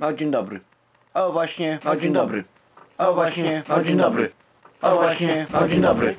[0.00, 0.60] O, dzień dobry.
[1.14, 2.44] O, właśnie, o, dzień dobry.
[2.98, 4.30] O, właśnie, o, dzień dobry.
[4.82, 6.14] O, właśnie, o, dzień dobry.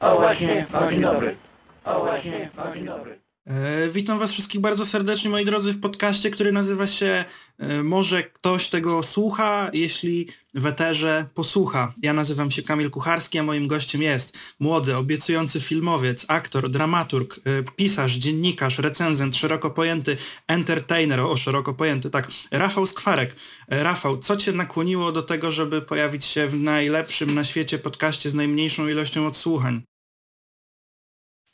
[0.00, 1.36] O, właśnie, o, dzień dobry.
[1.84, 3.23] O, właśnie, o, dzień dobry.
[3.46, 7.24] E, witam Was wszystkich bardzo serdecznie, moi drodzy, w podcaście, który nazywa się
[7.58, 11.92] e, Może ktoś tego słucha, jeśli w eterze posłucha.
[12.02, 17.62] Ja nazywam się Kamil Kucharski, a moim gościem jest młody, obiecujący filmowiec, aktor, dramaturg, e,
[17.76, 20.16] pisarz, dziennikarz, recenzent, szeroko pojęty
[20.48, 23.36] entertainer, o szeroko pojęty, tak, Rafał Skwarek.
[23.68, 28.34] Rafał, co Cię nakłoniło do tego, żeby pojawić się w najlepszym na świecie podcaście z
[28.34, 29.82] najmniejszą ilością odsłuchań?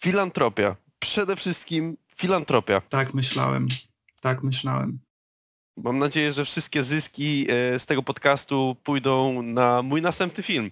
[0.02, 0.89] Filantropia.
[1.00, 2.80] Przede wszystkim filantropia.
[2.80, 3.68] Tak myślałem,
[4.20, 4.98] tak myślałem.
[5.76, 10.70] Mam nadzieję, że wszystkie zyski e, z tego podcastu pójdą na mój następny film.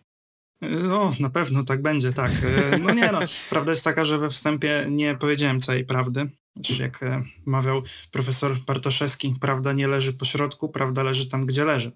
[0.60, 2.32] No, na pewno tak będzie, tak.
[2.72, 6.30] E, No nie no, prawda jest taka, że we wstępie nie powiedziałem całej prawdy.
[6.78, 7.00] Jak
[7.46, 11.92] mawiał profesor Bartoszewski, prawda nie leży po środku, prawda leży tam, gdzie leży.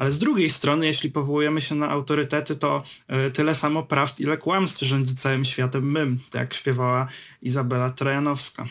[0.00, 4.38] Ale z drugiej strony, jeśli powołujemy się na autorytety, to e, tyle samo prawd, ile
[4.38, 7.08] kłamstw rządzi całym światem mym, tak jak śpiewała
[7.42, 8.64] Izabela Trojanowska.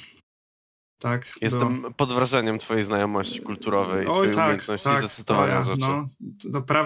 [0.99, 1.33] Tak.
[1.41, 5.87] Jestem pod wrażeniem twojej znajomości kulturowej, Oj, twojej tak, umiejętności tak, zacytowania to ja, rzeczy.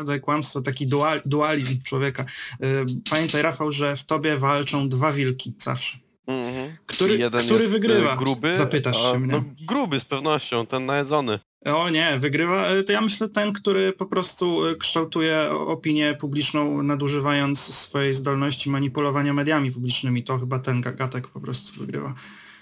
[0.07, 2.25] No, i kłamstwo, taki dual, dualizm człowieka.
[2.63, 5.97] Y, Pamiętaj Rafał, że w tobie walczą dwa wilki zawsze.
[6.27, 6.77] Mhm.
[6.85, 8.15] Który- jeden który jest wygrywa?
[8.15, 9.31] gruby, Zapytasz a, się mnie.
[9.33, 11.39] No, gruby z pewnością, ten najedzony.
[11.65, 16.83] O nie, wygrywa, y, to ja myślę ten, który po prostu y, kształtuje opinię publiczną,
[16.83, 20.23] nadużywając swojej zdolności manipulowania mediami publicznymi.
[20.23, 22.13] To chyba ten gagatek po prostu wygrywa.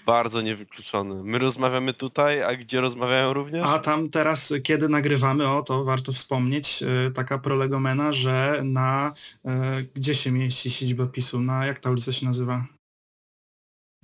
[0.06, 1.24] Bardzo niewykluczony.
[1.24, 3.68] My rozmawiamy tutaj, a gdzie rozmawiają również?
[3.68, 9.12] A tam teraz, y, kiedy nagrywamy, o to warto wspomnieć, y, taka prolegomena, że na,
[9.80, 12.66] y, gdzie się mieści siedziba PiSu, na, jak ta ulica się nazywa?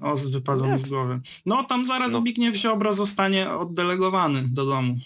[0.00, 1.20] O, z- wypadło mi z głowy.
[1.46, 2.18] No tam zaraz No.
[2.18, 4.96] Zbigniew Ziobro zostanie oddelegowany do domu.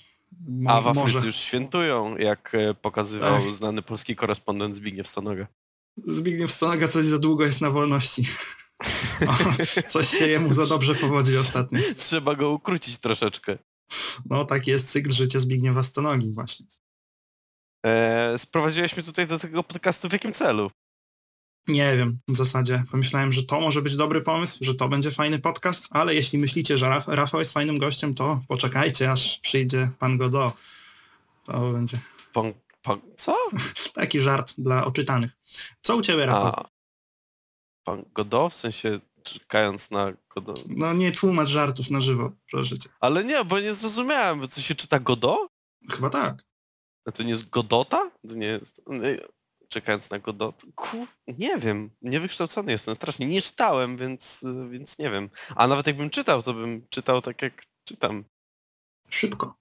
[0.48, 1.27] Mo- A w Afryce może.
[1.27, 3.53] już świętują, jak e, pokazywał Tak.
[3.53, 5.47] znany polski korespondent Zbigniew Stonoga.
[5.97, 8.23] Zbigniew Stonoga coś za długo jest na wolności.
[9.29, 11.79] O, coś się jemu za dobrze powodzi ostatnio.
[11.98, 13.58] Trzeba go ukrócić troszeczkę.
[14.27, 16.67] No taki jest cykl życia Zbigniewa Stonogi właśnie.
[17.86, 20.70] E, sprowadziłeś mnie tutaj do tego podcastu w jakim celu?
[21.68, 25.39] Nie wiem, w zasadzie pomyślałem, że to może być dobry pomysł, że to będzie fajny
[25.39, 30.18] podcast, ale jeśli myślicie, że Raf Rafał jest fajnym gościem, to poczekajcie, aż przyjdzie pan
[30.18, 30.55] Godot.
[31.45, 32.01] To będzie
[32.33, 32.52] Pan,
[32.83, 33.36] pan, co?
[33.95, 35.30] taki żart dla oczytanych.
[35.83, 36.46] Co u ciebie, Rafał?
[36.46, 36.68] A,
[37.84, 38.52] pan Godot?
[38.52, 40.64] W sensie czekając na Godot?
[40.68, 42.89] No nie tłumacz żartów na żywo, proszę cię.
[43.01, 45.48] Ale nie, bo nie zrozumiałem, co się czyta Godot?
[45.90, 46.45] Chyba tak.
[47.05, 48.11] A to nie jest Godota?
[48.28, 48.83] To nie jest...
[49.72, 50.62] Czekając na Godot?
[50.74, 53.27] Ku, nie wiem, niewykształcony jestem strasznie.
[53.27, 55.30] Nie czytałem, więc, więc nie wiem.
[55.56, 58.24] A nawet jakbym czytał, to bym czytał tak jak czytam.
[59.08, 59.55] Szybko.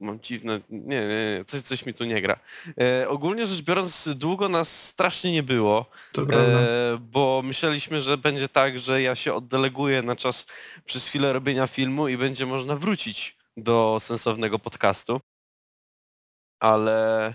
[0.00, 0.60] Mam dziwne...
[0.70, 1.44] Nie, nie, nie.
[1.46, 2.40] Coś, coś mi tu nie gra.
[2.80, 5.90] E, ogólnie rzecz biorąc, długo nas strasznie nie było.
[6.18, 10.46] E, bo myśleliśmy, że będzie tak, że ja się oddeleguję na czas
[10.84, 15.20] przez chwilę robienia filmu i będzie można wrócić do sensownego podcastu.
[16.60, 17.34] Ale,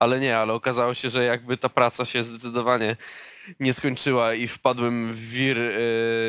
[0.00, 2.96] ale nie, ale okazało się, że jakby ta praca się zdecydowanie
[3.60, 5.70] nie skończyła i wpadłem w wir e,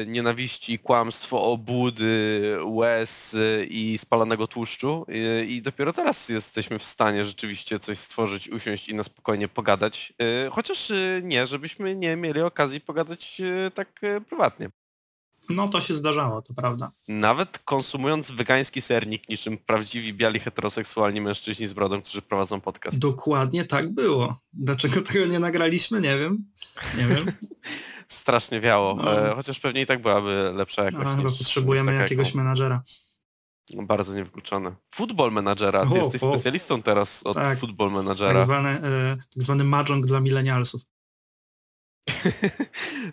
[0.06, 7.26] nienawiści, kłamstwo, obłudy, łez e, i spalonego tłuszczu e, i dopiero teraz jesteśmy w stanie
[7.26, 10.14] rzeczywiście coś stworzyć, usiąść i na spokojnie pogadać.
[10.52, 10.92] Chociaż
[11.24, 13.42] nie, żebyśmy nie mieli okazji pogadać
[13.74, 14.81] tak prywatnie.
[15.50, 16.91] No to się zdarzało, to prawda.
[17.07, 23.00] Nawet konsumując wegański sernik niczym prawdziwi biali heteroseksualni mężczyźni z brodą, którzy prowadzą podcast.
[23.00, 24.40] Dokładnie tak było.
[24.53, 26.02] Dlaczego tego nie nagraliśmy?
[26.02, 26.46] Nie wiem.
[26.97, 27.25] Nie wiem.
[28.07, 29.29] Strasznie wiało, No.
[29.31, 31.09] e, chociaż pewnie i tak byłaby lepsza jakość.
[31.09, 32.84] Chyba niż- potrzebujemy niż jakiegoś jaką- menadżera.
[33.84, 34.75] Bardzo niewykluczone.
[34.96, 35.85] Football menadżera.
[35.85, 36.34] Ty O, jesteś o.
[36.34, 37.59] specjalistą teraz od Tak.
[37.59, 38.44] football Tak menadżera.
[38.44, 39.63] zwany, e, tak zwany
[40.02, 40.81] dla milenialsów.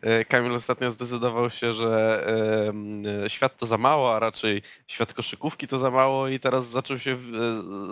[0.02, 2.24] E, Kamil ostatnio zdecydował się, że
[3.24, 6.98] e, świat to za mało, a raczej świat koszykówki to za mało i teraz zaczął
[6.98, 7.18] się e,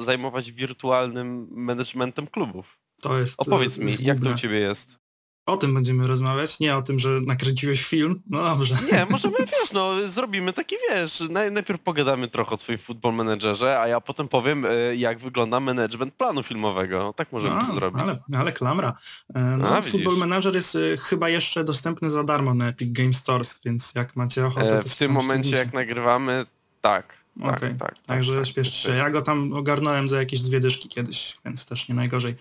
[0.03, 2.79] zajmować wirtualnym managementem klubów.
[3.03, 4.31] To jest Opowiedz mi, jak to zgubne.
[4.31, 5.06] u Ciebie jest?
[5.47, 8.23] O tym będziemy rozmawiać, nie o tym, że nakręciłeś film.
[8.31, 8.77] No dobrze.
[8.93, 13.81] Nie, możemy, wiesz, no, zrobimy taki, wiesz, naj, najpierw pogadamy trochę o Twoim football managerze,
[13.81, 17.15] a ja potem powiem, e, jak wygląda management planu filmowego.
[17.17, 18.03] Tak możemy A, to zrobić.
[18.03, 18.99] Ale, ale klamra.
[19.35, 19.83] E, No, A.
[19.83, 24.17] Football Manager jest e, chyba jeszcze dostępny za darmo na Epic Game Stores, więc jak
[24.17, 26.47] macie ochotę, to w tym momencie, jak nagrywamy,
[26.81, 27.26] tak.
[27.45, 28.89] Tak, Okej, tak, tak, Także tak, śpieszcie się.
[28.89, 28.99] tak.
[28.99, 32.35] Ja go tam ogarnąłem za jakieś dwie dyszki kiedyś, więc też nie najgorzej.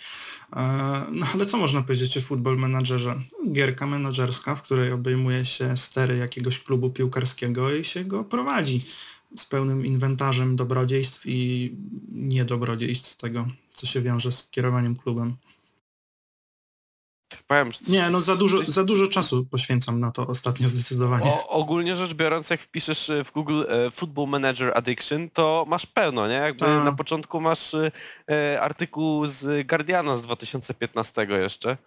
[0.55, 3.15] E, No ale co można powiedzieć o Football Managerze?
[3.51, 8.85] Gierka menadżerska, w której obejmuje się stery jakiegoś klubu piłkarskiego i się go prowadzi.
[9.37, 11.71] z pełnym inwentarzem dobrodziejstw i
[12.11, 15.35] niedobrodziejstw tego, co się wiąże z kierowaniem klubem.
[17.47, 21.25] Powiem, Nie, no za dużo, za dużo czasu poświęcam na to ostatnio zdecydowanie.
[21.25, 25.85] O, ogólnie rzecz biorąc, jak wpiszesz e, w Google e, Football Manager Addiction, to masz
[25.85, 26.33] pełno, nie?
[26.33, 26.83] Jakby Ta.
[26.83, 27.73] na początku masz
[28.31, 31.77] e, artykuł z Guardiana z 2015 jeszcze.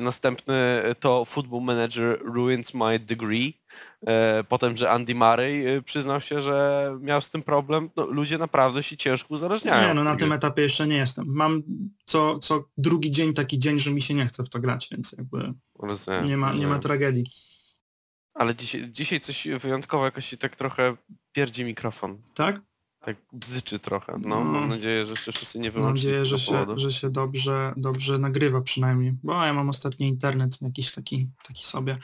[0.00, 3.59] Następny to Football Manager Ruins My Degree.
[4.06, 7.90] E, potem, że Andy Murray e, przyznał się, że miał z tym problem.
[7.96, 9.88] No, ludzie naprawdę się ciężko uzależniają.
[9.88, 11.24] Nie, no na tym etapie jeszcze nie jestem.
[11.28, 11.62] Mam
[12.04, 15.12] co, co drugi dzień taki dzień, że mi się nie chce w to grać, więc
[15.12, 17.26] jakby Rozumiem, nie ma, nie ma tragedii.
[18.34, 20.96] Ale dzisiaj, dzisiaj coś wyjątkowo jakoś się tak trochę
[21.32, 22.22] pierdzi mikrofon.
[22.34, 22.60] Tak?
[23.00, 24.12] Tak bzyczy trochę.
[24.12, 24.44] No, No.
[24.44, 27.72] mam nadzieję, że jeszcze wszyscy nie Mam wyłączyli nadzieję, z że się, że się dobrze,
[27.76, 29.14] dobrze nagrywa przynajmniej.
[29.22, 31.98] Bo ja mam ostatnio internet jakiś taki, taki sobie.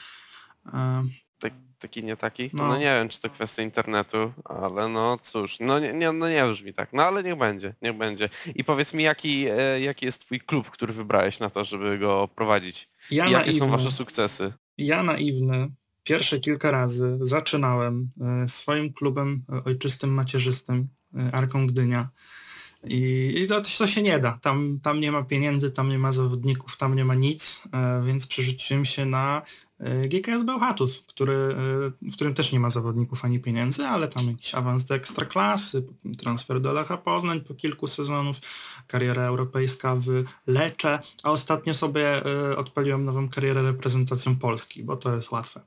[1.79, 2.49] Taki nie taki?
[2.53, 2.67] No.
[2.67, 2.77] No.
[2.77, 6.73] nie wiem, czy to kwestia internetu, ale no cóż, no nie, nie, no nie brzmi
[6.73, 6.93] tak.
[6.93, 8.29] No ale niech będzie, niech będzie.
[8.55, 12.27] I powiedz mi, jaki, e, jaki jest twój klub, który wybrałeś na to, żeby go
[12.35, 12.89] prowadzić?
[13.11, 14.53] ja I jakie naiwny, są wasze sukcesy?
[14.77, 15.69] ja naiwny
[16.03, 18.09] pierwsze kilka razy zaczynałem
[18.43, 20.87] e, swoim klubem e, ojczystym, macierzystym,
[21.31, 22.09] Arką Gdynia.
[22.83, 24.39] I, i to, to się nie da.
[24.41, 27.61] Tam, tam nie ma pieniędzy, tam nie ma zawodników, tam nie ma nic,
[28.03, 29.41] więc przerzuciłem się na
[29.79, 34.55] GKS Bełchatów, który, e, w którym też nie ma zawodników ani pieniędzy, ale tam jakiś
[34.55, 35.83] awans do ekstraklasy,
[36.17, 38.37] transfer do Lecha Poznań po kilku sezonów,
[38.87, 45.15] kariera europejska w Lecze, a ostatnio sobie e, odpaliłem nową karierę reprezentacją Polski, bo to
[45.15, 45.61] jest łatwe.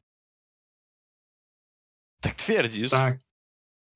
[2.20, 2.90] Tak twierdzisz?
[2.90, 3.18] Tak,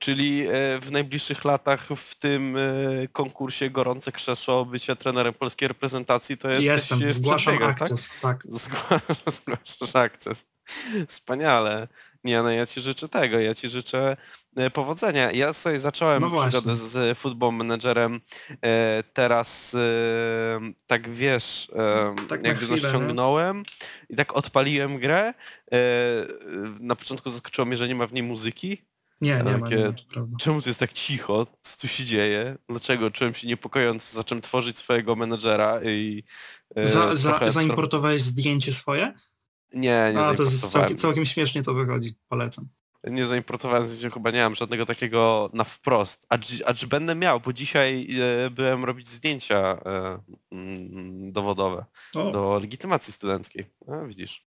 [0.04, 2.60] Czyli e, w najbliższych latach w tym e,
[3.08, 8.42] konkursie gorące krzesło bycia trenerem polskiej reprezentacji to jest jestem, zgłaszam akces, tak.
[8.48, 10.46] Zgłaszasz, zgłaszasz akces.
[11.08, 11.88] Wspaniale.
[12.24, 14.16] Nie, no ja ci życzę tego, ja ci życzę
[14.56, 15.30] e, powodzenia.
[15.32, 18.20] Ja sobie zacząłem No przygodę z Football Managerem
[19.12, 19.76] teraz
[20.86, 23.62] tak wiesz, e, Tak no chwilę, ściągnąłem
[24.08, 25.34] i tak odpaliłem grę.
[26.80, 28.93] Na początku zaskoczyło mnie, że nie ma w niej muzyki.
[29.20, 29.94] Nie, nie ma, nie.
[30.38, 31.46] Czemu to jest tak cicho?
[31.62, 32.56] Co tu się dzieje?
[32.68, 33.10] Dlaczego?
[33.10, 36.24] Czułem się niepokojąco, zacząłem tworzyć swojego menedżera i...
[36.76, 39.14] e, Za, za, zaimportowałeś zdjęcie swoje?
[39.74, 42.68] Nie, nie A, to jest całkiem, całkiem śmiesznie to wychodzi, polecam.
[43.04, 46.26] Nie zaimportowałem zdjęcia, chyba nie mam żadnego takiego na wprost.
[46.28, 48.08] A, czy- a czy będę miał, bo dzisiaj
[48.46, 49.56] e, byłem robić zdjęcia
[49.86, 50.18] e,
[50.52, 51.84] mm, dowodowe
[52.14, 53.64] O, do legitymacji studenckiej.
[53.88, 54.46] A, widzisz.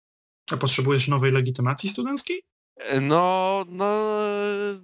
[0.52, 2.42] a potrzebujesz nowej legitymacji studenckiej?
[2.76, 3.94] E, No, no,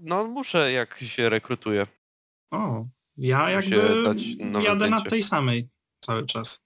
[0.01, 1.87] no muszę jak się rekrutuję.
[2.51, 2.85] O,
[3.17, 3.77] ja jakby
[4.65, 5.11] jadę na zdjęcie.
[5.11, 5.69] tej samej
[6.05, 6.65] cały czas.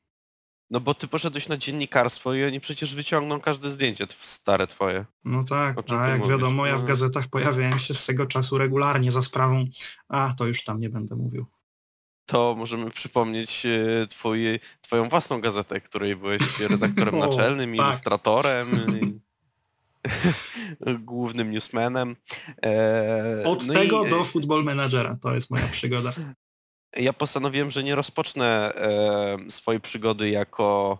[0.70, 5.04] No bo ty poszedłeś na dziennikarstwo i oni przecież wyciągną każde zdjęcie stare twoje.
[5.24, 6.30] No tak, a jak mówisz?
[6.32, 6.86] wiadomo, ja w No.
[6.88, 9.64] gazetach pojawiałem się swego czasu regularnie za sprawą,
[10.08, 11.46] a to już tam nie będę mówił.
[12.26, 17.86] To możemy przypomnieć e, twój, twoją własną gazetę, której byłeś redaktorem O, naczelnym, tak.
[17.86, 18.68] ilustratorem,
[19.02, 19.20] i
[20.98, 22.16] głównym newsmanem.
[22.64, 26.12] E, Od no tego i, do football managera, to jest moja przygoda.
[26.96, 30.98] Ja postanowiłem, że nie rozpocznę e, swojej przygody jako,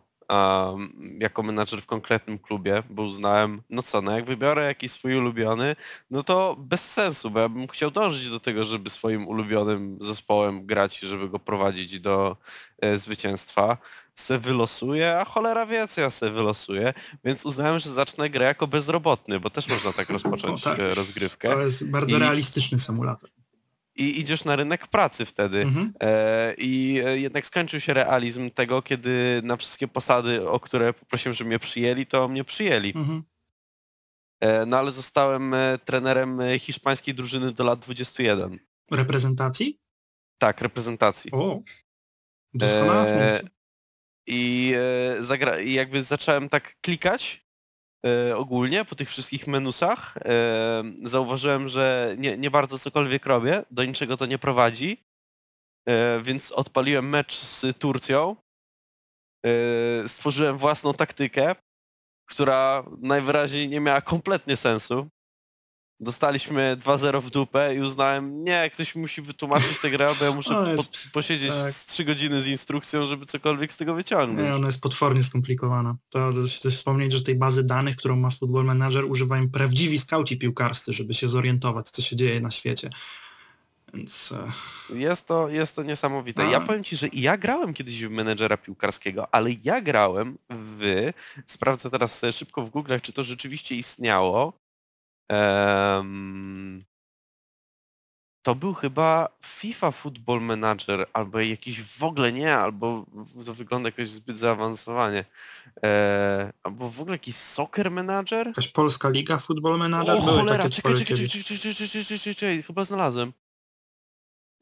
[1.19, 5.77] jako menadżer w konkretnym klubie, bo uznałem, no co, no jak wybiorę jakiś swój ulubiony,
[6.11, 10.67] no to bez sensu, bo ja bym chciał dążyć do tego, żeby swoim ulubionym zespołem
[10.67, 12.37] grać i żeby go prowadzić do
[12.79, 13.79] e, zwycięstwa.
[14.15, 18.67] Se wylosuję, a cholera wie, co ja se wylosuję, więc uznałem, że zacznę grę jako
[18.67, 20.79] bezrobotny, bo też można tak rozpocząć O, tak.
[20.79, 21.49] e, rozgrywkę.
[21.49, 23.31] To jest bardzo I- realistyczny symulator.
[23.97, 25.61] I idziesz na rynek pracy wtedy.
[25.61, 25.93] Mhm.
[26.01, 31.35] E, I e, jednak skończył się realizm tego, kiedy na wszystkie posady, o które poprosiłem,
[31.35, 32.93] żeby mnie przyjęli, to mnie przyjęli.
[32.97, 33.23] Mhm.
[34.41, 35.55] E, No ale zostałem
[35.85, 38.59] trenerem hiszpańskiej drużyny do lat 21.
[38.91, 39.81] Reprezentacji?
[40.39, 41.31] Tak, reprezentacji.
[41.31, 41.61] O,
[42.55, 43.49] doskonała funkcja.
[44.27, 44.75] I,
[45.31, 47.45] e, i jakby zacząłem tak klikać
[48.07, 50.17] e, ogólnie po tych wszystkich menusach.
[50.17, 55.05] E, zauważyłem, że nie, nie bardzo cokolwiek robię, do niczego to nie prowadzi.
[55.89, 58.37] E, więc odpaliłem mecz z Turcją.
[59.47, 61.55] E, stworzyłem własną taktykę,
[62.31, 65.09] która najwyraźniej nie miała kompletnie sensu.
[66.03, 70.59] Dostaliśmy 2-0 w dupę i uznałem, nie, ktoś musi wytłumaczyć tę grę, bo ja muszę
[70.59, 71.73] O, jest- po, posiedzieć tak.
[71.73, 74.49] z 3 godziny z instrukcją, żeby cokolwiek z tego wyciągnąć.
[74.49, 75.97] Nie, ona jest potwornie skomplikowana.
[76.11, 80.39] To też, też wspomnieć, że tej bazy danych, którą ma Football Manager, używają prawdziwi skauci
[80.39, 82.91] piłkarscy, żeby się zorientować, co się dzieje na świecie.
[83.95, 84.33] Więc
[84.91, 86.43] e, Jest to, jest to niesamowite.
[86.47, 86.51] A.
[86.51, 91.11] Ja powiem Ci, że i ja grałem kiedyś w menedżera piłkarskiego, ale ja grałem w...
[91.47, 94.62] Sprawdzę teraz szybko w Google, czy to rzeczywiście istniało.
[95.29, 96.85] Em,
[98.43, 103.07] to był chyba FIFA Football Manager, albo jakiś w ogóle nie, albo
[103.47, 105.25] to wygląda jakoś zbyt zaawansowanie.
[105.83, 108.47] E, albo w ogóle jakiś Soccer Manager?
[108.47, 112.35] Jakaś polska liga, Football Manager, O były cholera, czekaj, czekaj, czekaj, czekaj, czekaj, czekaj, czekaj,
[112.35, 113.33] czekaj, chyba znalazłem.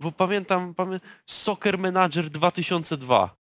[0.01, 1.01] Bo pamiętam, pamię...
[1.27, 3.37] Soccer Manager 2002.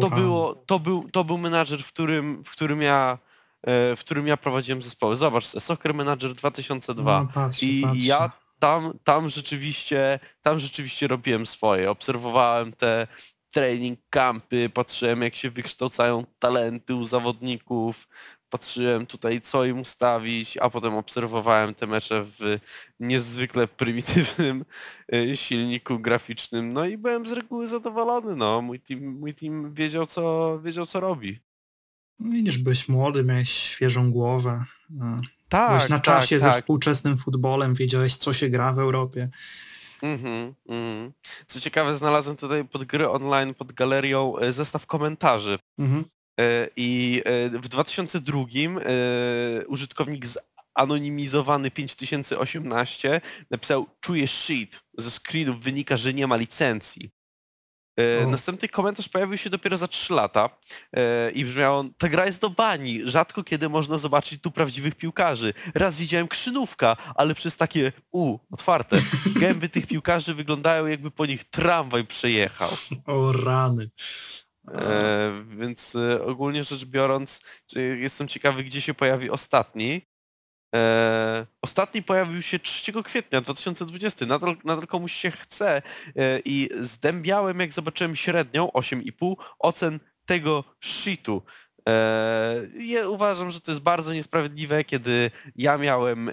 [0.00, 3.18] To było, to był, to był menadżer, w którym, w którym ja
[3.66, 5.16] w którym ja prowadziłem zespoły.
[5.16, 7.20] Zobacz, Soccer Manager 2002.
[7.20, 7.98] No, patrzę, I patrzę.
[7.98, 11.90] ja tam, tam rzeczywiście, tam rzeczywiście robiłem swoje.
[11.90, 13.06] Obserwowałem te
[13.50, 18.08] training campy, patrzyłem jak się wykształcają talenty u zawodników,
[18.50, 22.58] patrzyłem tutaj co im ustawić, a potem obserwowałem te mecze w
[23.00, 24.64] niezwykle prymitywnym
[25.12, 26.72] e, silniku graficznym.
[26.72, 28.36] No i byłem z reguły zadowolony.
[28.36, 31.40] No, mój team, mój team wiedział co, wiedział co robi.
[32.18, 34.64] No Widzisz, byłeś młody, miałeś świeżą głowę.
[34.90, 35.16] no.
[35.48, 36.56] Tak, Byłeś na tak, czasie ze tak.
[36.56, 39.28] współczesnym futbolem, wiedziałeś co się gra w Europie.
[40.02, 41.12] Mhm, mhm.
[41.46, 45.58] Co ciekawe, znalazłem tutaj pod gry online, pod galerią e, zestaw komentarzy.
[45.78, 46.04] Mhm.
[46.40, 50.24] E, I e, w 2002 e, użytkownik
[50.78, 53.20] zanonimizowany 5018
[53.50, 54.80] napisał czuję shit.
[54.98, 57.10] Ze screenów wynika, że nie ma licencji.
[57.96, 58.30] E, O.
[58.30, 60.50] Następny komentarz pojawił się dopiero za 3 lata
[60.92, 64.94] e, i brzmiał on, ta gra jest do bani, rzadko kiedy można zobaczyć tu prawdziwych
[64.94, 65.54] piłkarzy.
[65.74, 68.98] Raz widziałem krzynówka, ale przez takie u, otwarte.
[69.40, 72.70] Gęby tych piłkarzy wyglądają jakby po nich tramwaj przejechał.
[73.06, 73.90] O rany.
[74.74, 77.40] E, więc e, ogólnie rzecz biorąc,
[77.96, 80.02] jestem ciekawy, gdzie się pojawi ostatni.
[80.76, 84.26] E, ostatni pojawił się 3 kwietnia 2020.
[84.26, 85.82] Nadal, nadal komuś się chce
[86.16, 91.42] e, i zdębiałem, jak zobaczyłem średnią 8,5 ocen tego shitu.
[91.88, 96.32] E, ja uważam, że to jest bardzo niesprawiedliwe, kiedy ja miałem e,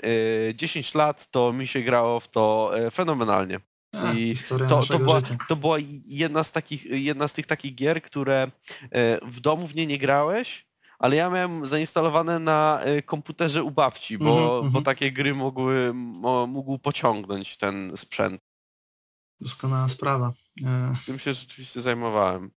[0.55, 3.59] 10 lat, to mi się grało w to e, fenomenalnie.
[3.93, 5.37] A, I historia to, to, była, życia.
[5.47, 8.51] to była jedna z, takich, jedna z tych takich gier, które
[8.91, 10.65] e, w domu w nie nie grałeś,
[11.03, 14.83] ale ja miałem zainstalowane na e, komputerze u babci, bo, Mhm, bo mhm.
[14.83, 18.41] takie gry mogły, mo, mógł pociągnąć ten sprzęt.
[19.41, 20.33] Doskonała sprawa.
[20.65, 22.51] E, Tym się rzeczywiście zajmowałem.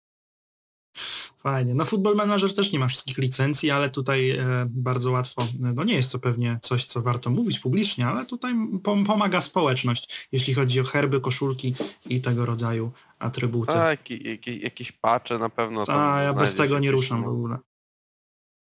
[1.37, 1.73] Fajnie.
[1.73, 5.83] No Football Manager też nie ma wszystkich licencji, ale tutaj e, bardzo łatwo, e, no
[5.83, 10.53] nie jest to pewnie coś, co warto mówić publicznie, ale tutaj pom pomaga społeczność, jeśli
[10.53, 11.75] chodzi o herby, koszulki
[12.05, 13.71] i tego rodzaju atrybuty.
[13.71, 17.31] A, jakie, jakieś pacze na pewno A ja bez tego nie ruszam w no.
[17.31, 17.57] ogóle.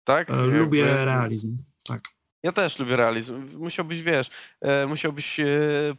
[0.07, 0.29] Tak?
[0.29, 1.57] E, Jakby- Lubię realizm.
[1.83, 2.01] Tak.
[2.43, 3.57] Ja też lubię realizm.
[3.59, 4.29] Musiałbyś, wiesz,
[4.61, 5.45] e, musiałbyś e,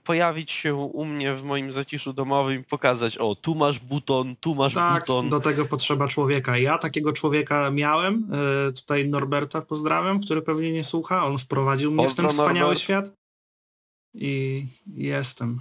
[0.04, 4.54] pojawić się u mnie w moim zaciszu domowym i pokazać, o, tu masz buton, tu
[4.54, 5.28] masz Tak, buton.
[5.28, 6.58] do tego potrzeba człowieka.
[6.58, 8.30] Ja takiego człowieka miałem,
[8.76, 12.80] tutaj Norberta pozdrawiam, który pewnie nie słucha, on wprowadził mnie w ten Pozdro, wspaniały Norbert.
[12.80, 13.12] świat
[14.14, 15.60] i jestem.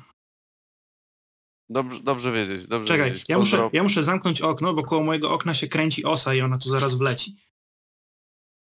[1.69, 3.25] Dobrze, dobrze wiedzieć, dobrze Czekaj, wiedzieć.
[3.29, 3.69] ja muszę, Pozdro.
[3.73, 6.93] ja muszę zamknąć okno, bo koło mojego okna się kręci osa i ona tu zaraz
[6.95, 7.35] wleci.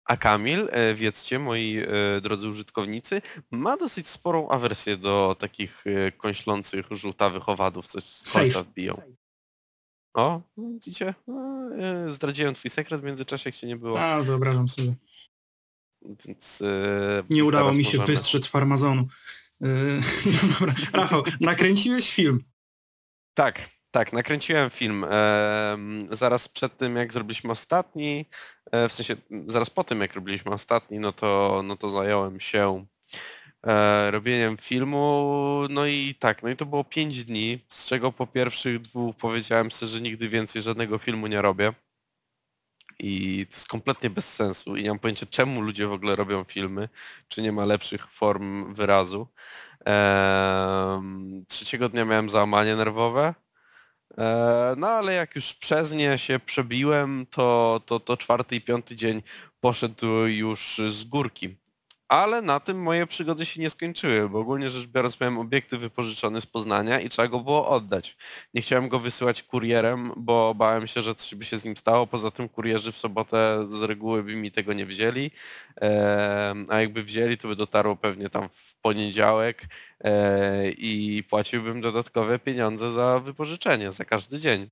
[0.06, 6.12] A Kamil, e, wiedzcie, moi e, drodzy użytkownicy, ma dosyć sporą awersję do takich e,
[6.12, 9.02] kąślących, żółtawych owadów, coś z końca wbiją.
[10.14, 11.14] O, widzicie?
[11.78, 14.00] E, Zdradziłem twój sekret w międzyczasie, jak cię nie było.
[14.00, 14.94] A, wyobrażam sobie.
[16.26, 16.62] Więc
[17.30, 19.06] Nie udało mi się możemy- wystrzec farmazonu.
[19.60, 20.00] Yy.
[20.92, 22.44] Rafał, nakręciłeś film.
[23.34, 25.06] Tak, tak, nakręciłem film.
[26.10, 28.26] zaraz przed tym, jak zrobiliśmy ostatni,
[28.72, 32.86] e, w sensie zaraz po tym, jak robiliśmy ostatni, no to, no to zająłem się
[33.66, 35.62] e, robieniem filmu.
[35.70, 39.70] No i tak, no i to było 5 dni, z czego po pierwszych dwóch powiedziałem
[39.70, 41.72] sobie, że nigdy więcej żadnego filmu nie robię.
[42.98, 46.44] I to jest kompletnie bez sensu i nie mam pojęcia, czemu ludzie w ogóle robią
[46.44, 46.88] filmy,
[47.28, 49.28] czy nie ma lepszych form wyrazu.
[51.48, 53.45] Trzeciego dnia miałem załamanie nerwowe.
[54.18, 58.96] E, No ale jak już przez nie się przebiłem, to, to, to czwarty i piąty
[58.96, 59.22] dzień
[59.60, 61.56] poszedł już z górki.
[62.08, 66.40] Ale na tym moje przygody się nie skończyły, bo ogólnie rzecz biorąc miałem obiektyw wypożyczony
[66.40, 68.16] z Poznania i trzeba go było oddać.
[68.54, 72.06] Nie chciałem go wysyłać kurierem, bo bałem się, że coś by się z nim stało.
[72.06, 75.30] Poza tym kurierzy w sobotę z reguły by mi tego nie wzięli,
[76.68, 79.62] a jakby wzięli, to by dotarło pewnie tam w poniedziałek
[80.00, 84.70] e, i płaciłbym dodatkowe pieniądze za wypożyczenie, za każdy dzień.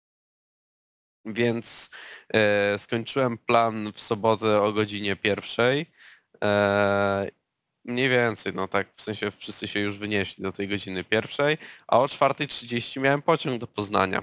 [1.25, 1.91] Więc
[2.35, 5.94] e, skończyłem plan w sobotę o godzinie pierwszej.
[6.45, 7.31] E,
[7.85, 11.99] mniej więcej, no tak, w sensie wszyscy się już wynieśli do tej godziny pierwszej, a
[11.99, 14.23] o 4.30 miałem pociąg do Poznania.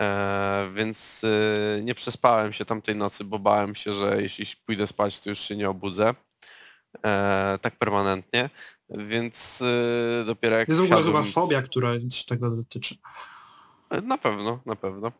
[0.00, 5.20] E, więc e, nie przespałem się tamtej nocy, bo bałem się, że jeśli pójdę spać,
[5.20, 6.14] to już się nie obudzę.
[7.04, 8.50] E, tak permanentnie.
[8.94, 11.90] Więc yy, dopiero jak Jest w ogóle wsiadłem chyba fobia, która
[12.28, 12.96] tego dotyczy.
[14.02, 15.12] Na pewno, na pewno.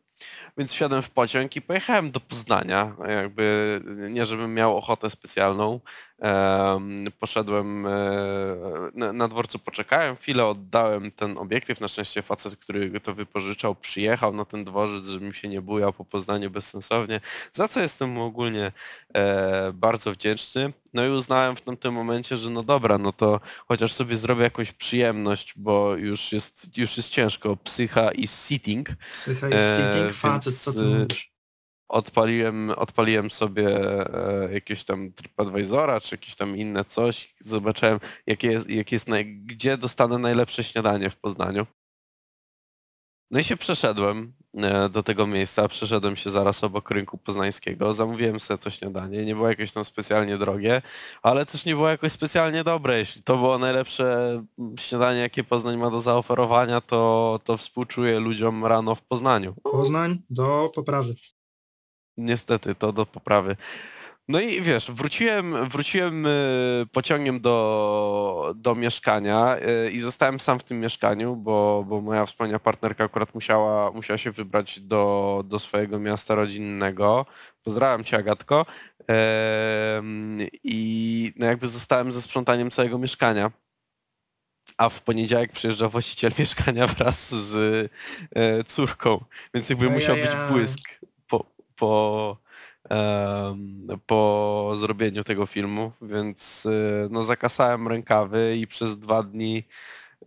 [0.58, 2.96] Więc wsiadłem w pociąg i pojechałem do Poznania.
[3.08, 5.80] Jakby nie, żebym miał ochotę specjalną.
[6.22, 11.80] Em, poszedłem e, na, dworcu, poczekałem chwilę, oddałem ten obiektyw.
[11.80, 15.92] Na szczęście facet, który to wypożyczał, przyjechał na ten dworzec, żeby mi się nie bujał
[15.92, 17.20] po Poznaniu bezsensownie.
[17.52, 18.72] Za co jestem mu ogólnie
[19.14, 20.72] e, bardzo wdzięczny.
[20.94, 24.72] No i uznałem w tamtym momencie, że no dobra, no to chociaż sobie zrobię jakąś
[24.72, 27.56] przyjemność, bo już jest, już jest ciężko.
[27.56, 28.88] Psycha i sitting.
[29.12, 31.31] Psycha i E, sitting facet, co ty mówisz?
[31.92, 33.68] Odpaliłem, odpaliłem sobie
[34.48, 37.34] e, jakiegoś tam TripAdvisora, czy jakieś tam inne coś.
[37.40, 41.66] Zobaczyłem, jakie jest, jakie jest naj, gdzie dostanę najlepsze śniadanie w Poznaniu.
[43.30, 48.40] No i się przeszedłem e, do tego miejsca, przeszedłem się zaraz obok rynku poznańskiego, zamówiłem
[48.40, 50.82] sobie to śniadanie, nie było jakieś tam specjalnie drogie,
[51.22, 52.98] ale też nie było jakoś specjalnie dobre.
[52.98, 58.64] Jeśli to było najlepsze mm, śniadanie, jakie Poznań ma do zaoferowania, to, to współczuję ludziom
[58.64, 59.54] rano w Poznaniu.
[59.62, 61.14] Poznań do poprawy.
[62.16, 63.56] Niestety, to do poprawy.
[64.28, 70.64] No i wiesz, wróciłem, wróciłem y, pociągiem do, do mieszkania y, i zostałem sam w
[70.64, 75.98] tym mieszkaniu, bo, bo moja wspaniała partnerka akurat musiała, musiała się wybrać do, do swojego
[75.98, 77.26] miasta rodzinnego.
[77.62, 78.66] Pozdrawiam cię, Agatko.
[80.64, 83.50] I no jakby zostałem ze sprzątaniem całego mieszkania.
[84.78, 87.56] A w poniedziałek przyjeżdża właściciel mieszkania wraz z
[88.34, 90.80] e, córką, więc jakby musiał być błysk
[91.82, 92.36] po,
[94.06, 99.64] po, zrobieniu tego filmu, więc e, no zakasałem rękawy i przez dwa dni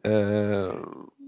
[0.05, 0.11] e,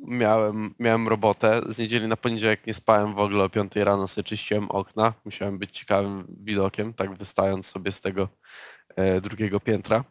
[0.08, 1.62] miałem, miałem robotę.
[1.68, 5.14] Z niedzieli na poniedziałek nie spałem w ogóle, o 5 rano sobie czyściłem okna.
[5.26, 8.30] Musiałem być ciekawym widokiem, tak wystając sobie z tego
[8.96, 10.04] e, drugiego piętra.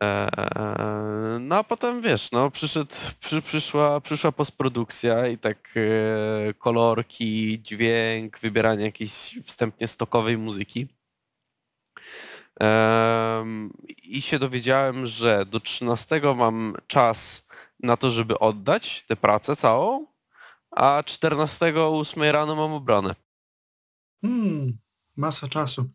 [0.00, 7.62] Eee, No a potem wiesz, no przyszedł, przy, przyszła, przyszła postprodukcja i tak e, kolorki,
[7.62, 10.88] dźwięk, wybieranie jakiejś wstępnie stokowej muzyki.
[14.02, 17.48] I się dowiedziałem, że do 13 mam czas
[17.80, 20.06] na to, żeby oddać tę pracę całą,
[20.70, 23.14] a 14 o 8 rano mam obronę.
[24.22, 24.78] Hmm,
[25.16, 25.90] masa czasu.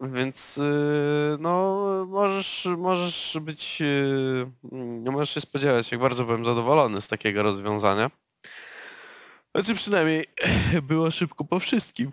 [0.00, 7.00] Więc yy, no możesz, możesz być, yy, no możesz się spodziewać, jak bardzo byłem zadowolony
[7.00, 8.10] z takiego rozwiązania.
[9.54, 10.26] Znaczy przynajmniej
[10.88, 12.12] było szybko po wszystkim.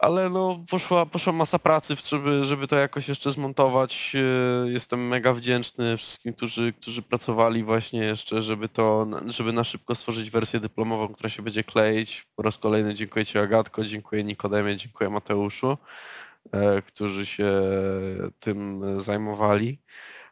[0.00, 4.14] Ale no poszła, poszła masa pracy, żeby, żeby to jakoś jeszcze zmontować.
[4.14, 9.94] Yy, Jestem mega wdzięczny wszystkim, którzy, którzy pracowali właśnie jeszcze, żeby to, żeby na szybko
[9.94, 12.26] stworzyć wersję dyplomową, która się będzie kleić.
[12.36, 15.78] Po raz kolejny dziękuję Ci Agatko, dziękuję Nikodemie, dziękuję Mateuszu
[16.86, 17.52] którzy się
[18.40, 19.78] tym zajmowali.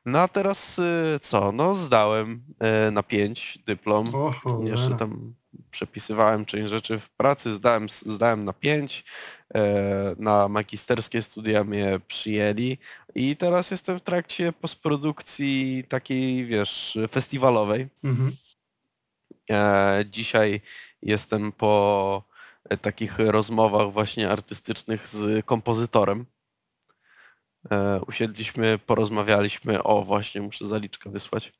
[0.06, 1.52] No a teraz e, co?
[1.52, 4.12] No zdałem e, na 5 dyplom.
[4.64, 5.34] Jeszcze tam
[5.70, 9.04] przepisywałem część rzeczy w pracy, zdałem, zdałem na 5.
[10.18, 12.78] Na magisterskie studia mnie przyjęli
[13.14, 17.88] i teraz jestem w trakcie postprodukcji takiej, wiesz, festiwalowej.
[18.04, 18.36] Mhm.
[19.50, 20.60] E, Dzisiaj
[21.02, 22.27] jestem po e,
[22.76, 26.26] takich rozmowach właśnie artystycznych z kompozytorem.
[27.70, 31.52] E, Usiedliśmy, porozmawialiśmy, o właśnie muszę zaliczkę wysłać.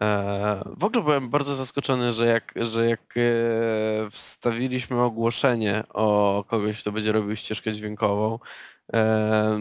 [0.00, 6.80] E, W ogóle byłem bardzo zaskoczony, że jak, że jak e, wstawiliśmy ogłoszenie o kogoś,
[6.80, 8.38] kto będzie robił ścieżkę dźwiękową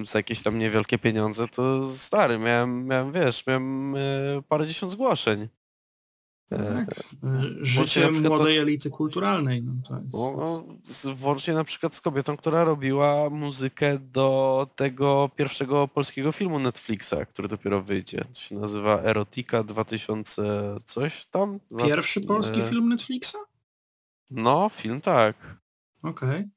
[0.06, 4.00] za jakieś tam niewielkie pieniądze, to stary, miałem, miałem wiesz, miałem e,
[4.50, 5.48] parędziesiąt zgłoszeń.
[6.52, 7.04] E, Tak.
[7.62, 9.64] Życie przykład to- młodej elity kulturalnej.
[9.64, 10.14] No, to jest...
[10.14, 10.34] No,
[11.06, 17.16] no, włącznie na przykład z kobietą, która robiła muzykę do tego pierwszego polskiego filmu Netflixa,
[17.30, 18.26] który dopiero wyjdzie.
[18.34, 21.60] To się nazywa Erotika 2000 coś tam?
[21.86, 23.36] Pierwszy polski e, film Netflixa?
[24.30, 25.36] No, film tak.
[26.04, 26.48] Okej.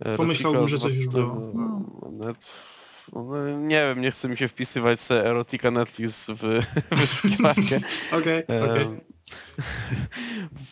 [0.00, 1.52] Erotika Pomyślałbym, że coś już 2000 było.
[1.54, 2.26] No.
[2.26, 2.50] Net...
[3.12, 6.60] no, Nie wiem, nie chce mi się wpisywać se Erotika Netflix w
[6.96, 7.76] wyszukiwarkę.
[8.18, 8.82] Okej, okej.
[8.82, 9.00] Em,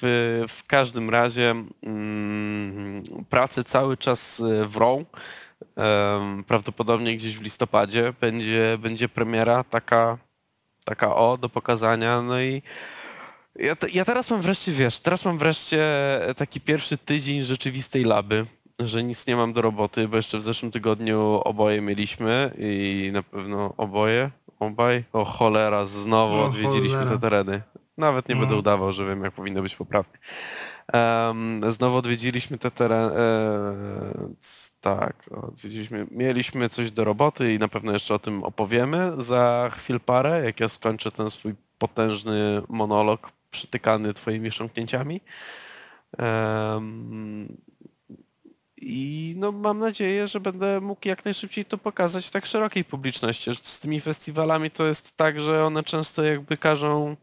[0.02, 5.04] W, w każdym razie mm, prace cały czas e, wrą.
[6.46, 10.18] Prawdopodobnie gdzieś w listopadzie będzie, będzie premiera taka,
[10.84, 12.22] taka o do pokazania.
[12.22, 12.62] No i
[13.56, 15.84] ja, te, ja teraz mam wreszcie, wiesz, teraz mam wreszcie
[16.36, 18.46] taki pierwszy tydzień rzeczywistej laby,
[18.78, 23.22] że nic nie mam do roboty, bo jeszcze w zeszłym tygodniu oboje mieliśmy i na
[23.22, 27.10] pewno oboje, obaj, o cholera, znowu O odwiedziliśmy cholera.
[27.16, 27.62] te tereny.
[28.00, 28.40] Nawet nie No.
[28.40, 30.18] będę udawał, że wiem jak powinno być poprawnie.
[30.92, 33.12] Em, znowu odwiedziliśmy te tereny.
[34.80, 36.06] tak, odwiedziliśmy.
[36.10, 40.60] Mieliśmy coś do roboty i na pewno jeszcze o tym opowiemy za chwil parę, jak
[40.60, 45.20] ja skończę ten swój potężny monolog przytykany twoimi chrząknięciami.
[46.18, 47.56] Em,
[48.76, 53.50] I no mam nadzieję, że będę mógł jak najszybciej to pokazać tak szerokiej publiczności.
[53.62, 57.16] Z tymi festiwalami to jest tak, że one często jakby każą,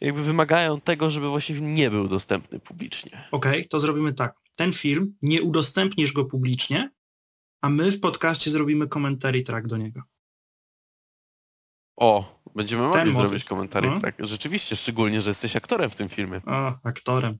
[0.00, 3.28] jakby wymagają tego, żeby właśnie film nie był dostępny publicznie.
[3.30, 4.34] Okej, to zrobimy tak.
[4.56, 6.90] Ten film, nie udostępnisz go publicznie,
[7.60, 10.02] a my w podcaście zrobimy commentary track do niego.
[11.96, 13.28] O, będziemy mogli motyw.
[13.28, 13.90] zrobić komentarze.
[13.90, 14.00] No.
[14.00, 16.40] Tak, rzeczywiście, szczególnie, że jesteś aktorem w tym filmie.
[16.46, 17.38] O, aktorem.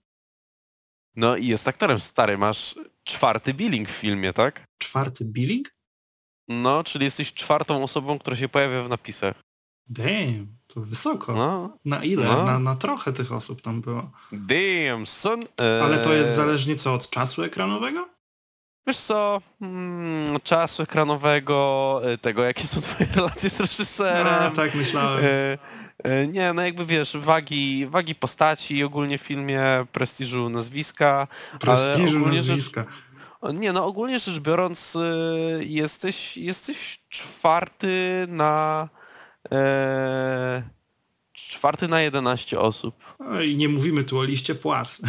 [1.17, 4.67] No i jest aktorem stary, masz czwarty billing w filmie, tak?
[4.79, 5.77] Czwarty billing?
[6.49, 9.43] No, czyli jesteś czwartą osobą, która się pojawia w napisach.
[9.89, 11.33] Damn, to wysoko.
[11.35, 12.25] No, Na ile?
[12.27, 12.45] No.
[12.45, 14.11] Na, na trochę tych osób tam było.
[14.33, 15.41] damn son.
[15.41, 18.09] Eee, Ale to jest zależnie co, od czasu ekranowego?
[18.87, 24.27] Wiesz co, mm, czasu ekranowego, y, tego jakie są twoje relacje z reżyserem.
[24.27, 25.25] A, tak myślałem.
[25.25, 25.59] E,
[26.05, 31.27] e, Nie, no jakby wiesz, wagi, wagi postaci ogólnie w filmie, prestiżu nazwiska.
[31.61, 32.85] Prestiżu rzecz- nazwiska.
[33.41, 38.89] O, Nie, no ogólnie rzecz biorąc y, jesteś, jesteś czwarty na
[39.53, 40.63] e,
[41.33, 43.17] czwarty na 11 osób.
[43.21, 45.01] No i nie mówimy tu o liście płac.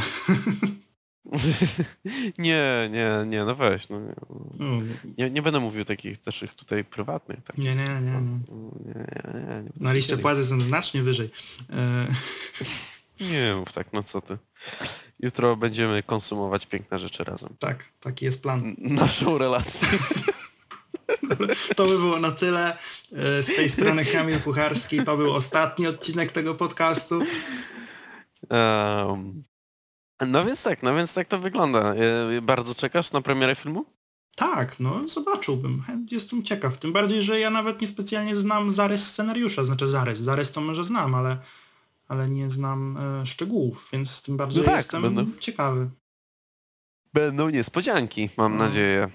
[2.38, 4.14] nie, nie, nie, no weź, no, nie,
[4.60, 4.82] No,
[5.18, 7.44] nie, nie będę mówił takich naszych tutaj prywatnych.
[7.44, 7.58] Tak.
[7.58, 8.02] Nie, nie, nie.
[8.02, 8.12] nie.
[8.12, 8.20] Nie,
[8.86, 11.30] nie, nie, nie Na liście płac jestem znacznie wyżej.
[11.70, 12.08] E,
[13.24, 14.38] Nie mów tak, no co ty.
[15.20, 17.50] Jutro będziemy konsumować piękne rzeczy razem.
[17.60, 18.76] tak, taki jest plan.
[18.78, 19.88] Naszą relację.
[21.76, 22.78] To by było na tyle.
[23.14, 25.04] E, Z tej strony Kamil Kucharski.
[25.04, 27.22] To był ostatni odcinek tego podcastu.
[28.50, 29.44] Em,
[30.28, 31.94] no więc tak, no więc tak to wygląda.
[31.96, 33.86] E, Bardzo czekasz na premierę filmu?
[34.36, 35.84] Tak, no zobaczyłbym.
[36.12, 36.78] Jestem ciekaw.
[36.78, 39.64] Tym bardziej, że ja nawet niespecjalnie znam zarys scenariusza.
[39.64, 40.20] Znaczy zarys.
[40.20, 41.38] Zarys to może znam, ale,
[42.08, 45.26] ale nie znam e, szczegółów, więc tym bardziej No tak, jestem będą.
[45.40, 45.90] ciekawy.
[47.14, 48.64] Będą niespodzianki, mam No.
[48.64, 49.08] nadzieję.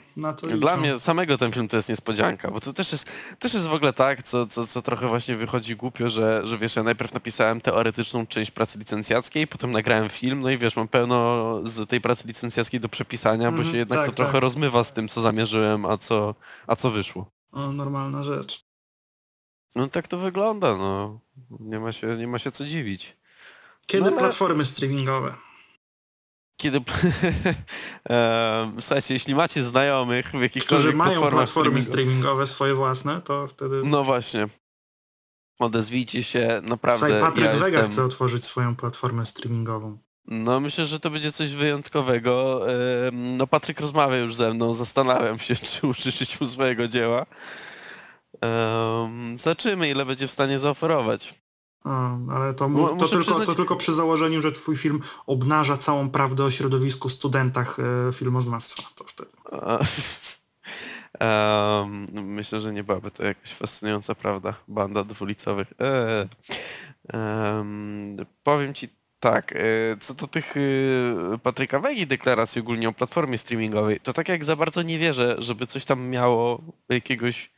[0.59, 3.72] Dla mnie samego ten film to jest niespodzianka, bo to też jest, też jest w
[3.72, 7.61] ogóle tak, co, co, co trochę właśnie wychodzi głupio, że, że wiesz, ja najpierw napisałem
[7.61, 12.28] teoretyczną część pracy licencjackiej, potem nagrałem film, no i wiesz, mam pełno z tej pracy
[12.28, 14.42] licencjackiej do przepisania, bo Mhm, się jednak tak, to trochę tak.
[14.42, 16.35] rozmywa z tym, co zamierzyłem, a co,
[16.66, 17.31] a co wyszło.
[17.52, 18.64] O, normalna rzecz.
[19.74, 21.20] No tak to wygląda, no.
[21.61, 23.16] Nie ma się, nie ma się co dziwić.
[23.87, 25.35] Kiedy No, ale- platformy streamingowe?
[26.62, 26.81] Kiedy...
[28.05, 33.83] Em, Słuchajcie, jeśli macie znajomych w jakichkolwiek Którzy mają platformy streamingowe swoje własne, to wtedy...
[33.85, 34.48] No właśnie.
[35.59, 37.07] Odezwijcie się, naprawdę.
[37.07, 37.90] Słuchaj, Patryk ja Wega jestem...
[37.92, 39.98] chce otworzyć swoją platformę streamingową.
[40.27, 42.66] No myślę, że to będzie coś wyjątkowego.
[43.09, 47.27] Em, No Patryk rozmawia już ze mną, zastanawiam się, czy użyczyć mu swojego dzieła.
[48.42, 51.41] Um, zobaczymy, ile będzie w stanie zaoferować.
[51.85, 55.77] A, ale to, Mu- to, tylko, przyznać- to tylko przy założeniu, że twój film obnaża
[55.77, 58.83] całą prawdę o środowisku studentach e, filmoznawstwa.
[58.95, 59.31] To wtedy.
[61.18, 64.55] Em, myślę, że nie byłaby to jakaś fascynująca prawda.
[64.68, 65.73] Banda dwulicowych.
[65.79, 66.29] Eee.
[67.12, 68.88] Em, powiem ci
[69.21, 69.61] tak, e,
[70.01, 70.55] co do tych
[71.42, 75.66] Patryka Wegi deklaracji ogólnie o platformie streamingowej, to tak jak za bardzo nie wierzę, żeby
[75.66, 77.51] coś tam miało jakiegoś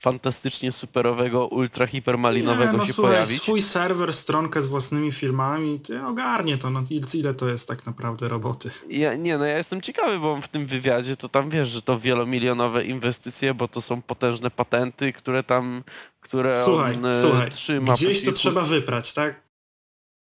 [0.00, 3.42] fantastycznie superowego, ultra hipermalinowego nie, no, się słuchaj, pojawić.
[3.42, 6.70] swój serwer, stronkę z własnymi filmami, ty ogarnie to.
[6.70, 6.82] No,
[7.14, 8.70] ile, to jest tak naprawdę roboty?
[8.88, 11.98] Ja, nie, no ja jestem ciekawy, bo w tym wywiadzie to tam wiesz, że to
[11.98, 15.84] wielomilionowe inwestycje, bo to są potężne patenty, które tam,
[16.20, 17.94] które Słuchaj, on e, słuchaj, trzyma.
[17.94, 19.40] gdzieś to trzeba wyprać, tak?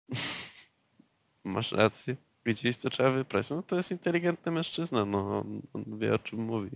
[1.44, 2.16] Masz rację.
[2.44, 3.50] Gdzieś to trzeba wyprać.
[3.50, 6.70] No to jest inteligentny mężczyzna, no on, on wie o czym mówi.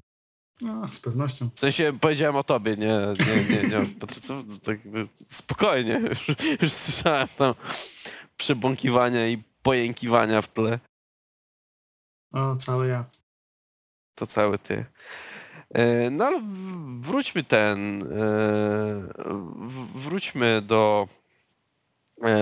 [0.64, 1.50] No, z pewnością.
[1.56, 3.86] W sensie powiedziałem o tobie, nie, nie, nie, nie.
[4.64, 4.78] Tak
[5.28, 6.02] spokojnie.
[6.10, 6.28] Już,
[6.62, 7.54] już słyszałem tam
[8.38, 10.80] przebąkiwania i pojękiwania w tle.
[12.34, 13.06] O, cały ja.
[14.16, 14.86] To cały ty.
[15.70, 16.42] E, No ale
[16.96, 19.04] wróćmy ten, e,
[19.96, 21.08] wróćmy do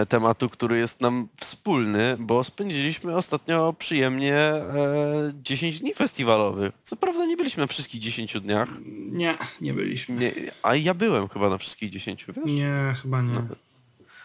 [0.10, 4.64] tematu, który jest nam wspólny, bo spędziliśmy ostatnio przyjemnie e,
[5.44, 6.72] 10 dni festiwalowych.
[6.84, 8.70] Co prawda nie byliśmy na wszystkich 10 dniach,
[9.12, 10.16] Nie, nie byliśmy.
[10.16, 10.32] nie,
[10.64, 12.46] a ja byłem chyba na wszystkich 10, wiesz?
[12.46, 13.34] Nie, chyba nie.
[13.34, 13.42] No.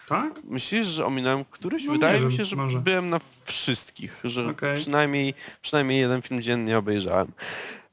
[0.07, 0.39] Tak?
[0.43, 1.83] Myślisz, że ominąłem któryś?
[1.85, 2.79] No, Wydaje mi się, że może.
[2.79, 4.75] byłem na wszystkich, że Okej.
[4.77, 7.27] przynajmniej, przynajmniej jeden film dziennie obejrzałem.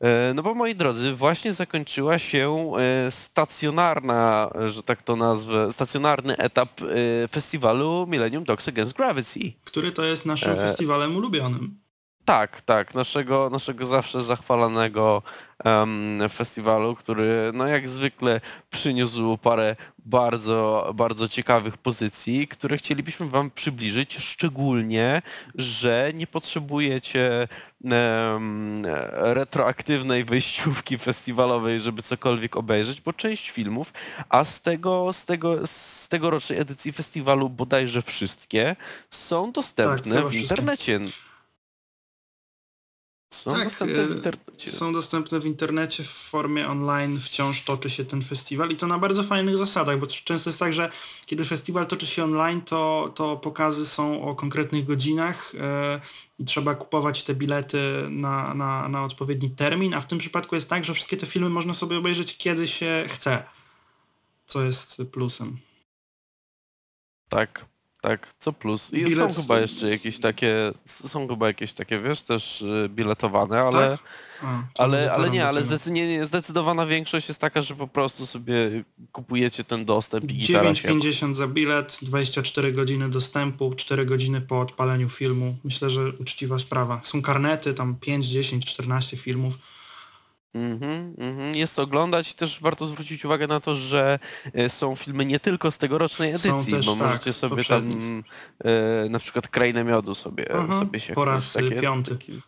[0.04, 2.72] E, No bo moi drodzy, właśnie zakończyła się
[3.06, 9.52] e, stacjonarna, że tak to nazwę, stacjonarny etap e, festiwalu Millennium Dogs Against Gravity.
[9.64, 10.56] Który to jest naszym E.
[10.56, 11.83] festiwalem ulubionym.
[12.24, 15.22] Tak, tak, naszego, naszego zawsze zachwalanego
[15.64, 23.50] em, festiwalu, który no jak zwykle przyniósł parę bardzo, bardzo ciekawych pozycji, które chcielibyśmy wam
[23.50, 25.22] przybliżyć, szczególnie,
[25.54, 27.48] że nie potrzebujecie
[27.84, 33.92] em, retroaktywnej wejściówki festiwalowej, żeby cokolwiek obejrzeć, bo część filmów,
[34.28, 38.76] a z tego, z tego, z tegorocznej edycji festiwalu bodajże wszystkie,
[39.10, 41.23] są dostępne chyba w wszystkie.
[43.34, 44.70] Są Tak, dostępne w e, internecie.
[44.70, 48.98] Są dostępne w internecie w formie online, wciąż toczy się ten festiwal i to na
[48.98, 50.90] bardzo fajnych zasadach, bo często jest tak, że
[51.26, 56.00] kiedy festiwal toczy się online, to, to pokazy są o konkretnych godzinach e,
[56.38, 60.70] i trzeba kupować te bilety na, na, na odpowiedni termin, a w tym przypadku jest
[60.70, 63.42] tak, że wszystkie te filmy można sobie obejrzeć kiedy się chce,
[64.46, 65.58] co jest plusem.
[67.28, 67.73] Tak,
[68.04, 68.92] tak, co plus.
[68.92, 73.60] I Bilet- są chyba jeszcze jakieś takie, są chyba jakieś takie, wiesz, też y, biletowane,
[73.60, 74.00] ale, Tak?
[74.42, 79.64] A, ale, ale nie, ale zdecydowanie, zdecydowana większość jest taka, że po prostu sobie kupujecie
[79.64, 85.08] ten dostęp i gitara się 9,50 za bilet, 24 godziny dostępu, 4 godziny po odpaleniu
[85.08, 85.56] filmu.
[85.64, 87.00] Myślę, że uczciwa sprawa.
[87.04, 89.58] Są karnety, tam 5, 10, 14 filmów.
[90.54, 91.54] Mhm, mhm.
[91.54, 94.18] Jest co oglądać i też warto zwrócić uwagę na to, że
[94.52, 98.22] e, są filmy nie tylko z tegorocznej edycji, też, bo tak, możecie sobie tam
[98.64, 102.10] e, na przykład Krainę Miodu sobie, Aha, sobie się po raz, takie, y, piąty.
[102.10, 102.42] Taki,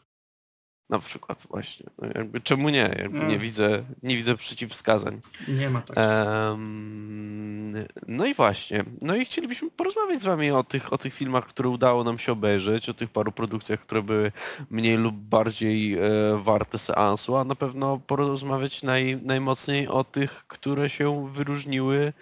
[0.89, 1.87] na przykład właśnie.
[1.99, 2.95] No jakby czemu nie?
[2.99, 3.27] Jakby Nie.
[3.27, 5.21] nie widzę, nie widzę przeciwwskazań.
[5.49, 5.97] Nie ma tak.
[5.99, 8.85] Em, no i właśnie.
[9.03, 12.33] No i chcielibyśmy porozmawiać z wami o tych, o tych filmach, które udało nam się
[12.33, 14.33] obejrzeć, o tych paru produkcjach, które były
[14.71, 16.01] mniej lub bardziej e,
[16.43, 22.13] warte seansu, a na pewno porozmawiać naj, najmocniej o tych, które się wyróżniły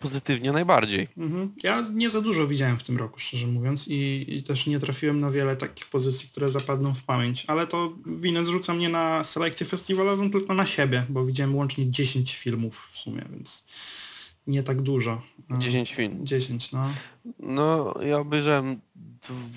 [0.00, 1.08] pozytywnie najbardziej.
[1.16, 1.52] Mhm.
[1.62, 5.20] Ja nie za dużo widziałem w tym roku, szczerze mówiąc, i, i też nie trafiłem
[5.20, 9.66] na wiele takich pozycji, które zapadną w pamięć, ale to winę zrzucam nie na selekcję
[9.66, 13.64] festiwalową, tylko na siebie, bo widziałem łącznie 10 filmów w sumie, więc
[14.46, 15.22] nie tak dużo.
[15.50, 16.18] A, 10 film.
[16.26, 16.88] 10, no.
[17.38, 18.80] No, ja obejrzałem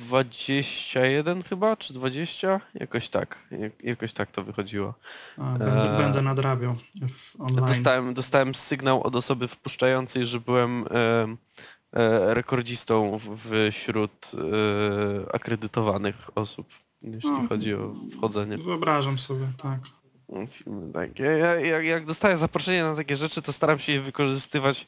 [0.08, 2.62] 21 chyba, czy 20?
[2.74, 3.48] Jakoś tak.
[3.52, 4.94] Jak, jakoś tak to wychodziło.
[5.38, 5.98] A, będę, Eee.
[6.04, 6.76] będę nadrabiał
[7.40, 7.66] online.
[7.66, 11.28] Dostałem, dostałem sygnał od osoby wpuszczającej, że byłem e,
[11.94, 13.20] e, rekordzistą
[13.72, 16.68] wśród e, akredytowanych osób,
[17.04, 17.48] jeśli No.
[17.50, 19.80] chodzi o wchodzenie Wyobrażam sobie, tak.
[20.50, 20.94] Filmy.
[20.94, 21.20] Tak.
[21.20, 24.88] Ja, ja, jak, jak dostaję zaproszenie na takie rzeczy, to staram się je wykorzystywać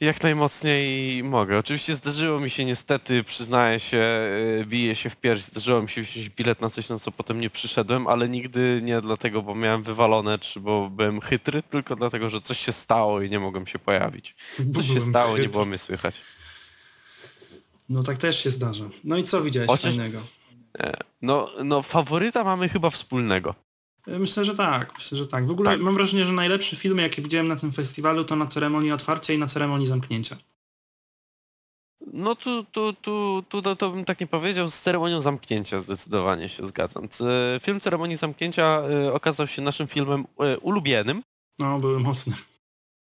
[0.00, 1.58] jak najmocniej mogę.
[1.58, 6.02] Oczywiście zdarzyło mi się niestety, przyznaję się, e, biję się w pierś, zdarzyło mi się
[6.02, 9.82] wziąć bilet na coś, na co potem nie przyszedłem, ale nigdy nie dlatego, bo miałem
[9.82, 13.78] wywalone, czy bo byłem chytry, tylko dlatego, że coś się stało i nie mogłem się
[13.78, 14.36] pojawić.
[14.74, 16.20] Coś się stało, nie było mnie słychać.
[17.88, 18.84] No tak też się zdarza.
[19.04, 20.22] No i co widziałeś Chociaż- fajnego?
[21.22, 23.54] No, no faworyta mamy chyba wspólnego.
[24.06, 25.46] Myślę, że tak, myślę, że tak.
[25.46, 25.80] W ogóle Tak.
[25.80, 29.38] mam wrażenie, że najlepsze filmy, jakie widziałem na tym festiwalu, to na ceremonii otwarcia i
[29.38, 30.36] na ceremonii zamknięcia.
[32.12, 36.48] No tu, tu, tu, tu to, to bym tak nie powiedział, z ceremonią zamknięcia zdecydowanie
[36.48, 37.08] się zgadzam.
[37.60, 41.22] Film ceremonii zamknięcia y, okazał się naszym filmem y, ulubionym.
[41.58, 42.36] No, były mocne.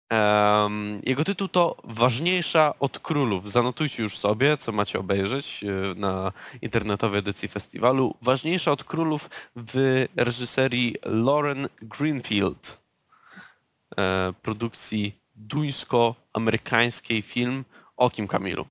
[0.10, 3.52] Em, jego tytuł to Ważniejsza od królów.
[3.52, 8.16] Zanotujcie już sobie, co macie obejrzeć y, na internetowej edycji festiwalu.
[8.22, 12.82] Ważniejsza od królów w reżyserii Lauren Greenfield.
[13.98, 17.66] E, produkcji duńsko-amerykańskiej film
[17.98, 18.68] o kim Kamilu?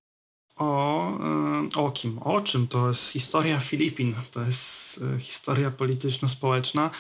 [0.57, 2.18] O, e, o kim?
[2.18, 2.68] O czym?
[2.68, 4.14] To jest historia Filipin.
[4.31, 6.90] To jest e, historia polityczno-społeczna.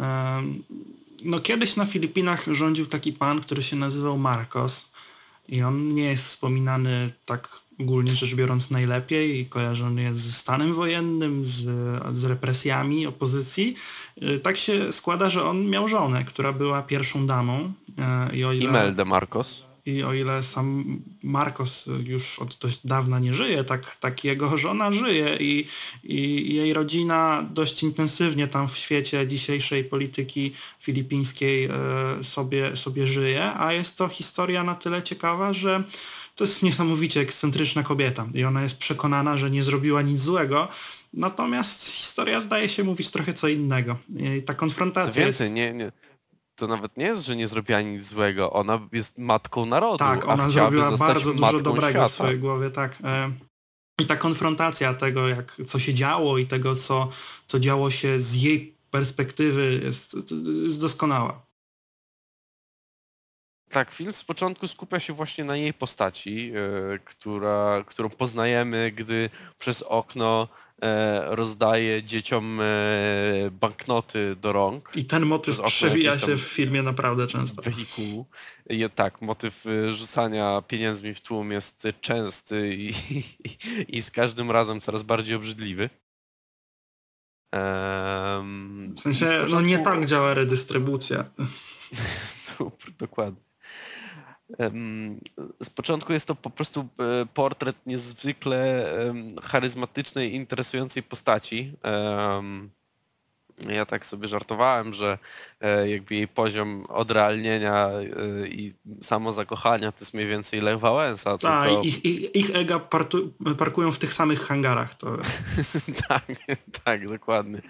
[0.00, 0.42] E,
[1.24, 4.92] No kiedyś na Filipinach rządził taki pan, który się nazywał Marcos
[5.48, 10.74] i on nie jest wspominany tak ogólnie rzecz biorąc najlepiej i kojarzony jest ze stanem
[10.74, 11.68] wojennym, z,
[12.16, 13.74] z represjami opozycji.
[14.20, 18.52] E, Tak się składa, że on miał żonę, która była pierwszą damą e, i o
[18.52, 18.64] ile...
[18.64, 19.71] Imelda Marcos.
[19.86, 24.92] I o ile sam Marcos już od dość dawna nie żyje, tak, tak jego żona
[24.92, 25.66] żyje i,
[26.04, 33.54] i jej rodzina dość intensywnie tam w świecie dzisiejszej polityki filipińskiej e, sobie, sobie żyje,
[33.54, 35.82] a jest to historia na tyle ciekawa, że
[36.36, 40.68] to jest niesamowicie ekscentryczna kobieta i ona jest przekonana, że nie zrobiła nic złego,
[41.12, 43.96] natomiast historia zdaje się mówić trochę co innego.
[44.36, 45.54] I ta Co konfrontacja więcej, jest...
[45.54, 45.92] nie, nie,
[46.54, 48.52] to nawet nie jest, że nie zrobiła nic złego.
[48.52, 52.08] Ona jest matką narodu, Tak, ona zrobiła bardzo dużo dobrego świata.
[52.08, 52.98] w swojej głowie, tak.
[53.04, 53.32] E,
[54.00, 57.08] I ta konfrontacja tego, jak, co się działo i tego, co,
[57.46, 60.16] co działo się z jej perspektywy jest,
[60.64, 61.42] jest doskonała.
[63.70, 66.52] Tak, film z początku skupia się właśnie na jej postaci,
[66.94, 70.48] e, która, którą poznajemy, gdy przez okno
[71.26, 72.64] rozdaje dzieciom e,
[73.50, 74.92] banknoty do rąk.
[74.94, 77.62] I ten motyw okno przewija się w filmie naprawdę często.
[77.62, 78.26] wehikułu.
[78.70, 83.24] I, tak, motyw y, rzucania pieniędzmi w tłum jest częsty i, i,
[83.88, 85.90] i z każdym razem coraz bardziej obrzydliwy.
[87.54, 91.24] Em, W sensie, no nie tak działa redystrybucja.
[92.98, 93.51] Dokładnie.
[95.62, 98.86] Z początku jest to po prostu e, portret niezwykle
[99.42, 101.72] charyzmatycznej, interesującej postaci.
[103.68, 105.18] Ja tak sobie żartowałem, że
[105.60, 111.38] e, jakby jej poziom odrealnienia e, i samozakochania to jest mniej więcej Lech Wałęsa.
[111.38, 114.94] Tak, tylko- ich, ich, ich ega partu, parkują w tych samych hangarach.
[114.94, 115.16] To
[116.08, 116.24] tak,
[116.84, 117.62] tak, dokładnie.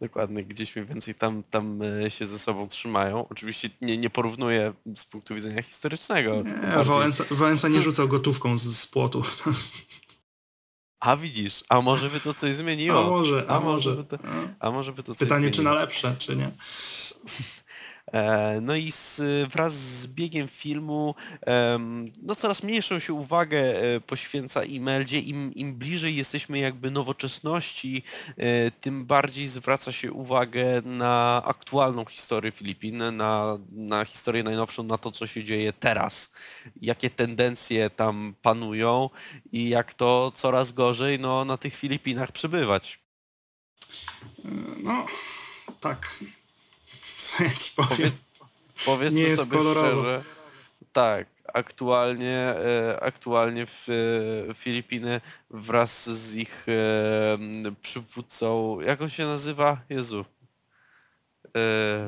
[0.00, 0.44] Dokładnie.
[0.44, 3.28] Gdzieś mniej więcej tam, tam e, się ze sobą trzymają.
[3.28, 6.42] Oczywiście nie, nie porównuję z punktu widzenia historycznego.
[6.76, 9.22] nie, Wałęsa, Wałęsa nie rzucał gotówką z, z płotu.
[11.00, 13.02] A widzisz, a może by to coś A zmieniło?
[13.04, 14.02] może, a, A może może.
[14.02, 14.24] by to-
[14.60, 14.68] A.
[14.68, 15.74] A może by to coś Pytanie, czy zmieniło?
[15.74, 16.50] na lepsze, czy nie.
[18.12, 21.14] E, No i z, wraz z biegiem filmu
[22.22, 25.18] no coraz mniejszą się uwagę e, poświęca Imeldzie.
[25.18, 28.02] Im, Im bliżej jesteśmy jakby nowoczesności,
[28.36, 34.98] e, tym bardziej zwraca się uwagę na aktualną historię Filipin, na, na historię najnowszą, na
[34.98, 36.32] to, co się dzieje teraz.
[36.80, 39.10] Jakie tendencje tam panują
[39.52, 43.00] i jak to coraz gorzej no, na tych Filipinach przebywać.
[44.82, 45.06] No,
[45.80, 46.18] tak.
[47.20, 47.88] Co ja ci powiem?
[47.96, 48.20] Powiedz,
[48.84, 49.86] powiedzmy Nie sobie kolorowo.
[49.86, 50.24] szczerze,
[50.92, 53.86] tak, aktualnie, e, aktualnie w
[54.50, 59.80] e, Filipiny wraz z ich e, przywódcą, jak on się nazywa?
[59.88, 60.24] Jezu.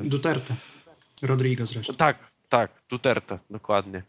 [0.03, 0.55] Duterte.
[1.21, 1.93] Rodrigo zresztą.
[1.95, 4.03] tak, tak, Duterte, dokładnie.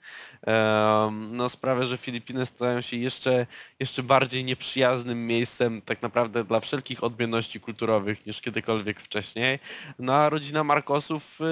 [1.10, 3.46] No sprawia, że Filipiny stają się jeszcze,
[3.80, 9.58] jeszcze bardziej nieprzyjaznym miejscem tak naprawdę dla wszelkich odmienności kulturowych niż kiedykolwiek wcześniej.
[9.98, 11.46] No a rodzina Marcosów yy,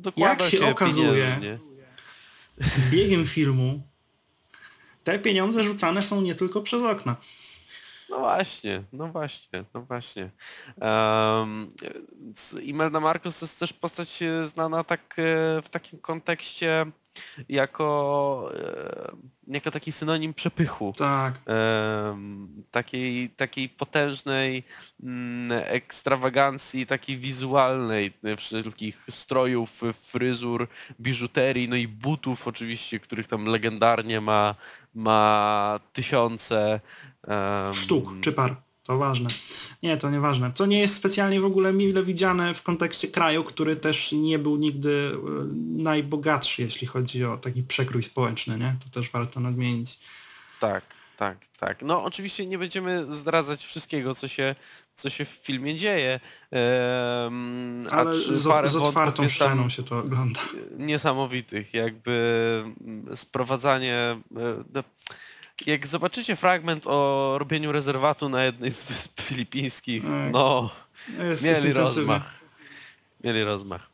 [0.00, 1.58] dokłada Jak się się okazuje, pieniężnie.
[2.60, 3.82] Z biegiem filmu
[5.04, 7.16] te pieniądze rzucane są nie tylko przez okna.
[8.12, 10.30] No właśnie, no właśnie, no właśnie.
[10.80, 11.72] Um,
[12.62, 15.22] Imelda Marcos jest też postać e, znana tak e,
[15.62, 16.86] w takim kontekście
[17.48, 19.12] jako, e,
[19.46, 20.92] jako taki synonim przepychu.
[20.96, 21.40] Tak.
[21.46, 24.64] Em, takiej, takiej potężnej
[25.02, 30.68] mm, ekstrawagancji, takiej wizualnej, wszelkich strojów, fryzur,
[31.00, 34.54] biżuterii, no i butów oczywiście, których tam legendarnie ma,
[34.94, 36.80] ma tysiące.
[37.28, 38.56] Em, Sztuk czy par.
[38.82, 39.30] To ważne.
[39.82, 40.52] Nie, to nieważne.
[40.54, 44.56] Co nie jest specjalnie w ogóle mile widziane w kontekście kraju, który też nie był
[44.56, 45.18] nigdy e,
[45.82, 48.76] najbogatszy, jeśli chodzi o taki przekrój społeczny, nie?
[48.84, 49.98] To też warto nadmienić.
[50.60, 50.84] Tak,
[51.16, 51.82] tak, tak.
[51.82, 54.54] No oczywiście nie będziemy zdradzać wszystkiego, co się,
[54.94, 56.20] co się w filmie dzieje.
[57.90, 58.26] a Ale z,
[58.70, 60.40] z otwartą szczeną się to ogląda.
[60.78, 63.94] niesamowitych, jakby mm, sprowadzanie...
[64.36, 64.84] e, do-
[65.66, 70.32] Jak zobaczycie fragment o robieniu rezerwatu na jednej z wysp filipińskich, Tak.
[70.32, 70.70] no,
[71.08, 71.74] Jest, jest mieli intensywnie.
[72.12, 72.38] rozmach.
[73.24, 73.86] Mieli rozmach.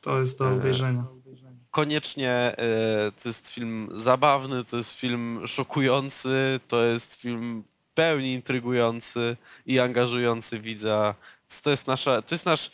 [0.00, 1.04] To jest do E, obejrzenia.
[1.70, 2.54] Koniecznie e,
[3.22, 10.58] to jest film zabawny, to jest film szokujący, to jest film pełni intrygujący i angażujący
[10.60, 11.14] widza.
[11.62, 12.70] To jest, nasza, to jest nasz,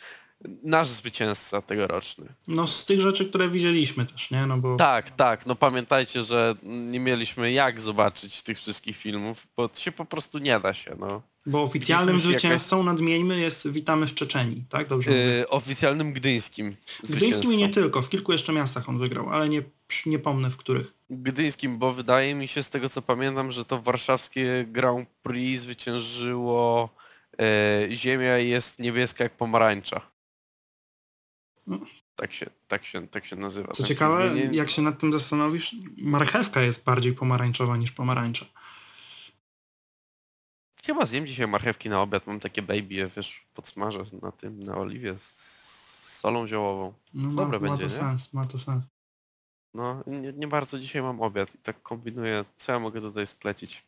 [0.63, 2.25] nasz zwycięzca tegoroczny.
[2.47, 4.45] No z tych rzeczy, które widzieliśmy też, nie?
[4.45, 5.45] No bo Tak, tak.
[5.45, 10.37] No pamiętajcie, że nie mieliśmy jak zobaczyć tych wszystkich filmów, bo to się po prostu
[10.37, 10.95] nie da się.
[10.99, 11.21] No.
[11.45, 14.87] Bo oficjalnym musi jakaś- zwycięzcą, nadmieńmy, jest Witamy w Czeczeni, tak?
[14.87, 15.11] Dobrze?
[15.11, 17.81] Yy, oficjalnym gdyńskim Gdyńskim i nie zwycięzcą.
[17.81, 19.63] tylko, w kilku jeszcze miastach on wygrał, ale nie,
[20.05, 20.93] nie pomnę w których.
[21.09, 26.89] Gdyńskim, bo wydaje mi się z tego co pamiętam, że to warszawskie Grand Prix zwyciężyło
[27.39, 30.01] e, Ziemia jest niebieska jak pomarańcza.
[31.67, 31.79] No.
[32.15, 33.67] Tak się, tak się, tak się nazywa.
[33.73, 37.91] Co Tak, ciekawe, nie- nie- jak się nad tym zastanowisz, marchewka jest bardziej pomarańczowa niż
[37.91, 38.45] pomarańcza.
[40.85, 45.17] Chyba zjem dzisiaj marchewki na obiad, mam takie baby, wiesz, podsmażę na tym, na oliwie
[45.17, 45.31] z
[46.19, 46.93] solą ziołową.
[47.13, 48.01] No, Dobre ma, będzie, ma to nie?
[48.01, 48.85] sens, ma to sens.
[49.73, 53.83] No, nie, nie bardzo dzisiaj mam obiad i tak kombinuję, co ja mogę tutaj sklecić.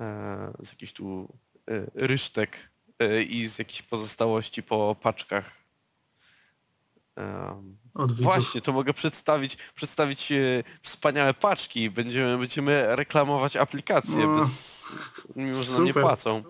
[0.00, 1.28] E, z jakichś tu
[1.70, 5.59] e, rysztek e, i z jakichś pozostałości po paczkach.
[7.94, 10.36] Właśnie, to mogę przedstawić, przedstawić e,
[10.82, 11.90] wspaniałe paczki.
[11.90, 14.86] Będziemy, będziemy reklamować aplikację, O, bez,
[15.36, 16.02] mimo że nam nie super.
[16.02, 16.42] płacą.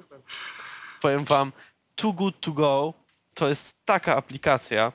[1.01, 1.53] Powiem wam,
[1.95, 2.95] Too Good To Go
[3.35, 4.93] to jest taka aplikacja,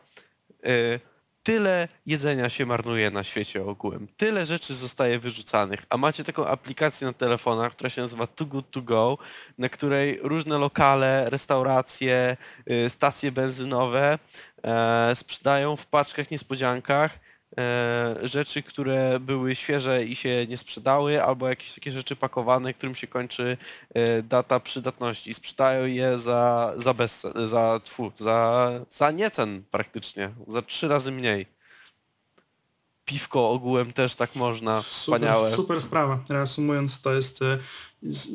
[0.66, 1.00] y,
[1.44, 7.08] tyle jedzenia się marnuje na świecie ogółem, tyle rzeczy zostaje wyrzucanych, a macie taką aplikację
[7.08, 9.18] na telefonach, która się nazywa Too Good To Go,
[9.58, 12.38] na której różne lokale, restauracje,
[12.72, 14.20] y, stacje benzynowe e,
[15.16, 17.20] sprzedają w paczkach niespodziankach
[17.58, 22.96] e, rzeczy, które były świeże i się nie sprzedały, albo jakieś takie rzeczy pakowane, którym
[22.96, 23.58] się kończy
[23.94, 25.34] e, data przydatności.
[25.34, 31.55] Sprzedają je za, za, bez, za, tfu, za, za niecen praktycznie, za trzy razy mniej.
[33.06, 35.36] Piwko ogółem też tak można, wspaniałe.
[35.50, 36.20] Super, super sprawa.
[36.30, 37.58] Reasumując, to jest e,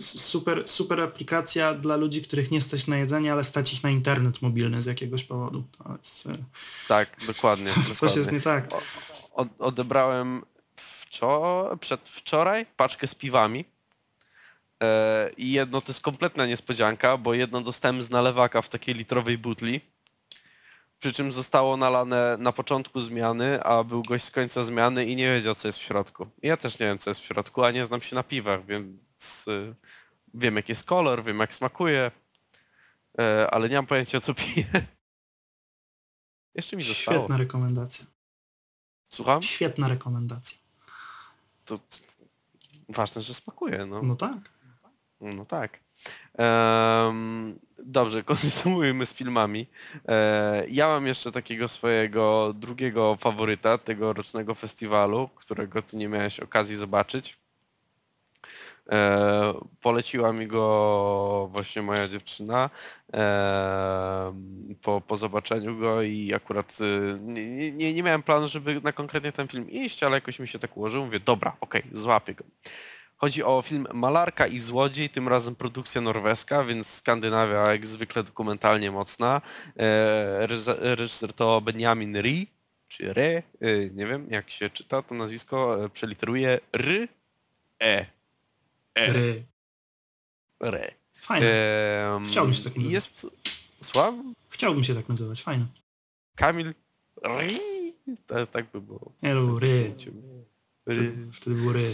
[0.01, 4.43] super, super aplikacja dla ludzi, których nie stać na jedzenie, ale stać ich na internet
[4.43, 5.65] mobilny z jakiegoś powodu.
[6.05, 6.45] Jest, e,
[6.89, 7.65] Tak, dokładnie.
[7.75, 8.19] coś dokładnie.
[8.19, 8.73] jest nie tak.
[8.73, 8.81] O-
[9.33, 10.43] od, odebrałem
[10.77, 13.65] wczor- przedwczoraj paczkę z piwami.
[14.83, 19.39] E, I jedno to jest kompletna niespodzianka, bo jedno dostałem z nalewaka w takiej litrowej
[19.39, 19.81] butli.
[21.01, 25.35] Przy czym zostało nalane na początku zmiany, a był gość z końca zmiany i nie
[25.35, 26.27] wiedział, co jest w środku.
[26.43, 29.49] Ja też nie wiem, co jest w środku, a nie znam się na piwach, więc
[29.49, 29.75] y,
[30.35, 32.11] wiem, jaki jest kolor, wiem, jak smakuje,
[33.19, 34.67] e, ale nie mam pojęcia, co piję.
[36.55, 37.19] Jeszcze mi zostało.
[37.19, 38.05] Świetna rekomendacja.
[39.11, 39.43] Słucham?
[39.43, 40.59] Świetna rekomendacja.
[41.65, 41.79] to
[42.89, 44.03] ważne, że smakuje, no.
[44.03, 44.51] No tak.
[45.21, 45.81] No tak.
[46.39, 49.67] Em, dobrze, kontynuujmy z filmami.
[50.09, 54.55] E, ja mam jeszcze takiego swojego drugiego faworyta tego rocznego
[55.35, 57.41] którego ty nie miałeś okazji zobaczyć.
[58.93, 62.71] E, poleciła mi go właśnie moja dziewczyna
[63.13, 64.35] e,
[64.83, 69.33] po, po zobaczeniu go i akurat y, nie, nie, nie miałem planu, żeby na konkretnie
[69.33, 71.05] ten film iść, ale jakoś mi się tak ułożyło.
[71.05, 72.45] Mówię, dobra, okej, złapię go.
[73.21, 78.91] Chodzi o film Malarka i Złodziej, tym razem produkcja norweska, więc Skandynawia jak zwykle dokumentalnie
[78.91, 79.41] mocna.
[79.77, 82.47] E, reżyser- to Benjamin Ri,
[82.89, 87.09] czy Re, e, nie wiem jak się czyta to nazwisko, e, przeliteruje R,
[87.83, 88.07] E,
[88.95, 89.45] E, Ry.
[90.61, 90.95] Re.
[91.23, 91.47] Fajne.
[92.17, 92.93] Em, Chciałbym się tak nazywać.
[92.93, 93.27] Jest,
[93.83, 94.35] słucham?
[94.49, 95.43] Chciałbym się tak nazywać.
[95.43, 95.67] Fajne.
[96.37, 96.75] Kamil
[97.25, 97.59] Ri,
[98.51, 99.13] tak by było.
[99.23, 99.95] Nie, no, ry.
[100.87, 100.95] Ry.
[100.95, 101.91] Wtedy, wtedy było ry.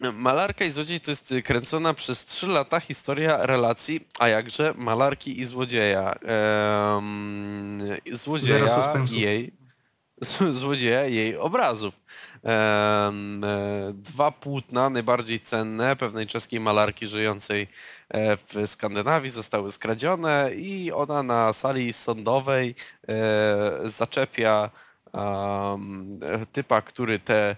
[0.00, 5.40] Malarka i złodziej to jest y, kręcona przez 3 lata historia relacji, a jakże malarki
[5.40, 6.14] i złodzieja.
[6.14, 7.80] Ehm,
[8.12, 8.66] złodzieja
[9.12, 9.52] i jej
[10.50, 11.94] złodzieja i jej obrazów.
[12.42, 17.68] Em, e, dwa płótna najbardziej cenne pewnej czeskiej malarki żyjącej
[18.08, 22.74] e, w Skandynawii zostały skradzione i ona na sali sądowej
[23.08, 23.14] e,
[23.84, 24.70] zaczepia
[25.14, 27.56] e, typa, który te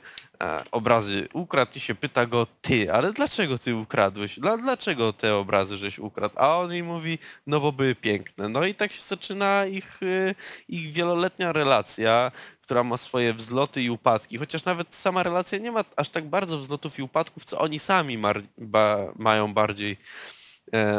[0.70, 4.41] obrazy ukradł i się pyta go, ty, ale dlaczego ty ukradłeś?
[4.41, 6.34] Dla, dlaczego te obrazy żeś ukradł?
[6.38, 8.49] A on jej mówi, no bo były piękne.
[8.49, 10.34] No i tak się zaczyna ich, y,
[10.68, 12.32] ich wieloletnia relacja,
[12.62, 16.59] która ma swoje wzloty i upadki, chociaż nawet sama relacja nie ma aż tak bardzo
[16.59, 18.18] wzlotów i upadków, co oni sami
[18.59, 19.97] ba, mają bardziej e,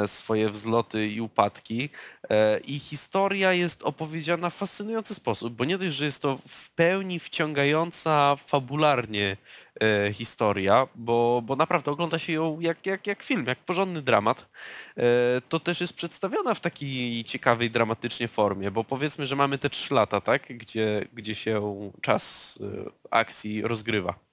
[0.06, 1.90] swoje wzloty i upadki.
[2.30, 6.72] E, I historia jest opowiedziana w fascynujący sposób, bo nie dość, że jest to w
[6.72, 9.38] pełni wciągająca fabularnie
[9.82, 14.50] e, historia, bo, bo naprawdę ogląda się ją jak, jak, jak film, jak porządny dramat,
[14.98, 15.04] e,
[15.50, 19.94] to też jest przedstawiona w takiej ciekawej dramatycznie formie, bo powiedzmy, że mamy te trzy
[19.94, 24.31] lata, tak, gdzie, gdzie się czas e, akcji rozgrywa.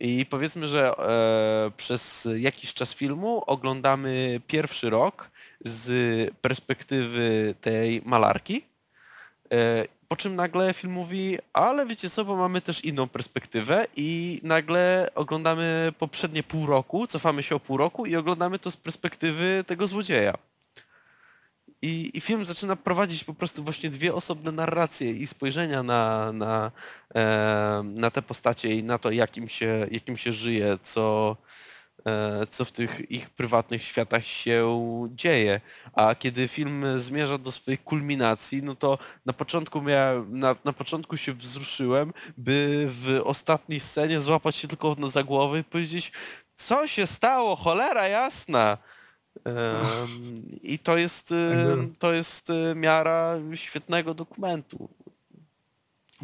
[0.00, 5.30] I powiedzmy, że e, przez jakiś czas filmu oglądamy pierwszy rok
[5.60, 8.62] z perspektywy tej malarki,
[9.52, 14.40] e, po czym nagle film mówi, ale wiecie co, bo mamy też inną perspektywę i
[14.42, 19.64] nagle oglądamy poprzednie pół roku, cofamy się o pół roku i oglądamy to z perspektywy
[19.66, 20.34] tego złodzieja.
[21.86, 26.72] I, I film zaczyna prowadzić po prostu właśnie dwie osobne narracje i spojrzenia na, na,
[27.14, 31.36] e, na te postacie i na to, jakim się, jakim się żyje, co,
[32.06, 34.78] e, co w tych ich prywatnych światach się
[35.14, 35.60] dzieje.
[35.92, 41.16] A kiedy film zmierza do swojej kulminacji, no to na początku miałem, na, na początku
[41.16, 46.12] się wzruszyłem, by w ostatniej scenie złapać się tylko za głowę i powiedzieć,
[46.54, 48.78] co się stało, cholera jasna.
[50.62, 54.88] I to jest, Tak to jest y, miara świetnego dokumentu.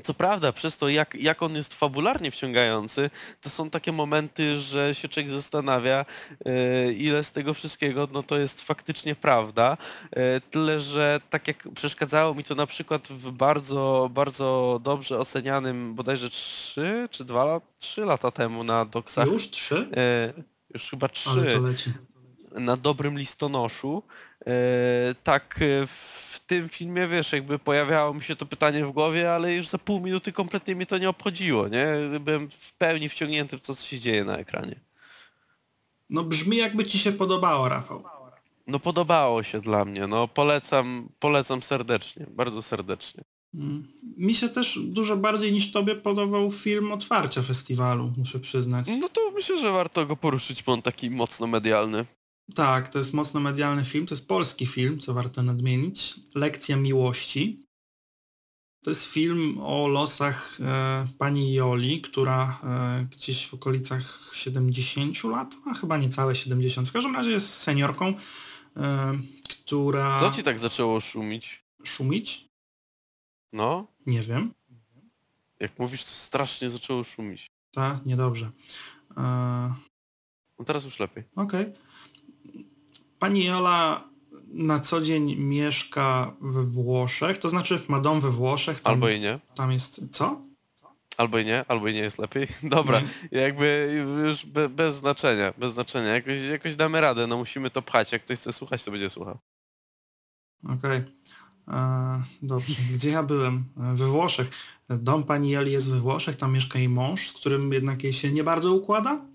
[0.03, 3.11] Co prawda, przez to jak, jak on jest fabularnie wciągający,
[3.41, 6.07] to są takie momenty, że się człowiek zastanawia,
[6.89, 9.77] y, ile z tego wszystkiego no to jest faktycznie prawda.
[10.37, 15.95] Y, Tyle, że tak jak przeszkadzało mi to na przykład w bardzo, bardzo dobrze ocenianym
[15.95, 19.27] bodajże 3 czy 2, 3 lata temu na Doksach.
[19.27, 19.89] Już trzy?
[20.39, 20.43] y,
[20.75, 21.93] Już chyba 3 Ale to leci.
[22.55, 24.03] Na dobrym listonoszu,
[24.47, 29.33] e, tak e, w tym filmie, wiesz, jakby pojawiało mi się to pytanie w głowie,
[29.33, 31.87] ale już za pół minuty kompletnie mnie to nie obchodziło, nie?
[32.21, 34.75] Byłem w pełni wciągnięty w to, co się dzieje na ekranie.
[36.11, 38.05] No brzmi jakby ci się podobało, Rafał.
[38.67, 43.25] No podobało się dla mnie, no polecam, polecam serdecznie, bardzo serdecznie.
[43.55, 43.89] Mm.
[44.17, 48.87] Mi się też dużo bardziej niż tobie podobał film otwarcia festiwalu, muszę przyznać.
[49.01, 52.05] No to myślę, że warto go poruszyć, bo on taki mocno medialny.
[52.55, 56.15] Tak, to jest mocno medialny film, to jest polski film, co warto nadmienić.
[56.35, 57.65] Lekcja miłości.
[58.85, 65.55] To jest film o losach e, pani Joli, która e, gdzieś w okolicach 70 lat,
[65.71, 68.15] a chyba niecałe 70, w każdym razie jest seniorką,
[68.77, 69.19] e,
[69.51, 70.21] która...
[70.21, 71.65] Co ci tak zaczęło szumić?
[71.85, 72.49] Szumić?
[73.53, 74.55] No, Nie wiem.
[75.61, 77.51] jak mówisz, to strasznie zaczęło szumić.
[77.73, 78.51] Tak, niedobrze.
[79.17, 79.75] E,
[80.59, 81.25] No teraz już lepiej.
[81.37, 81.73] Okej.
[83.23, 84.05] Pani Jola
[84.47, 88.81] na co dzień mieszka we Włoszech, to znaczy ma dom we Włoszech.
[88.81, 89.39] Tam, Albo i nie.
[89.55, 90.01] tam jest...
[90.11, 90.43] Co?
[91.17, 92.47] Albo i nie, albo i nie jest lepiej.
[92.77, 93.41] Dobra, Nie.
[93.41, 93.97] jakby
[94.27, 96.09] już be, bez znaczenia, bez znaczenia.
[96.09, 98.13] Jakoś, jakoś damy radę, no musimy to pchać.
[98.13, 99.39] Jak ktoś chce słuchać, to będzie słuchał.
[100.69, 101.03] Okej.
[101.69, 102.75] E, Dobrze.
[102.95, 103.65] Gdzie ja byłem?
[103.81, 104.51] E, We Włoszech.
[104.89, 108.33] Dom pani Joli jest we Włoszech, tam mieszka jej mąż, z którym jednak jej się
[108.33, 109.32] nie bardzo układa.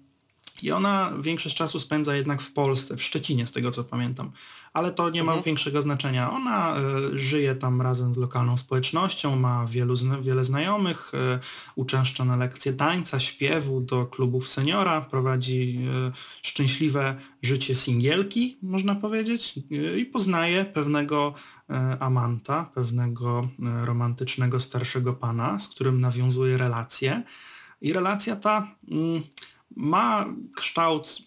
[0.63, 4.31] I ona większość czasu spędza jednak w Polsce, w Szczecinie z tego co pamiętam.
[4.73, 5.43] Ale to nie ma Mhm.
[5.45, 6.31] większego znaczenia.
[6.31, 6.81] Ona e,
[7.17, 11.39] żyje tam razem z lokalną społecznością, ma wielu, zna- wiele znajomych, e,
[11.75, 19.53] uczęszcza na lekcje tańca, śpiewu, do klubów seniora, prowadzi e, szczęśliwe życie singielki, można powiedzieć,
[19.97, 21.33] i poznaje pewnego
[21.99, 23.47] amanta, pewnego
[23.83, 27.23] romantycznego starszego pana, z którym nawiązuje relację.
[27.81, 29.21] I relacja ta mm,
[29.75, 31.17] ma kształt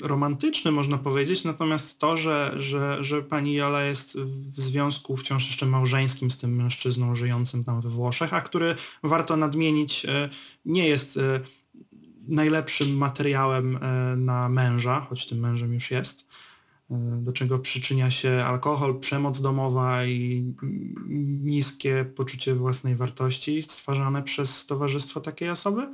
[0.00, 5.66] romantyczny, można powiedzieć, natomiast to, że, że, że pani Jola jest w związku wciąż jeszcze
[5.66, 10.28] małżeńskim z tym mężczyzną żyjącym tam we Włoszech, a który warto nadmienić, e,
[10.64, 11.40] nie jest e,
[12.28, 16.26] najlepszym materiałem e, na męża, choć tym mężem już jest,
[17.18, 20.44] do czego przyczynia się alkohol, przemoc domowa i
[21.42, 25.88] niskie poczucie własnej wartości stwarzane przez towarzystwo takiej osoby.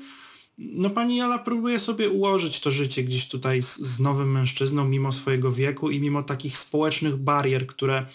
[0.58, 5.12] No pani Jola próbuje sobie ułożyć to życie gdzieś tutaj z, z nowym mężczyzną, mimo
[5.12, 8.06] swojego wieku i mimo takich społecznych barier, które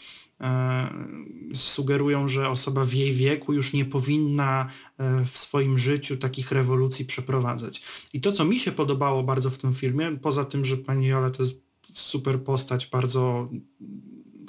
[0.41, 0.93] e,
[1.53, 7.05] sugerują, że osoba w jej wieku już nie powinna e, w swoim życiu takich rewolucji
[7.05, 7.81] przeprowadzać.
[8.13, 11.29] I to, co mi się podobało bardzo w tym filmie, poza tym, że pani Jola
[11.29, 11.61] to jest
[11.93, 13.49] super postać, bardzo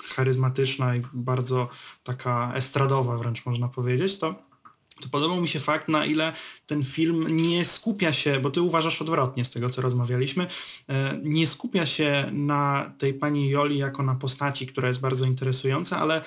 [0.04, 1.68] charyzmatyczna i bardzo
[2.02, 4.51] taka estradowa wręcz można powiedzieć, to
[5.00, 6.32] to podobał mi się fakt, na ile
[6.66, 10.46] ten film nie skupia się, bo ty uważasz odwrotnie z tego, co rozmawialiśmy,
[10.88, 15.98] e, nie skupia się na tej pani Joli jako na postaci, która jest bardzo interesująca,
[15.98, 16.22] ale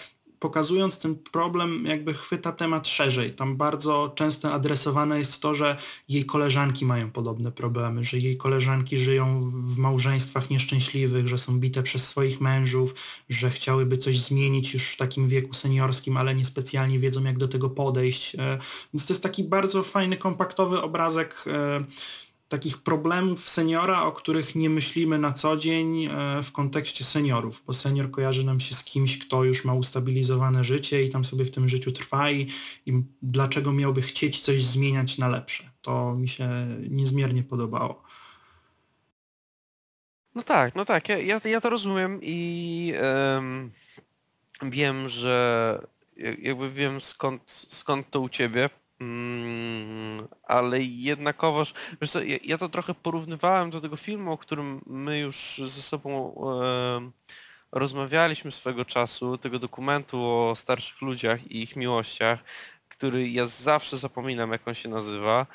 [0.46, 3.34] pokazując ten problem, jakby chwyta temat szerzej.
[3.34, 5.78] Tam bardzo często adresowane jest to, że
[6.10, 11.84] jej koleżanki mają podobne problemy, że jej koleżanki żyją w małżeństwach nieszczęśliwych, że są bite
[11.84, 12.96] przez swoich mężów,
[13.30, 17.70] że chciałyby coś zmienić już w takim wieku seniorskim, ale niespecjalnie wiedzą, jak do tego
[17.70, 18.36] podejść.
[18.36, 18.58] E,
[18.94, 21.84] Więc to jest taki bardzo fajny, kompaktowy obrazek e,
[22.48, 26.10] takich problemów seniora, o których nie myślimy na co dzień e,
[26.44, 31.04] w kontekście seniorów, bo senior kojarzy nam się z kimś, kto już ma ustabilizowane życie
[31.04, 32.48] i tam sobie w tym życiu trwa i,
[32.86, 35.72] i dlaczego miałby chcieć coś zmieniać na lepsze.
[35.82, 36.50] To mi się
[36.90, 38.04] niezmiernie podobało.
[40.36, 43.72] No tak, no tak, ja, ja, to rozumiem i em,
[44.62, 45.80] wiem, że
[46.18, 48.70] ja- jakby wiem skąd, skąd to u ciebie,
[49.00, 54.82] mm, ale jednakowoż, wiesz co, ja, ja to trochę porównywałem do tego filmu, o którym
[54.86, 56.36] my już ze sobą
[56.98, 57.12] em,
[57.72, 62.44] rozmawialiśmy swego czasu, tego dokumentu o starszych ludziach i ich miłościach,
[62.98, 65.46] który ja zawsze zapominam, jak on się nazywa.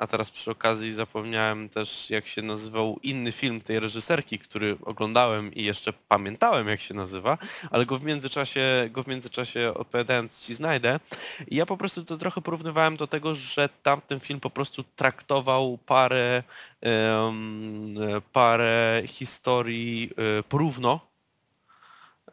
[0.00, 5.54] A teraz przy okazji zapomniałem też, jak się nazywał inny film tej reżyserki, który oglądałem
[5.54, 7.38] i jeszcze pamiętałem, jak się nazywa,
[7.70, 11.00] ale go w międzyczasie, go w międzyczasie odpowiadając ci znajdę.
[11.48, 15.78] I ja po prostu to trochę porównywałem do tego, że tamten film po prostu traktował
[15.86, 16.42] parę,
[16.80, 17.96] em,
[18.32, 21.08] parę historii e, porówno,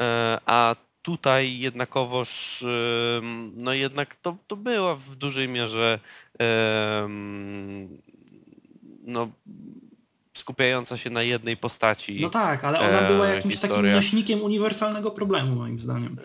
[0.02, 0.76] E, a
[1.06, 2.64] tutaj jednakowoż
[3.54, 6.00] no jednak to, to była w dużej mierze
[9.04, 9.30] no
[10.34, 12.20] skupiająca się na jednej postaci.
[12.22, 13.96] No tak, ale ona była e, jakimś takim historia.
[13.96, 16.18] nośnikiem uniwersalnego problemu, moim zdaniem.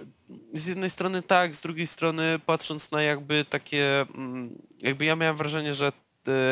[0.55, 5.37] Z jednej strony tak, z drugiej strony patrząc na jakby takie, mm, jakby ja miałem
[5.37, 5.93] wrażenie, że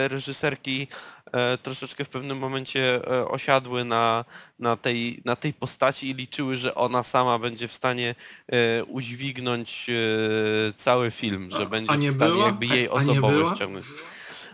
[0.09, 0.89] reżyserki
[1.33, 4.25] e, troszeczkę w pewnym momencie e, osiadły na,
[4.59, 8.15] na, tej, na tej postaci i liczyły, że ona sama będzie w stanie
[8.49, 12.47] e, udźwignąć e, cały film, że będzie w stanie była?
[12.47, 13.87] jakby jej osobowość ciągnąć.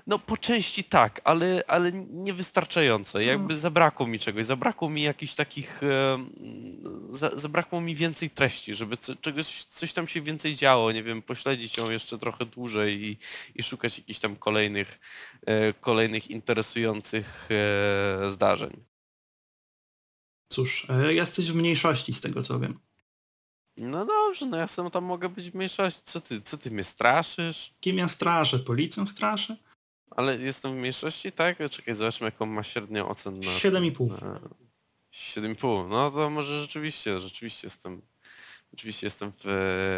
[0.07, 3.21] No po części tak, ale, ale niewystarczająco.
[3.21, 6.27] Jakby zabrakło mi czegoś, zabrakło mi jakichś takich, e,
[7.11, 11.23] za, zabrakło mi więcej treści, żeby co, czegoś, coś tam się więcej działo, nie wiem,
[11.23, 13.19] pośledzić ją jeszcze trochę dłużej i,
[13.55, 15.01] i szukać jakichś tam kolejnych,
[15.47, 18.85] e, kolejnych interesujących e, zdarzeń.
[20.49, 22.79] Cóż, jesteś w mniejszości z tego co wiem.
[23.77, 26.01] No dobrze, no ja sam tam mogę być w mniejszości.
[26.05, 27.75] Co ty, co ty mnie straszysz?
[27.81, 28.59] Kim ja straszę?
[28.59, 29.57] Policją straszę?
[30.17, 31.59] Ale jestem w mniejszości, tak?
[31.71, 33.37] Czekaj, zobaczmy jaką ma średnią ocenę.
[33.37, 34.23] na- 7,5.
[34.23, 34.41] na-
[35.13, 35.89] 7,5.
[35.89, 38.03] No to może rzeczywiście, rzeczywiście jestem,
[38.73, 39.47] rzeczywiście jestem w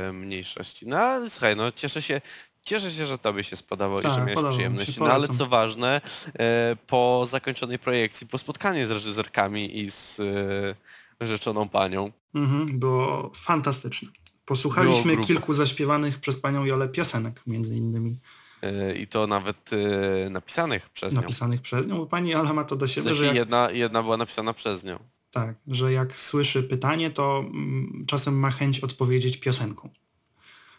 [0.09, 0.87] e, mniejszości.
[0.87, 2.21] No ale słuchaj, no cieszę się,
[2.62, 4.99] cieszę się, że tobie się spodobało i Tak, że miałeś podobało mi przyjemność.
[4.99, 6.01] No ale co ważne,
[6.39, 10.21] e, po zakończonej projekcji, po spotkaniu z reżyserkami i z
[11.21, 14.09] e, rzeczoną panią, Mhm, było fantastyczne.
[14.45, 18.19] Posłuchaliśmy Było kilku zaśpiewanych przez panią Jolę piosenek, między innymi
[18.97, 19.71] i to nawet
[20.27, 21.21] e, napisanych przez nią.
[21.21, 21.97] napisanych przez nią.
[21.99, 24.53] bo Pani Jola ma to do W siebie, sensie że jak, jedna, jedna była napisana
[24.55, 24.99] przez nią.
[25.31, 29.89] tak, że jak słyszy pytanie, to mm, czasem ma chęć odpowiedzieć piosenką.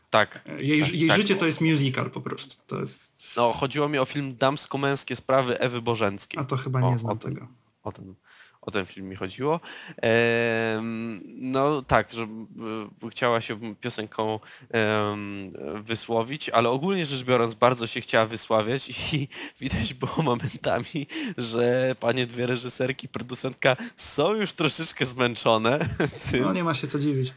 [0.10, 0.44] Tak.
[0.60, 1.18] Jej, tak, jej tak.
[1.18, 2.56] życie to jest musical po prostu.
[2.68, 6.40] To jest, No, chodziło mi o film Damsko-męskie sprawy Ewy Bożenckiej.
[6.40, 7.34] a to chyba O, nie o znam tym.
[7.36, 7.48] tego.
[7.84, 8.16] O ten,
[8.68, 9.60] o ten film mi chodziło.
[11.26, 12.24] No tak, że
[13.04, 14.40] e, chciała się piosenką
[15.84, 19.28] wysłowić, ale ogólnie rzecz biorąc bardzo się chciała wysławiać i
[19.62, 21.08] widać było momentami,
[21.38, 25.80] że panie dwie reżyserki, producentka są już troszeczkę zmęczone.
[26.42, 27.34] No nie ma się co dziwić.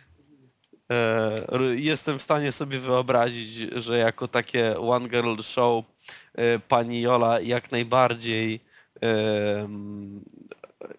[0.93, 5.85] E, Jestem w stanie sobie wyobrazić, że jako takie one girl show
[6.35, 8.61] e, pani Jola jak najbardziej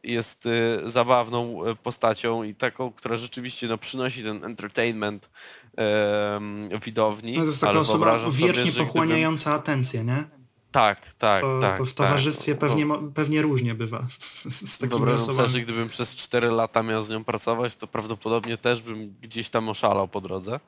[0.04, 5.30] jest e, zabawną e, postacią i taką, która rzeczywiście no, przynosi ten entertainment
[5.76, 7.38] em, widowni.
[7.38, 10.24] No to jest taka ale osoba wyobrażam sobie, wiecznie że gdybym- pochłaniająca atencję, nie?
[10.72, 11.78] Tak, tak, To, tak.
[11.78, 12.08] to w tak.
[12.08, 14.08] towarzystwie No, pewnie, pewnie różnie bywa
[14.50, 18.82] z, Wyobrażam sobie, że gdybym przez 4 lata miał z nią pracować, to prawdopodobnie też
[18.82, 20.60] bym gdzieś tam oszalał po drodze.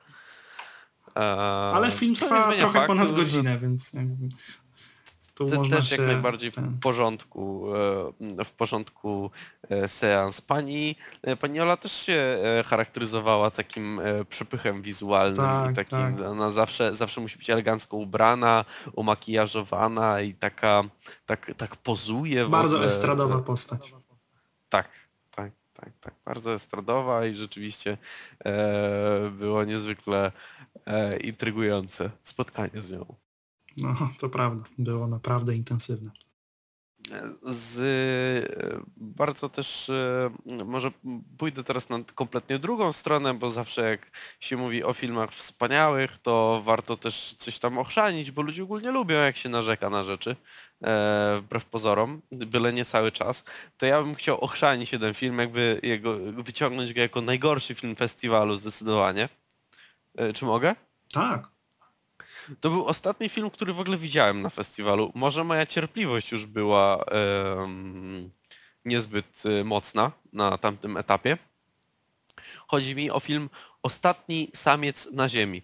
[1.15, 1.19] E,
[1.73, 4.29] Ale film trwa trochę faktu, ponad że godzinę, więc jakby
[5.43, 5.95] tu Te, można też się...
[5.95, 7.67] jak najbardziej w porządku,
[8.39, 9.31] e, w porządku
[9.69, 10.41] e, seans.
[10.41, 16.27] Pani, e, pani Ola też się charakteryzowała takim przepychem wizualnym Tak, i takim, tak.
[16.27, 20.83] ona zawsze, zawsze musi być elegancko ubrana, umakijażowana i taka,
[21.25, 22.49] tak, tak pozuje.
[22.49, 23.93] Bardzo estradowa postać.
[24.69, 24.89] Tak,
[25.31, 26.13] tak, tak, tak.
[26.25, 27.97] Bardzo estradowa i rzeczywiście
[28.45, 30.31] e, było niezwykle
[30.85, 33.15] e, intrygujące spotkanie z nią.
[33.77, 34.63] No, to prawda.
[34.77, 36.11] Było naprawdę intensywne.
[37.43, 40.29] z e, bardzo też e,
[40.65, 40.91] może
[41.37, 46.61] pójdę teraz na kompletnie drugą stronę, bo zawsze jak się mówi o filmach wspaniałych, to
[46.65, 50.35] warto też coś tam ochrzanić, bo ludzie ogólnie lubią jak się narzeka na rzeczy,
[50.83, 53.45] e, wbrew pozorom, byle nie cały czas.
[53.77, 58.55] To ja bym chciał ochrzanić jeden film, jakby jego, wyciągnąć go jako najgorszy film festiwalu
[58.55, 59.29] zdecydowanie.
[60.33, 60.75] Czy mogę?
[61.11, 61.52] Tak.
[62.59, 65.11] To był ostatni film, który w ogóle widziałem na festiwalu.
[65.15, 67.05] Może moja cierpliwość już była
[68.85, 71.37] niezbyt e, mocna na tamtym etapie.
[72.67, 73.49] Chodzi mi o film
[73.83, 75.61] Ostatni samiec na ziemi.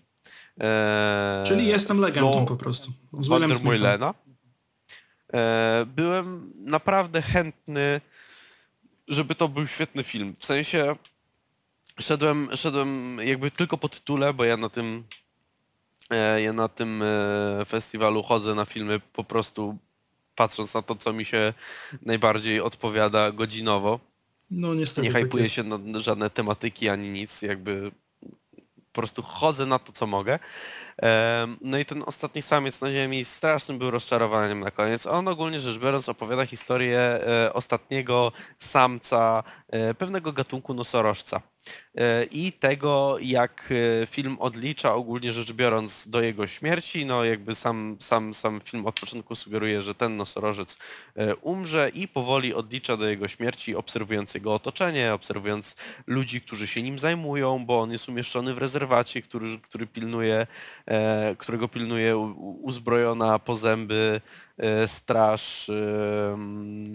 [0.59, 2.91] E, Czyli jestem legendą po prostu.
[3.19, 4.03] Z Willem Smithem.
[5.34, 8.01] E, byłem naprawdę chętny,
[9.07, 10.36] żeby to był świetny film.
[10.39, 10.95] W sensie
[11.99, 15.03] szedłem, szedłem jakby tylko po tytule, bo ja na tym
[16.38, 19.78] ja na tym e, festiwalu chodzę na filmy po prostu
[20.36, 21.53] patrząc na to, co mi się
[22.01, 23.99] najbardziej odpowiada godzinowo.
[24.51, 25.07] No niestety.
[25.07, 25.55] Nie tak hypuję jest.
[25.55, 27.91] się na żadne tematyki ani nic, jakby
[28.91, 30.39] po prostu chodzę na to, co mogę.
[30.97, 35.05] Em, No i ten ostatni samiec na ziemi strasznym był rozczarowaniem na koniec.
[35.05, 41.41] On ogólnie rzecz biorąc opowiada historię e, ostatniego samca e, pewnego gatunku nosorożca.
[41.97, 43.69] E, I tego, jak
[44.01, 48.85] e, film odlicza ogólnie rzecz biorąc do jego śmierci, no jakby sam, sam, sam film
[48.85, 50.77] od początku sugeruje, że ten nosorożec
[51.15, 55.75] e, umrze i powoli odlicza do jego śmierci, obserwując jego otoczenie, obserwując
[56.07, 60.47] ludzi, którzy się nim zajmują, bo on jest umieszczony w rezerwacie, który, który pilnuje,
[61.37, 62.17] którego pilnuje
[62.61, 64.21] uzbrojona po zęby
[64.85, 65.71] straż.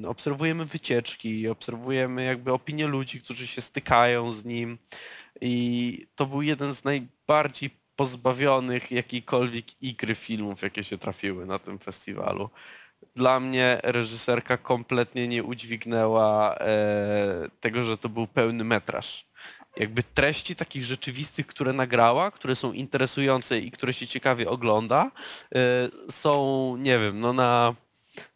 [0.07, 4.79] Obserwujemy wycieczki, obserwujemy jakby opinie ludzi, którzy się stykają z nim
[5.41, 11.79] i to był jeden z najbardziej pozbawionych jakiejkolwiek ikry filmów, jakie się trafiły na tym
[11.79, 12.51] festiwalu.
[13.17, 19.27] Dla mnie reżyserka kompletnie nie udźwignęła e, tego, że to był pełny metraż.
[19.77, 25.11] Jakby treści takich rzeczywistych, które nagrała, które są interesujące i które się ciekawie ogląda,
[25.55, 27.75] e, są, nie wiem, no na,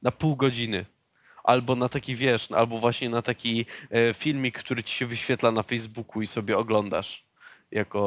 [0.02, 0.84] na pół godziny
[1.48, 5.62] albo na taki, wiesz, albo właśnie na taki e, filmik, który ci się wyświetla na
[5.62, 7.28] Facebooku i sobie oglądasz.
[7.70, 8.00] Jako,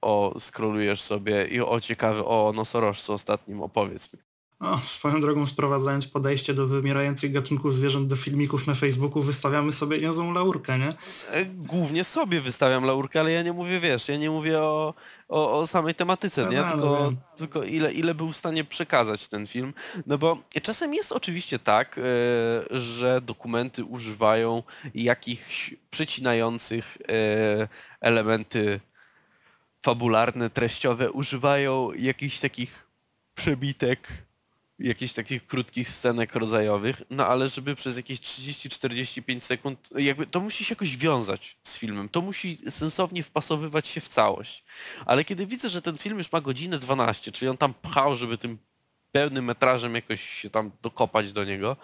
[0.00, 4.25] o, scrollujesz sobie i o ciekawy, o nosorożcu ostatnim opowiedz mi.
[4.60, 9.98] O, swoją drogą sprowadzając podejście do wymierających gatunków zwierząt do filmików na Facebooku, wystawiamy sobie
[9.98, 10.94] niezłą laurkę, nie?
[11.30, 14.94] E, Głównie sobie wystawiam laurkę, ale ja nie mówię, wiesz, ja nie mówię o,
[15.28, 16.56] o, o samej tematyce, nie?
[16.60, 17.16] No, no, Tylko, wiem.
[17.36, 19.74] tylko ile, ile był w stanie przekazać ten film.
[20.06, 22.02] No bo czasem jest oczywiście tak, e,
[22.78, 24.62] że dokumenty używają
[24.94, 27.68] jakichś przecinających e,
[28.00, 28.80] elementy
[29.82, 32.86] fabularne, treściowe, używają jakichś takich
[33.34, 34.08] przebitek,
[34.78, 40.64] jakichś takich krótkich scenek rodzajowych, no ale żeby przez jakieś 30-45 sekund, jakby to musi
[40.64, 44.64] się jakoś wiązać z filmem, to musi sensownie wpasowywać się w całość.
[45.06, 48.38] Ale kiedy widzę, że ten film już ma godzinę 12, czyli on tam pchał, żeby
[48.38, 48.58] tym
[49.12, 51.76] pełnym metrażem jakoś się tam dokopać do niego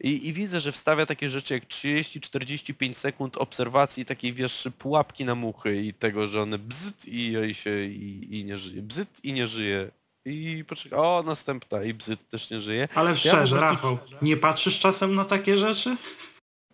[0.00, 5.34] i, i widzę, że wstawia takie rzeczy jak 30-45 sekund obserwacji takiej, wiesz, pułapki na
[5.34, 9.32] muchy i tego, że one bzyt i, i się i, i nie żyje, bzyt i
[9.32, 9.90] nie żyje.
[10.24, 12.88] I poczekaj, o, następna i bzyt też nie żyje.
[12.94, 15.96] Ale Ja szczerze, prostu Rafał, nie patrzysz czasem na takie rzeczy?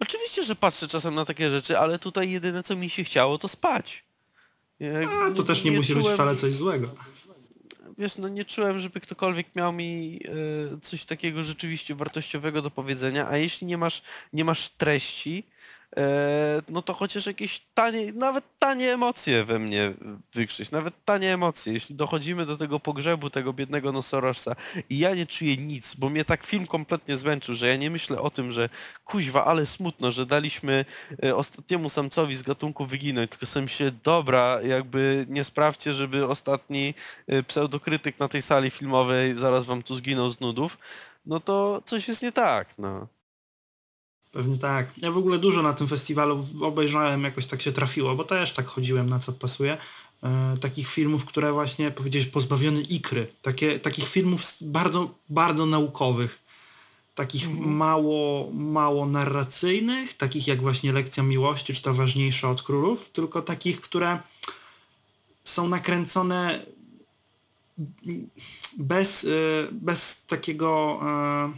[0.00, 3.48] Oczywiście, że patrzę czasem na takie rzeczy, ale tutaj jedyne co mi się chciało to
[3.48, 4.04] spać.
[4.80, 6.94] Ja A, to też nie, musi być czułem- wcale coś złego.
[7.98, 10.20] Wiesz, no nie czułem, żeby ktokolwiek miał mi
[10.74, 15.46] e, coś takiego rzeczywiście wartościowego do powiedzenia, a jeśli nie masz, nie masz treści,
[16.68, 19.92] no to chociaż jakieś tanie, nawet tanie emocje we mnie
[20.32, 21.72] wykrzeć, nawet tanie emocje.
[21.72, 24.56] Jeśli dochodzimy do tego pogrzebu tego biednego nosorożca
[24.90, 28.20] i ja nie czuję nic, bo mnie tak film kompletnie zmęczył, że ja nie myślę
[28.20, 28.68] o tym, że
[29.04, 30.84] kuźwa, ale smutno, że daliśmy
[31.24, 36.94] e, ostatniemu samcowi z gatunku wyginąć, tylko sam się, dobra, jakby nie sprawdźcie, żeby ostatni
[37.26, 40.78] e, pseudokrytyk na tej sali filmowej zaraz wam tu zginął z nudów,
[41.26, 43.19] no to coś jest nie tak, no.
[44.32, 44.98] Pewnie tak.
[44.98, 48.66] Ja w ogóle dużo na tym festiwalu obejrzałem, jakoś tak się trafiło, bo też tak
[48.66, 49.76] chodziłem na co pasuje.
[50.22, 53.26] E, takich filmów, które właśnie powiedzieć pozbawione ikry.
[53.42, 56.42] Takie, takich filmów bardzo, bardzo naukowych.
[57.14, 63.42] Takich mało, mało narracyjnych, takich jak właśnie Lekcja Miłości, czy ta ważniejsza od królów, tylko
[63.42, 64.18] takich, które
[65.44, 66.66] są nakręcone
[68.78, 71.52] bez, y, bez takiego e,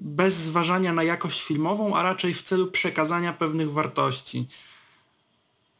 [0.00, 4.48] bez zważania na jakość filmową, a raczej w celu przekazania pewnych wartości.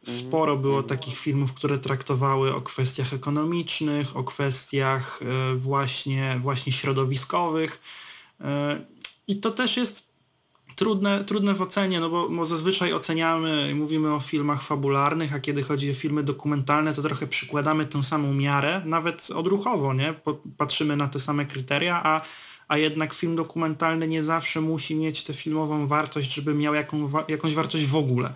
[0.05, 7.81] Sporo było takich filmów, które traktowały o kwestiach ekonomicznych, o kwestiach e, właśnie, właśnie środowiskowych.
[8.41, 8.85] E,
[9.29, 10.11] I to też jest
[10.77, 15.41] trudne, trudne w ocenie, no bo, bo zazwyczaj oceniamy i mówimy o filmach fabularnych, a
[15.41, 20.15] kiedy chodzi o filmy dokumentalne, to trochę przykładamy tę samą miarę, nawet odruchowo, nie?
[20.57, 22.21] Patrzymy na te same kryteria, a,
[22.71, 27.55] a jednak film dokumentalny nie zawsze musi mieć tę filmową wartość, żeby miał jaką, jakąś
[27.55, 28.33] wartość w ogóle.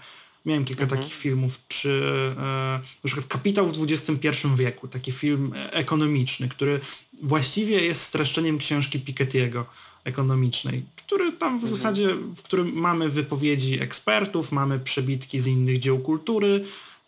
[0.47, 2.03] Miałem kilka takich filmów, czy
[2.39, 6.81] e, na przykład Kapitał w XXI wieku, taki film e, ekonomiczny, który
[7.23, 9.65] właściwie jest streszczeniem książki Piketty'ego
[10.05, 15.99] ekonomicznej, który tam w zasadzie, w którym mamy wypowiedzi ekspertów, mamy przebitki z innych dzieł
[15.99, 16.65] kultury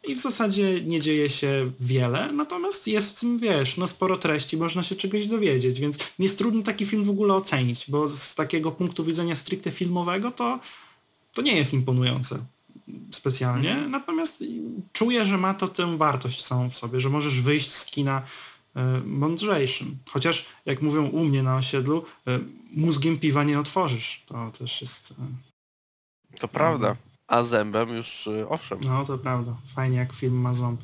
[0.07, 4.57] i w zasadzie nie dzieje się wiele, natomiast jest w tym, wiesz, no sporo treści,
[4.57, 8.35] można się czegoś dowiedzieć, więc mi jest trudno taki film w ogóle ocenić, bo z
[8.35, 10.61] takiego punktu widzenia stricte filmowego to,
[11.33, 12.45] to nie jest imponujące
[13.13, 14.45] specjalnie, natomiast
[14.93, 18.23] czuję, że ma to tę wartość całą w sobie, że możesz wyjść z kina
[18.77, 19.99] e, mądrzejszym.
[20.11, 22.39] Chociaż, jak mówią u mnie na osiedlu, e,
[22.71, 24.23] mózgiem piwa nie otworzysz.
[24.27, 25.11] To też jest...
[26.33, 26.97] e, To prawda.
[27.29, 28.81] A zębem już y, owszem.
[28.85, 29.57] No to prawda.
[29.75, 30.81] Fajnie jak film ma ząb.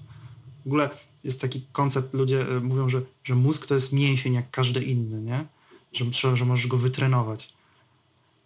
[0.64, 0.90] W ogóle
[1.24, 5.22] jest taki koncept, ludzie e, mówią, że, że mózg to jest mięsień jak każdy inny,
[5.22, 5.46] nie?
[5.92, 7.52] Że, trzeba, że możesz go wytrenować.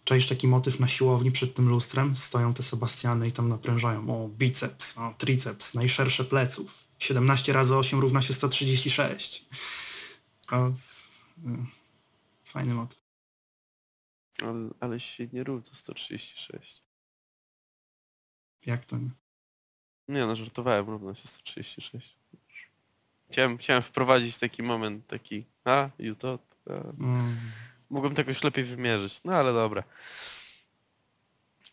[0.03, 2.15] Czaisz taki motyw na siłowni przed tym lustrem?
[2.15, 4.09] Stoją te Sebastiany i tam naprężają.
[4.23, 6.83] O, biceps, o, triceps, najszersze pleców.
[6.99, 9.45] 17 razy 8 równa się 136.
[10.51, 11.01] O, z-
[11.37, 11.65] y,
[12.45, 12.99] fajny motyw.
[14.41, 16.86] Ale, ale się nie do 136.
[18.67, 19.09] Jak to nie?
[20.07, 22.15] Nie no, żartowałem, równo się 136.
[23.31, 25.89] Chciałem, chciałem wprowadzić taki moment, taki, a, a,
[26.99, 27.35] Mm.
[27.89, 29.83] mogłem to jakoś lepiej wymierzyć, no ale dobra.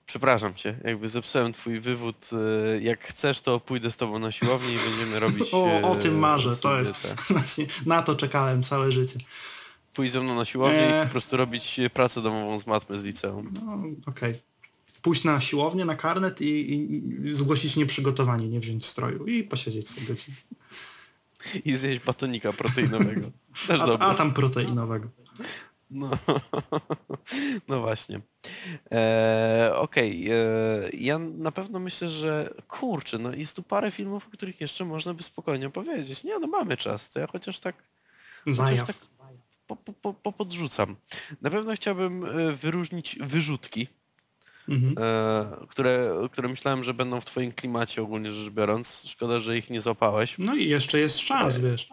[0.06, 2.30] Przepraszam cię, jakby zepsułem twój wywód.
[2.32, 5.48] e, Jak chcesz, to pójdę z tobą na siłownię i będziemy robić...
[5.54, 6.94] O, o e, tym marzę, to jest
[7.86, 9.18] na to czekałem całe życie.
[9.94, 11.04] Pójść ze mną na siłownię i Eee.
[11.06, 13.52] po prostu robić e, pracę domową z matmy z liceum.
[13.64, 13.78] No,
[14.10, 14.42] okej.
[15.04, 20.06] Pójść na siłownię, na karnet i, i, zgłosić nieprzygotowanie, nie wziąć stroju i posiedzieć sobie
[20.06, 20.36] godzinę.
[21.64, 23.20] I zjeść batonika proteinowego.
[23.66, 25.08] Też A, a tam proteinowego.
[25.90, 26.10] No,
[27.68, 28.20] no właśnie.
[28.92, 30.34] E, Okej, e,
[30.92, 35.14] ja na pewno myślę, że kurczę, no jest tu parę filmów, o których jeszcze można
[35.14, 36.24] by spokojnie powiedzieć.
[36.24, 37.76] Nie, no mamy czas, to ja chociaż tak,
[38.44, 38.96] chociaż tak
[39.66, 40.96] po, po, po, po podrzucam.
[41.42, 43.88] Na pewno chciałbym e, wyróżnić wyrzutki,
[44.68, 44.94] Mhm.
[44.98, 49.04] e, które, które myślałem, że będą w twoim klimacie ogólnie rzecz biorąc.
[49.06, 50.38] Szkoda, że ich nie złapałeś.
[50.38, 51.88] No i jeszcze jest czas, wiesz.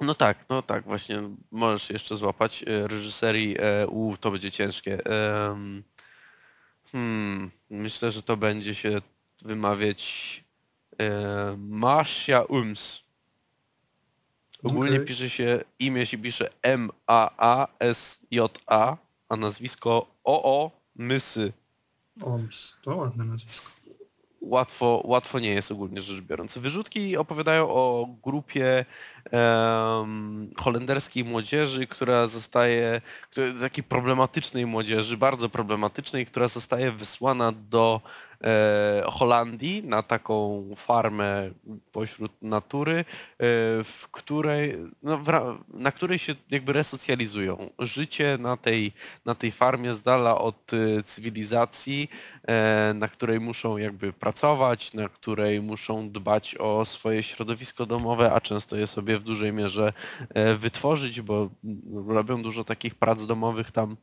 [0.00, 4.98] No tak, no tak, właśnie możesz jeszcze złapać e, reżyserii, e, u, to będzie ciężkie.
[5.04, 5.82] Em,
[6.92, 9.00] hmm, myślę, że to będzie się
[9.42, 10.44] wymawiać
[11.00, 13.02] e, Marcia Ums.
[14.62, 15.06] Ogólnie Okej.
[15.06, 18.16] pisze się, imię się pisze M-A-A-S-J-A,
[19.28, 21.52] a nazwisko O-O Mysy.
[22.82, 23.90] To ładne nazwisko.
[24.40, 26.58] łatwo, łatwo nie jest ogólnie rzecz biorąc.
[26.58, 28.84] Wyrzutki opowiadają o grupie
[29.30, 33.00] em, holenderskiej młodzieży, która zostaje,
[33.60, 38.00] takiej problematycznej młodzieży, bardzo problematycznej, która zostaje wysłana do
[39.06, 41.50] Holandii na taką farmę
[41.92, 43.04] pośród natury, e,
[43.84, 45.20] w której, no,
[45.68, 47.70] na której się jakby resocjalizują.
[47.78, 48.92] Życie na tej,
[49.24, 52.39] na tej farmie z dala od e, cywilizacji, e,
[52.94, 58.76] na której muszą jakby pracować, na której muszą dbać o swoje środowisko domowe, a często
[58.76, 59.92] je sobie w dużej mierze
[60.34, 61.50] e, wytworzyć, bo
[62.06, 63.96] robią dużo takich prac domowych tam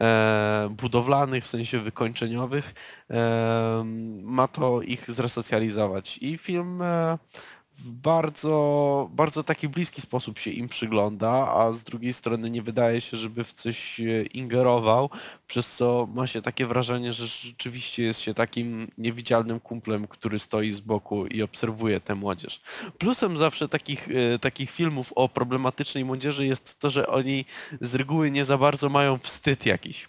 [0.00, 2.74] e, budowlanych, w sensie wykończeniowych.
[3.10, 3.84] E,
[4.22, 6.18] ma to ich zresocjalizować.
[6.18, 7.18] I film e,
[7.78, 13.00] w bardzo, bardzo taki bliski sposób się im przygląda, a z drugiej strony nie wydaje
[13.00, 14.00] się, żeby w coś
[14.34, 15.10] ingerował,
[15.46, 20.72] przez co ma się takie wrażenie, że rzeczywiście jest się takim niewidzialnym kumplem, który stoi
[20.72, 22.60] z boku i obserwuje tę młodzież.
[22.98, 27.44] Plusem zawsze takich, e, takich filmów o problematycznej młodzieży jest to, że oni
[27.80, 30.08] z reguły nie za bardzo mają wstyd jakiś.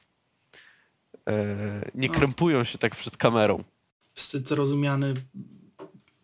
[1.27, 3.63] E, Nie krępują się tak przed kamerą.
[4.13, 5.13] Wstyd rozumiany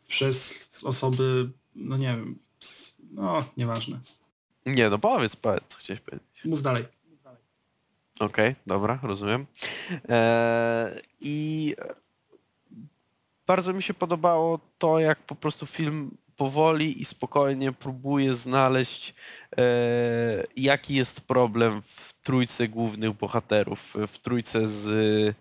[0.07, 2.39] przez osoby, no nie wiem,
[3.11, 3.99] no nieważne.
[4.65, 6.45] Nie, no powiedz, powiedz, co chciałeś powiedzieć.
[6.45, 6.85] Mów dalej.
[8.19, 9.45] Okej, dobra, rozumiem.
[10.09, 11.75] Eee, I
[13.47, 19.13] bardzo mi się podobało to, jak po prostu film powoli i spokojnie próbuje znaleźć,
[19.57, 19.63] e,
[20.55, 25.35] jaki jest problem w trójce głównych bohaterów, w trójce z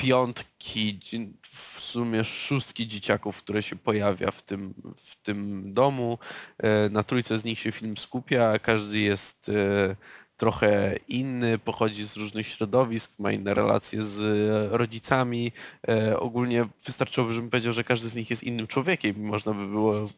[0.00, 1.00] piątki,
[1.42, 6.18] w sumie szóstki dzieciaków, które się pojawia w tym, w tym domu.
[6.58, 9.96] E, Na trójce z nich się film skupia, każdy jest e,
[10.40, 15.52] trochę inny, pochodzi z różnych środowisk, ma inne relacje z e, rodzicami.
[15.88, 19.66] E, Ogólnie wystarczyłoby, żebym powiedział, że każdy z nich jest innym człowiekiem i można by
[19.66, 20.08] było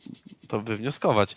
[0.48, 1.36] to wywnioskować,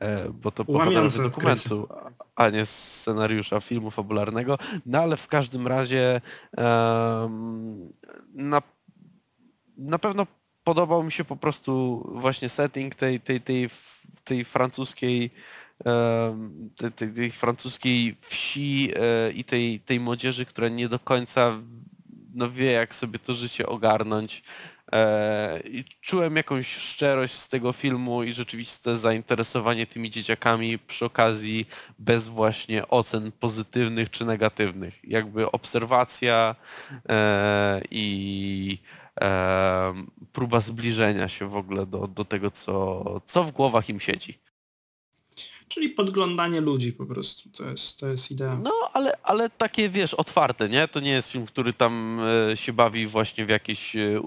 [0.00, 1.88] e, bo to pochodzi z dokumentu,
[2.36, 4.58] a nie z scenariusza filmu fabularnego.
[4.86, 6.20] No ale w każdym razie
[8.34, 8.62] na,
[9.76, 10.26] na pewno
[10.64, 13.68] podobał mi się po prostu właśnie setting tej, tej, tej,
[14.24, 15.30] tej francuskiej
[16.76, 21.58] tej, tej, tej francuskiej wsi e, i tej, tej młodzieży, która nie do końca
[22.34, 24.42] no, wie, jak sobie to życie ogarnąć.
[24.92, 31.66] E, I czułem jakąś szczerość z tego filmu i rzeczywiste zainteresowanie tymi dzieciakami przy okazji
[31.98, 34.94] bez właśnie ocen pozytywnych czy negatywnych.
[35.04, 36.56] Jakby obserwacja
[37.08, 38.78] e, i
[40.32, 44.47] próba zbliżenia się w ogóle do, do tego, co, co w głowach im siedzi.
[45.68, 47.50] Czyli podglądanie ludzi po prostu.
[47.50, 48.60] To jest, to jest idea.
[48.62, 50.88] No, ale, ale takie, wiesz, otwarte, nie?
[50.88, 54.20] To nie jest film, który tam e, się bawi właśnie w jakieś e,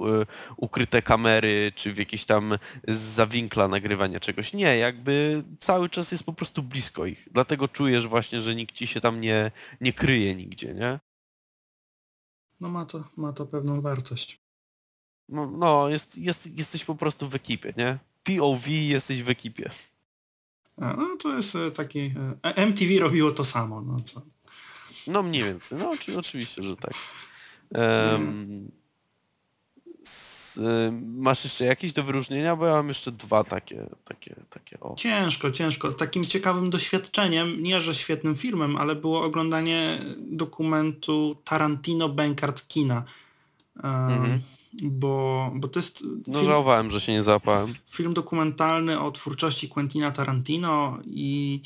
[0.58, 4.54] ukryte kamery, czy w jakieś tam zawinkla nagrywania czegoś.
[4.54, 7.28] Nie, jakby cały czas jest po prostu blisko ich.
[7.32, 11.00] Dlatego czujesz właśnie, że nikt ci się tam nie, nie kryje nigdzie, nie?
[12.60, 14.40] No ma to, ma to pewną wartość.
[15.30, 17.98] No, no jest, jest, jesteś po prostu w ekipie, nie?
[18.24, 19.70] POV jesteś w ekipie.
[20.82, 22.00] A, no to jest e, taki...
[22.44, 23.82] e, MTV robiło to samo.
[23.82, 24.22] No co?
[25.08, 26.94] No mniej więcej, no oczy, oczywiście, że tak.
[30.04, 32.56] S, y, masz jeszcze jakieś do wyróżnienia?
[32.56, 34.96] Bo ja mam jeszcze dwa takie, takie, takie o.
[34.96, 35.92] Ciężko, ciężko.
[35.92, 43.04] Takim ciekawym doświadczeniem, nie że świetnym filmem, ale było oglądanie dokumentu Tarantino Bankart Kina.
[43.84, 44.42] Mhm.
[44.84, 47.74] Bo, bo to jest No film, żałowałem, że się nie załapałem.
[47.92, 51.62] film dokumentalny o twórczości Quentina Tarantino i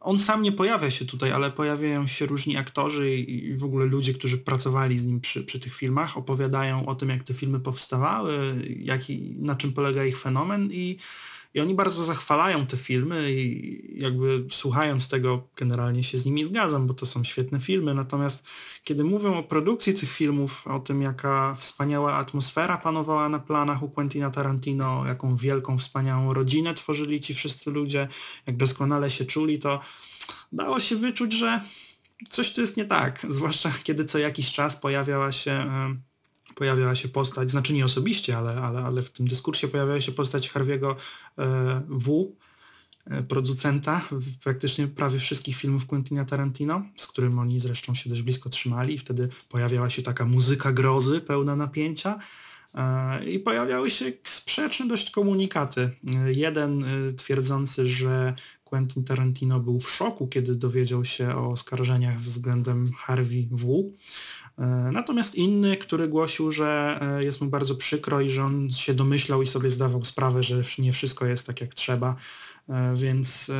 [0.00, 3.86] on sam nie pojawia się tutaj, ale pojawiają się różni aktorzy i i w ogóle
[3.86, 7.60] ludzie, którzy pracowali z nim przy, przy tych filmach, opowiadają o tym, jak te filmy
[7.60, 10.96] powstawały, jaki, na czym polega ich fenomen i,
[11.56, 16.86] i oni bardzo zachwalają te filmy i jakby słuchając tego generalnie się z nimi zgadzam,
[16.86, 18.44] bo to są świetne filmy, natomiast
[18.84, 23.88] kiedy mówią o produkcji tych filmów, o tym jaka wspaniała atmosfera panowała na planach u
[23.88, 28.08] Quentina Tarantino, jaką wielką, wspaniałą rodzinę tworzyli ci wszyscy ludzie,
[28.46, 29.80] jak doskonale się czuli, to
[30.52, 31.60] dało się wyczuć, że
[32.28, 35.66] coś tu jest nie tak, zwłaszcza kiedy co jakiś czas pojawiała się
[36.56, 40.50] pojawiała się postać, znaczy nie osobiście, ale, ale, ale w tym dyskursie pojawiała się postać
[40.50, 40.94] Harvey'ego
[41.38, 42.32] e, W,
[43.06, 48.22] e, producenta w praktycznie prawie wszystkich filmów Quentina Tarantino, z którym oni zresztą się dość
[48.22, 52.18] blisko trzymali i wtedy pojawiała się taka muzyka grozy pełna napięcia
[52.74, 55.90] e, i pojawiały się sprzeczne dość komunikaty.
[56.26, 56.84] Jeden
[57.16, 58.34] twierdzący, że
[58.64, 63.92] Quentin Tarantino był w szoku, kiedy dowiedział się o oskarżeniach względem Harvey W.
[64.58, 68.94] E, Natomiast inny, który głosił, że e, jest mu bardzo przykro i że on się
[68.94, 72.16] domyślał i sobie zdawał sprawę, że nie wszystko jest tak jak trzeba.
[72.68, 73.50] E, Więc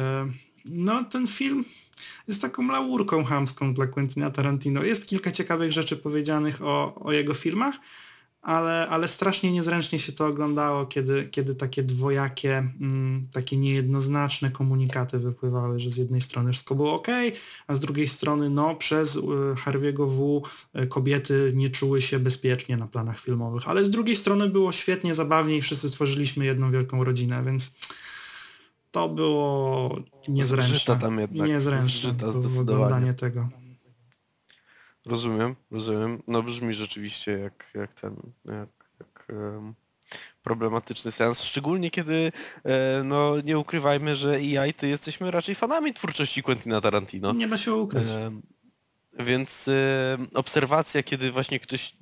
[0.65, 1.65] no ten film
[2.29, 4.85] jest taką laurką chamską dla Quentina Tarantino.
[4.85, 7.77] Jest kilka ciekawych rzeczy powiedzianych o, o jego filmach,
[8.47, 15.19] ale, ale strasznie niezręcznie się to oglądało, kiedy, kiedy takie dwojakie, mm, takie niejednoznaczne komunikaty
[15.19, 17.07] wypływały, że z jednej strony wszystko było ok,
[17.67, 19.21] a z drugiej strony no przez y,
[19.65, 20.43] Harvey'ego W
[20.81, 25.15] y, kobiety nie czuły się bezpiecznie na planach filmowych, ale z drugiej strony było świetnie,
[25.15, 27.75] zabawnie i wszyscy tworzyliśmy jedną wielką rodzinę, więc
[28.91, 29.97] to było
[30.29, 30.69] niezręczne.
[30.77, 32.85] Zgrzyta tam jednak, Niezręczne było zdecydowanie.
[32.85, 33.49] oglądanie tego.
[35.07, 36.23] Rozumiem, rozumiem.
[36.29, 38.69] No brzmi rzeczywiście jak, jak ten, jak,
[39.01, 39.75] jak em,
[40.43, 42.33] problematyczny seans, szczególnie kiedy,
[42.65, 47.33] e, no nie ukrywajmy, że i ja i ty jesteśmy raczej fanami twórczości Quentina Tarantino.
[47.33, 48.09] Nie da się ukryć.
[48.09, 48.43] Em,
[49.19, 51.97] Więc e, obserwacja, kiedy właśnie ktoś...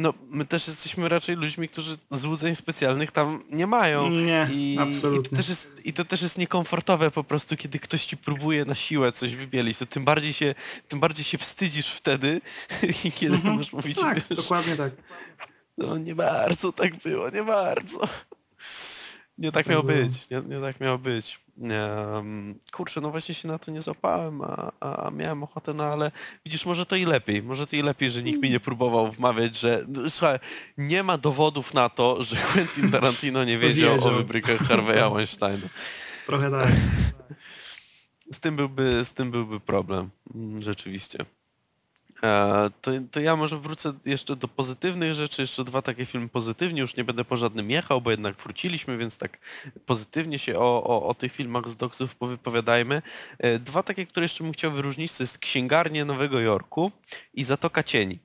[0.00, 4.10] No, my też jesteśmy raczej ludźmi, którzy złudzeń specjalnych tam nie mają.
[4.10, 5.30] Nie, I, I absolutnie.
[5.30, 8.74] to, też jest, I to też jest niekomfortowe po prostu, kiedy ktoś ci próbuje na
[8.74, 10.54] siłę coś wybielić, to tym bardziej się,
[10.88, 12.40] tym bardziej się wstydzisz wtedy,
[13.18, 13.54] kiedy Mhm.
[13.54, 14.92] możesz mówić, Tak, wiesz, dokładnie tak.
[15.78, 18.00] no nie bardzo tak było, nie bardzo.
[19.38, 21.40] Nie tak miało być, nie, nie tak miało być.
[22.72, 26.10] Kurczę, no właśnie się na to nie złapałem, a, a a miałem ochotę, no ale
[26.44, 29.58] widzisz, może to i lepiej, może to i lepiej, że nikt mi nie próbował wmawiać,
[29.58, 30.38] że no, słuchaj,
[30.78, 34.12] nie ma dowodów na to, że Quentin Tarantino nie wiedział, wiedział.
[34.12, 35.68] o wybrykach Harvey'a Weinsteina.
[36.26, 36.72] Trochę tak.
[38.32, 41.18] Z tym byłby, z tym byłby problem, mm, rzeczywiście.
[42.22, 46.80] E, to, to ja może wrócę jeszcze do pozytywnych rzeczy, jeszcze dwa takie filmy pozytywnie,
[46.80, 49.38] już nie będę po żadnym jechał, bo jednak wróciliśmy, więc tak
[49.86, 53.02] pozytywnie się o, o, o tych filmach z Dogsów powypowiadajmy.
[53.38, 56.92] E, Dwa takie, które jeszcze bym chciał wyróżnić, to jest Księgarnie Nowego Jorku
[57.34, 58.18] i Zatoka Cieni.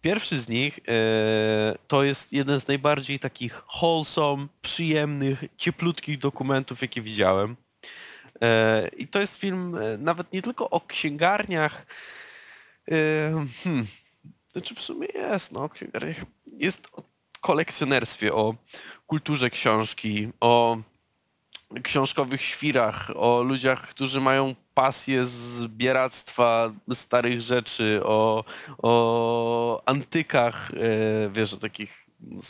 [0.00, 7.02] Pierwszy z nich e, to jest jeden z najbardziej takich wholesome, przyjemnych, cieplutkich dokumentów, jakie
[7.02, 7.56] widziałem.
[8.42, 11.86] E, I to jest film e, nawet nie tylko o księgarniach,
[12.88, 13.86] hmm,
[14.52, 15.70] znaczy w sumie jest, no.
[16.46, 17.02] Jest o
[17.40, 18.54] kolekcjonerstwie, o
[19.06, 20.78] kulturze książki, o
[21.82, 28.44] książkowych świrach, o ludziach, którzy mają pasję zbieractwa starych rzeczy, o,
[28.82, 32.03] o antykach, e, wiesz, o takich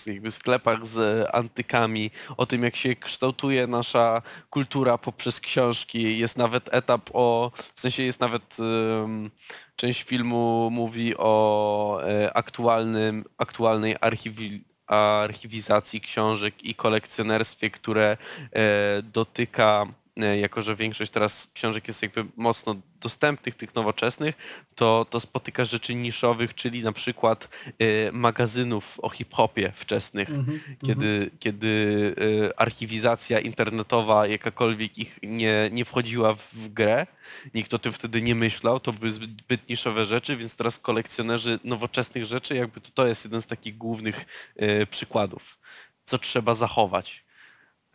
[0.07, 6.19] jakby sklepach z antykami, o tym jak się kształtuje nasza kultura poprzez książki.
[6.19, 9.31] Jest nawet etap o, w sensie jest nawet em,
[9.77, 18.17] część filmu mówi o e, aktualnym, aktualnej archiwi, archiwizacji książek i kolekcjonerstwie, które
[18.53, 19.87] e, dotyka,
[20.17, 24.35] jako że większość teraz książek jest jakby mocno dostępnych, tych nowoczesnych,
[24.75, 27.49] to, to spotyka rzeczy niszowych, czyli na przykład
[27.79, 32.15] e, magazynów o hip-hopie wczesnych, Mhm, kiedy, kiedy
[32.51, 37.07] e, archiwizacja internetowa jakakolwiek ich nie, nie wchodziła w, grę,
[37.55, 42.25] nikt o tym wtedy nie myślał, to były zbyt niszowe rzeczy, więc teraz kolekcjonerzy nowoczesnych
[42.25, 44.25] rzeczy, jakby to, to jest jeden z takich głównych
[44.57, 45.59] e, przykładów,
[46.05, 47.24] co trzeba zachować.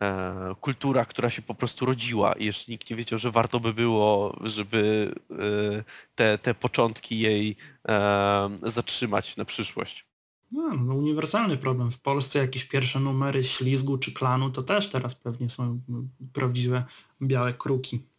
[0.02, 3.74] E, kultura, która się po prostu rodziła i jeszcze nikt nie wiedział, że warto by
[3.74, 5.34] było, żeby e,
[6.14, 7.56] te, te początki jej
[7.88, 10.06] e, zatrzymać na przyszłość.
[10.52, 11.90] No, no, uniwersalny problem.
[11.90, 15.80] W Polsce jakieś pierwsze numery ślizgu czy klanu to też teraz pewnie są
[16.32, 16.84] prawdziwe
[17.22, 18.09] białe kruki.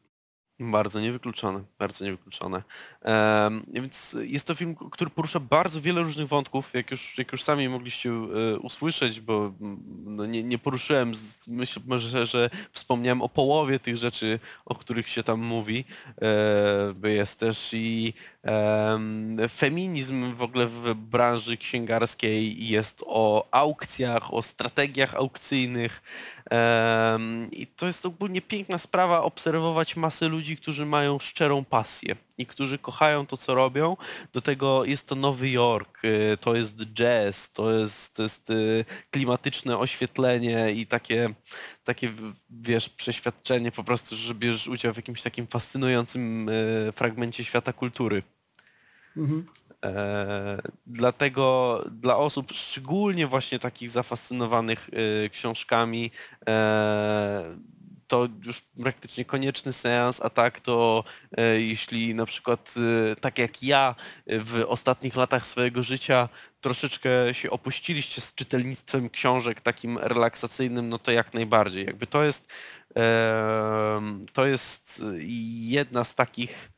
[0.62, 2.64] Bardzo niewykluczone, bardzo niewykluczone.
[3.02, 7.44] Em, więc jest to film, który porusza bardzo wiele różnych wątków, jak już, jak już
[7.44, 13.22] sami mogliście e, usłyszeć, bo mm, no, nie, nie poruszyłem, z- myślę może, że wspomniałem
[13.22, 15.86] o połowie tych rzeczy, o których się tam mówi,
[17.04, 24.42] e, jest też i em, feminizm w ogóle w branży księgarskiej, jest o aukcjach, o
[24.42, 26.02] strategiach aukcyjnych,
[27.52, 32.78] I to jest ogólnie piękna sprawa obserwować masę ludzi, którzy mają szczerą pasję i którzy
[32.78, 33.98] kochają to, co robią.
[34.34, 38.86] Do tego jest to Nowy Jork, y, to jest jazz, to jest, to jest y,
[39.12, 41.34] klimatyczne oświetlenie i takie,
[41.84, 42.14] takie
[42.50, 48.24] wiesz, przeświadczenie po prostu, że bierzesz udział w jakimś takim fascynującym y, fragmencie świata kultury.
[49.18, 49.46] Mhm.
[49.86, 54.90] E, dlatego dla osób szczególnie właśnie takich zafascynowanych
[55.26, 56.12] e, książkami
[56.48, 57.58] e,
[58.12, 61.04] to już praktycznie konieczny seans, a tak to
[61.38, 62.74] e, jeśli na przykład
[63.12, 63.96] e, tak jak ja
[64.28, 66.30] e, w ostatnich latach swojego życia
[66.62, 71.86] troszeczkę się opuściliście z czytelnictwem książek takim relaksacyjnym, no to jak najbardziej.
[71.86, 72.48] Jakby to jest
[74.34, 75.04] to jest
[75.60, 76.72] jedna z takich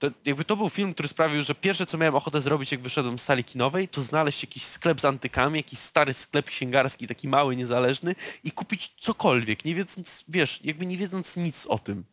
[0.00, 3.18] to jakby to był film, który sprawił, że pierwsze co miałem ochotę zrobić, jak wyszedłem
[3.18, 7.56] z sali kinowej, to znaleźć jakiś sklep z antykami, jakiś stary sklep księgarski, taki mały,
[7.56, 12.04] niezależny i kupić cokolwiek, nie wiedząc, wiesz, jakby nie wiedząc nic o tym.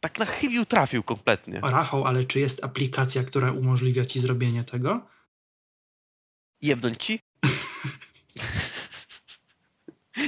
[0.00, 1.60] Tak na chybił trafił kompletnie.
[1.60, 5.06] Rafał, ale czy jest aplikacja, która umożliwia ci zrobienie tego?
[6.62, 7.20] Jebnąć ci?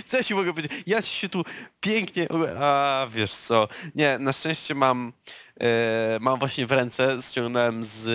[0.07, 0.73] Co ja ci mogę powiedzieć?
[0.87, 1.45] Ja się tu
[1.81, 2.29] pięknie...
[2.61, 3.69] A wiesz co?
[3.95, 5.13] Nie, na szczęście mam...
[5.63, 8.07] E, mam właśnie w ręce, ściągnąłem z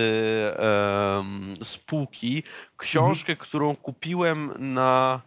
[0.58, 2.42] em, spółki
[2.76, 5.20] książkę, którą kupiłem na,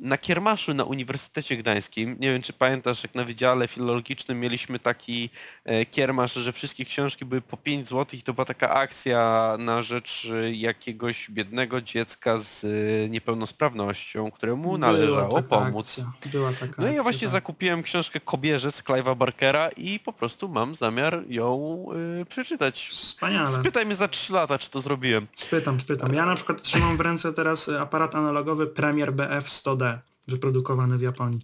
[0.00, 2.16] na kiermaszu na Uniwersytecie Gdańskim.
[2.20, 5.30] Nie wiem, czy pamiętasz, jak na Wydziale Filologicznym mieliśmy taki
[5.64, 9.82] e, kiermasz, że wszystkie książki były po 5 zł i to była taka akcja na
[9.82, 15.86] rzecz e, jakiegoś biednego dziecka z e, niepełnosprawnością, któremu należało Była taka pomóc.
[15.88, 16.74] Akcja.
[16.78, 17.32] No i ja właśnie tak.
[17.32, 21.86] zakupiłem książkę Kobierze z Clive'a Barkera i po prostu mam zamiar ją
[22.20, 22.88] y, przeczytać.
[22.88, 23.52] Wspaniale.
[23.52, 25.26] Spytaj mnie za 3 lata, czy to zrobiłem.
[25.36, 26.14] Spytam, spytam.
[26.14, 29.98] Ja na przykład trzymam w ręce teraz aparat analogowy Premier BF 100D,
[30.28, 31.40] wyprodukowany w Japonii.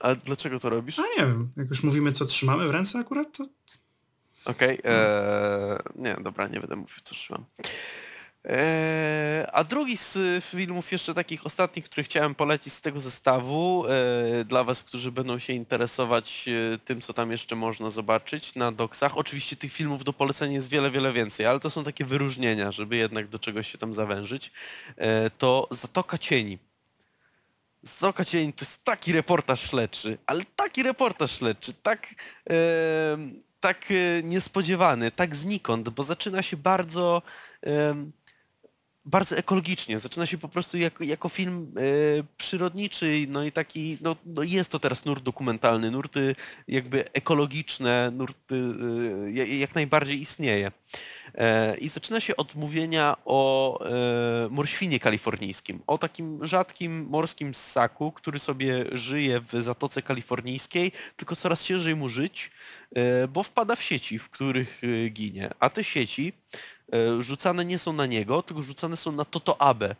[0.00, 0.98] A dlaczego to robisz?
[0.98, 3.46] A nie wiem, jak już mówimy, co trzymamy w ręce akurat, to
[4.44, 7.44] Okej, eee, nie, dobra, nie będę mówił, co trzymam.
[8.44, 13.84] Eee, a drugi z y, filmów jeszcze takich ostatnich, który chciałem polecić z tego zestawu,
[13.86, 18.72] e, dla was, którzy będą się interesować e, tym, co tam jeszcze można zobaczyć na
[18.72, 19.16] doksach.
[19.18, 22.96] Oczywiście tych filmów do polecenia jest wiele, wiele więcej, ale to są takie wyróżnienia, żeby
[22.96, 24.52] jednak do czegoś się tam zawężyć.
[24.96, 26.58] E, to Zatoka Cieni.
[27.82, 32.14] Zatoka Cieni to jest taki reportaż śledczy, ale taki reportaż śledczy, tak,
[33.60, 37.22] tak e, niespodziewany, tak znikąd, bo zaczyna się bardzo,
[39.04, 39.98] bardzo ekologicznie.
[39.98, 41.80] Zaczyna się po prostu jako, jako film e,
[42.36, 46.36] przyrodniczy, no i taki, no, no jest to teraz nurt dokumentalny, nurty
[46.68, 50.72] jakby ekologiczne, nurty e, ja- jak najbardziej istnieje.
[51.34, 53.40] E, I zaczyna się od mówienia o
[54.50, 61.64] morświnie kalifornijskim, o takim rzadkim morskim ssaku, który sobie żyje w Zatoce Kalifornijskiej, tylko coraz
[61.64, 62.50] ciężej mu żyć,
[63.28, 65.50] bo wpada w sieci, w których ginie.
[65.60, 66.32] A te sieci
[67.20, 69.94] rzucane nie są na niego, tylko rzucane są na totoabę,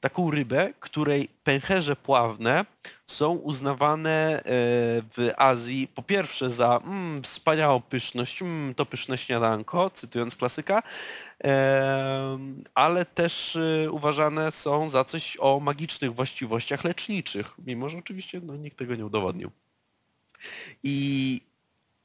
[0.00, 2.64] taką rybę, której pęcherze pławne
[3.06, 4.42] są uznawane e,
[5.16, 10.82] w Azji po pierwsze za mm, wspaniałą pyszność, mm, to pyszne śniadanko, cytując klasyka,
[11.38, 18.40] em, ale też e, uważane są za coś o magicznych właściwościach leczniczych, mimo że oczywiście
[18.44, 19.50] no, nikt tego nie udowodnił.
[20.82, 21.40] I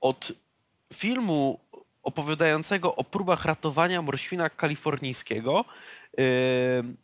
[0.01, 0.31] od
[0.93, 1.59] filmu
[2.05, 5.65] opowiadającego o próbach ratowania morświna kalifornijskiego
[6.17, 6.97] em,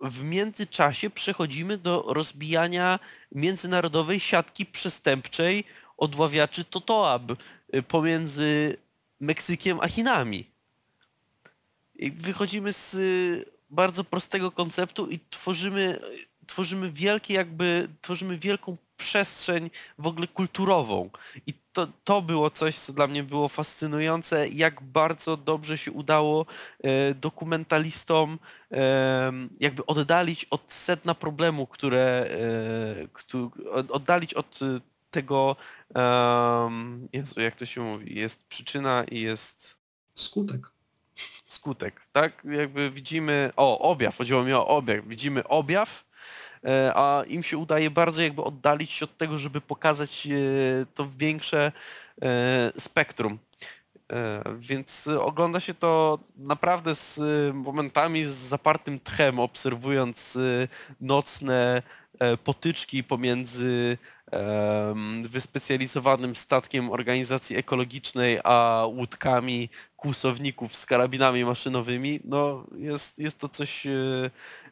[0.00, 2.98] w międzyczasie przechodzimy do rozbijania
[3.32, 5.64] międzynarodowej siatki przestępczej
[5.96, 7.22] odławiaczy Totoab
[7.74, 8.76] y, pomiędzy
[9.20, 10.50] Meksykiem a Chinami.
[12.12, 16.00] Wychodzimy z y, bardzo prostego konceptu i tworzymy,
[16.46, 21.10] tworzymy wielkie jakby, tworzymy wielką przestrzeń w ogóle kulturową.
[21.46, 26.46] I to, to było coś, co dla mnie było fascynujące, jak bardzo dobrze się udało
[26.82, 28.38] e, dokumentalistom
[28.72, 32.28] e, jakby oddalić od sedna problemu, które,
[33.74, 34.58] e, oddalić od
[35.10, 35.56] tego,
[37.12, 39.76] Jezu, jak to się mówi, jest przyczyna i jest
[40.14, 40.70] skutek.
[41.48, 42.42] skutek, tak?
[42.44, 46.04] Jakby widzimy, o, objaw, chodziło mi o objaw, widzimy objaw,
[46.94, 50.30] a im się udaje bardzo jakby oddalić się od tego, żeby pokazać e,
[50.94, 51.72] to większe
[52.22, 53.38] e, spektrum.
[54.12, 60.68] E, Więc ogląda się to naprawdę z e, momentami z zapartym tchem, obserwując e,
[61.00, 61.82] nocne
[62.18, 63.98] e, potyczki pomiędzy
[65.22, 69.68] wyspecjalizowanym statkiem organizacji ekologicznej, a łódkami
[69.98, 73.90] kłusowników z karabinami maszynowymi, no jest, jest to coś e,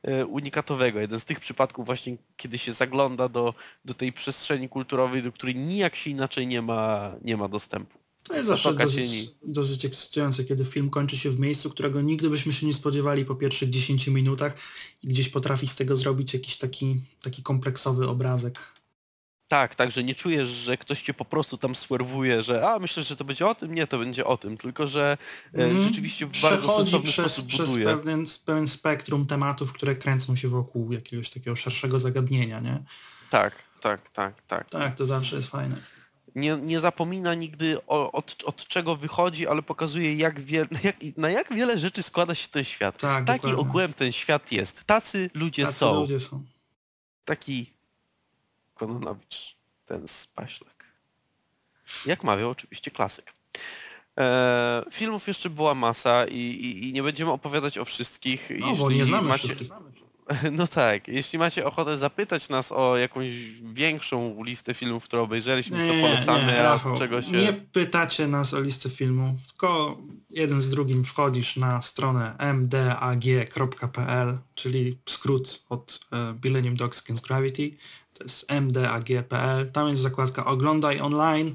[0.02, 1.00] e, unikatowego.
[1.00, 3.54] Jeden z tych przypadków właśnie, kiedy się zagląda do,
[3.84, 7.98] do tej przestrzeni kulturowej, do której nijak się inaczej nie ma, nie ma dostępu.
[8.22, 12.52] To jest zawsze dosyć, dosyć ekscytujące, kiedy film kończy się w miejscu, którego nigdy byśmy
[12.52, 14.56] się nie spodziewali po pierwszych 10 minutach
[15.02, 18.75] i gdzieś potrafi z tego zrobić jakiś taki, taki kompleksowy obrazek.
[19.48, 23.02] Tak, tak, że nie czujesz, że ktoś cię po prostu tam swerwuje, że a myślę,
[23.02, 25.18] że to będzie o tym, nie, to będzie o tym, tylko że
[25.54, 25.82] Mhm.
[25.82, 27.84] rzeczywiście w bardzo Przechodzi sensowny przez, sposób przez buduje.
[27.96, 32.82] pewien, pewien spektrum tematów, które kręcą się wokół jakiegoś takiego szerszego zagadnienia, nie?
[33.30, 34.70] Tak, tak, tak, tak.
[34.70, 35.76] Tak, to zawsze jest fajne.
[36.34, 40.68] nie, nie zapomina nigdy o, od, od czego wychodzi, ale pokazuje jak jak,
[41.16, 42.98] na jak wiele rzeczy składa się ten świat.
[43.00, 43.60] Tak, Taki dokładnie.
[43.62, 44.84] ogółem ten świat jest.
[44.84, 45.94] Tacy ludzie Tacy są.
[46.00, 46.44] ludzie są.
[47.24, 47.75] Taki
[48.76, 50.84] Kononowicz, ten spaślak.
[52.06, 53.32] Jak mawiał oczywiście klasyk.
[54.18, 58.50] E, filmów jeszcze była masa i, i, i nie będziemy opowiadać o wszystkich.
[58.60, 59.68] No, bo nie znamy wszystkich.
[60.52, 63.32] No tak, jeśli macie ochotę zapytać nas o jakąś
[63.62, 67.30] większą listę filmów, które obejrzeliśmy, co polecamy, a Rafał, od czego się...
[67.30, 69.98] Nie pytacie nas o listę filmu, tylko
[70.30, 77.70] jeden z drugim wchodzisz na stronę mdag.pl, czyli skrót od e, Millennium Dogs Against Gravity.
[78.18, 79.72] To jest mdag.pl.
[79.72, 81.54] Tam jest zakładka oglądaj online.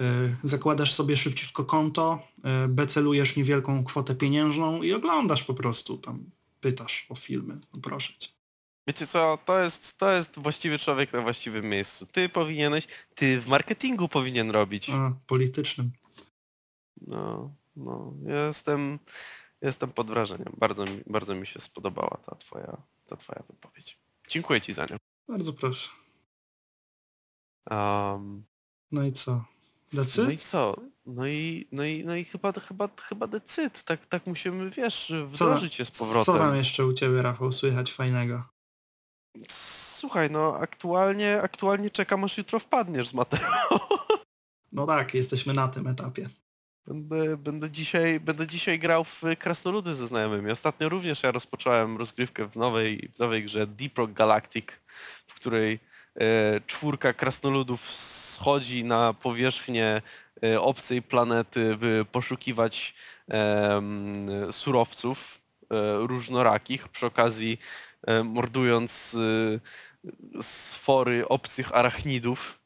[0.00, 6.24] e, Zakładasz sobie szybciutko konto, e, becelujesz niewielką kwotę pieniężną i oglądasz po prostu tam.
[6.60, 8.28] Pytasz o filmy, no proszę cię.
[8.86, 12.06] Wiecie co, to jest, to jest właściwy człowiek na właściwym miejscu.
[12.06, 14.90] Ty powinieneś, ty w marketingu powinien robić.
[14.90, 15.90] A, politycznym.
[17.06, 18.98] No, no, ja jestem,
[19.62, 20.52] jestem pod wrażeniem.
[20.58, 22.76] Bardzo bardzo mi się spodobała ta twoja,
[23.06, 23.98] ta twoja wypowiedź.
[24.28, 24.96] Dziękuję ci za nią.
[25.28, 26.01] Bardzo proszę.
[27.70, 28.44] Um,
[28.92, 29.44] No i co?
[29.92, 30.76] That's no i co?
[31.06, 33.82] No i, no i, no i chyba, chyba, chyba decyd.
[33.82, 36.24] Tak, tak musimy, wiesz, wdrożyć się z powrotem.
[36.24, 38.44] Co tam jeszcze u Ciebie, Rafał, słychać fajnego?
[39.50, 43.40] Słuchaj, no aktualnie, aktualnie czekam aż jutro wpadniesz z Mateo.
[44.74, 46.28] No tak, jesteśmy na tym etapie.
[46.86, 50.50] Będę, będę, dzisiaj, będę dzisiaj grał w krasnoludy ze znajomymi.
[50.50, 54.66] Ostatnio również ja rozpocząłem rozgrywkę w nowej, w nowej grze Deep Rock Galactic,
[55.26, 55.80] w której
[56.66, 60.02] czwórka krasnoludów schodzi na powierzchnię
[60.44, 62.94] e, obcej planety, by poszukiwać
[64.50, 65.40] surowców
[65.70, 67.58] e, różnorakich, przy okazji
[68.06, 69.16] e, mordując
[70.34, 72.58] e, sfory obcych arachnidów.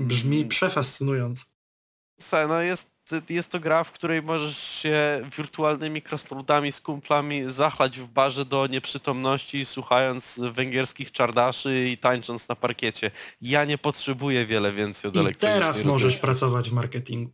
[0.00, 1.44] Brzmi przefascynująco.
[2.20, 2.97] Słuchaj, no jest,
[3.28, 8.66] jest to gra, w której możesz się wirtualnymi krasnoludami z kumplami zachlać w barze do
[8.66, 13.10] nieprzytomności, słuchając węgierskich czardaszy i tańcząc na parkiecie.
[13.40, 16.20] Ja nie potrzebuję wiele więcej od I elektronicznej teraz możesz rozrywki.
[16.20, 17.32] pracować w marketingu.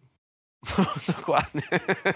[1.17, 1.63] Dokładnie.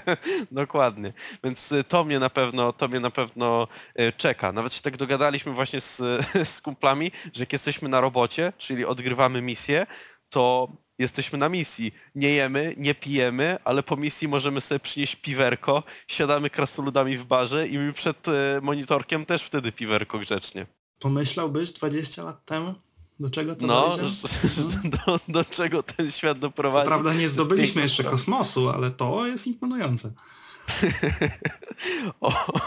[0.52, 1.12] Dokładnie.
[1.44, 3.68] Więc y, to mnie na pewno, to mnie na pewno
[4.00, 4.52] y, czeka.
[4.52, 5.96] Nawet się tak dogadaliśmy właśnie z,
[6.54, 9.86] z kumplami, że jak jesteśmy na robocie, czyli odgrywamy misję,
[10.28, 10.68] to
[10.98, 11.92] jesteśmy na misji.
[12.14, 17.68] Nie jemy, nie pijemy, ale po misji możemy sobie przynieść piwerko, siadamy krasnoludami w barze
[17.68, 20.66] i my przed y, monitorkiem też wtedy piwerko grzecznie.
[21.00, 22.74] Pomyślałbyś 20 lat temu?
[23.20, 24.06] Do czego to No, dojdzie?
[24.06, 26.88] że- do, do czego ten świat Co doprowadzi.
[26.88, 28.10] prawda nie zdobyliśmy jeszcze sprawa.
[28.10, 30.12] kosmosu, ale to jest imponujące.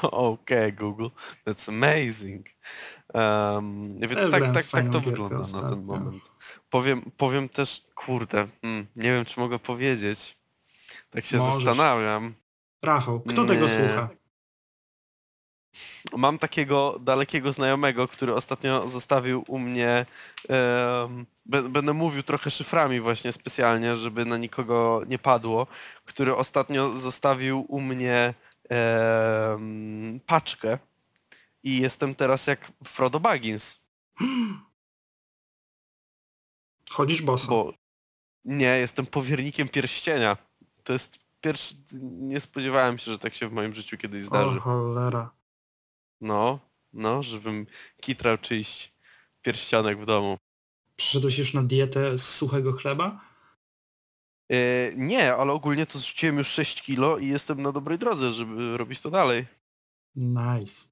[0.03, 1.07] Okej, Google.
[1.47, 2.45] That's amazing.
[3.13, 5.69] Um, więc tak, tak, tak to wygląda na ostatnio.
[5.69, 6.23] ten moment.
[6.69, 10.37] Powiem, powiem też, kurde, mm, nie wiem czy mogę powiedzieć.
[11.09, 11.55] Tak się Możesz.
[11.55, 12.33] zastanawiam.
[12.83, 13.69] Rafał, kto tego Nie.
[13.69, 14.09] słucha?
[16.17, 20.05] Mam takiego dalekiego znajomego, który ostatnio zostawił u mnie.
[21.45, 25.67] be- będę mówił trochę szyframi właśnie specjalnie, żeby na nikogo nie padło.
[26.05, 28.33] Który ostatnio zostawił u mnie
[28.69, 30.77] em, paczkę.
[31.63, 33.79] I jestem teraz jak Frodo Baggins,
[36.89, 37.47] Chodzisz boso.
[37.47, 37.73] bo
[38.45, 40.37] nie, jestem powiernikiem pierścienia.
[40.83, 41.75] To jest pierwszy.
[42.01, 44.57] Nie spodziewałem się, że tak się w moim życiu kiedyś zdarzy.
[44.57, 45.31] O cholera.
[46.21, 46.59] No,
[46.93, 47.67] no, żebym
[48.01, 48.93] kitrał czyjś
[49.41, 50.37] pierścionek w domu.
[50.95, 53.21] Przyszedłeś już na dietę z suchego chleba?
[54.51, 58.77] E, nie, ale ogólnie to zrzuciłem już 6 kilo i jestem na dobrej drodze, żeby
[58.77, 59.45] robić to dalej.
[60.15, 60.90] Nice.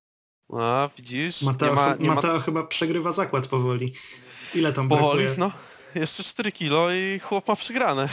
[0.58, 1.42] A, widzisz?
[1.42, 3.94] Mateo, nie ma, nie ma Mateo chyba przegrywa zakład powoli.
[4.56, 5.40] Ile tam powoli, brakuje?
[5.48, 5.52] no.
[6.02, 8.10] Jeszcze 4 kilo i chłop ma przegrane.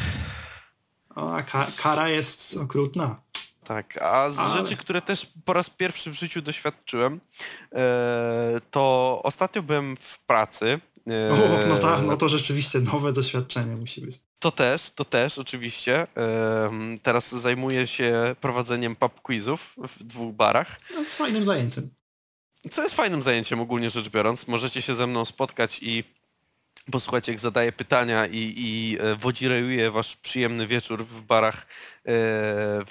[1.16, 3.20] O, a ka kara jest okrutna.
[3.64, 7.20] Tak, a z Ale- rzeczy, które też po raz pierwszy w życiu doświadczyłem,
[7.72, 10.80] e, to ostatnio byłem w pracy.
[11.10, 14.20] e, O, no tak, no to rzeczywiście nowe doświadczenie musi być.
[14.38, 16.06] To też, to też oczywiście.
[16.14, 21.90] Em, Teraz zajmuję się prowadzeniem pub quizów w dwóch barach, jest fajnym zajęciem.
[22.70, 24.48] Co jest fajnym zajęciem ogólnie rzecz biorąc.
[24.48, 26.05] Możecie się ze mną spotkać i
[26.90, 31.66] posłuchać jak zadaję pytania i, i e, wodzirejuję wasz przyjemny wieczór w barach e,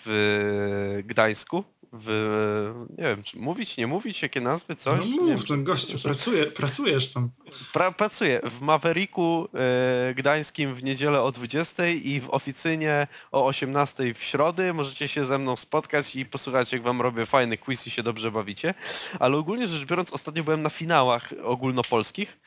[0.05, 1.63] w Gdańsku.
[1.97, 4.99] W, nie wiem, czy mówić, nie mówić, jakie nazwy, coś?
[4.99, 7.29] no mów, wiem, ten gościu, pracuje, pracujesz tam.
[7.73, 14.13] Pra, pracuję w Mavericku e, Gdańskim w niedzielę o 20 i w oficynie o 18
[14.13, 14.73] w środę.
[14.73, 18.31] Możecie się ze mną spotkać i posłuchać jak wam robię fajny quiz i się dobrze
[18.31, 18.73] bawicie.
[19.19, 22.37] Ale ogólnie rzecz biorąc ostatnio byłem na finałach ogólnopolskich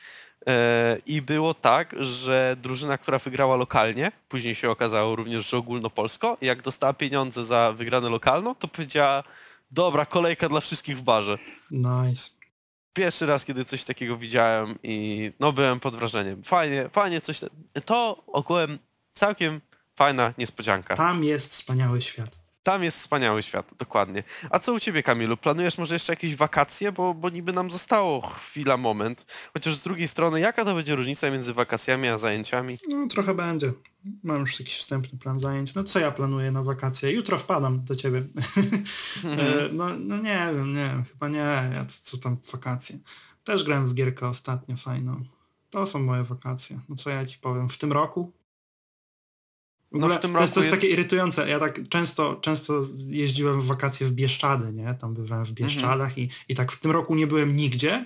[1.05, 6.61] i było tak, że drużyna, która wygrała lokalnie, później się okazało również, że ogólnopolsko, jak
[6.61, 9.23] dostała pieniądze za wygrane lokalną, to powiedziała
[9.71, 11.37] dobra, kolejka dla wszystkich w barze
[11.71, 12.29] Nice.
[12.93, 16.43] pierwszy raz, kiedy coś takiego widziałem i no byłem pod wrażeniem.
[16.43, 17.39] Fajnie, fajnie coś.
[17.85, 18.79] To ogółem
[19.13, 19.61] całkiem
[19.95, 20.95] fajna niespodzianka.
[20.95, 22.48] Tam jest wspaniały świat.
[22.63, 24.23] Tam jest wspaniały świat, dokładnie.
[24.49, 25.37] A co u ciebie, Kamilu?
[25.37, 26.91] Planujesz może jeszcze jakieś wakacje?
[26.91, 29.25] Bo, bo niby nam zostało chwila, moment.
[29.53, 32.79] Chociaż z drugiej strony, jaka to będzie różnica między wakacjami a zajęciami?
[32.87, 33.73] No trochę będzie.
[34.23, 35.75] Mam już jakiś wstępny plan zajęć.
[35.75, 37.11] No co ja planuję na wakacje?
[37.11, 38.23] Jutro wpadam do ciebie.
[39.23, 41.69] E, no, no nie wiem, nie wiem, chyba nie.
[41.73, 42.99] Ja co, co tam wakacje?
[43.43, 45.23] Też grałem w gierkę ostatnio fajną.
[45.69, 46.79] To są moje wakacje.
[46.89, 47.69] No co ja ci powiem?
[47.69, 48.31] W tym roku?
[49.91, 51.49] W No w ogóle tym to, jest, to jest jest- takie irytujące.
[51.49, 54.95] Ja tak często, często jeździłem w wakacje w Bieszczady, nie?
[55.01, 58.05] Tam bywałem w Bieszczadach i, i tak w tym roku nie byłem nigdzie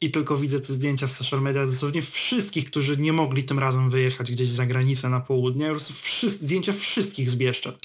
[0.00, 3.90] i tylko widzę te zdjęcia w social mediach dosłownie wszystkich, którzy nie mogli tym razem
[3.90, 5.64] wyjechać gdzieś za granicę na południe.
[5.66, 7.78] Po prostu wszyscy, zdjęcia wszystkich z Bieszczad.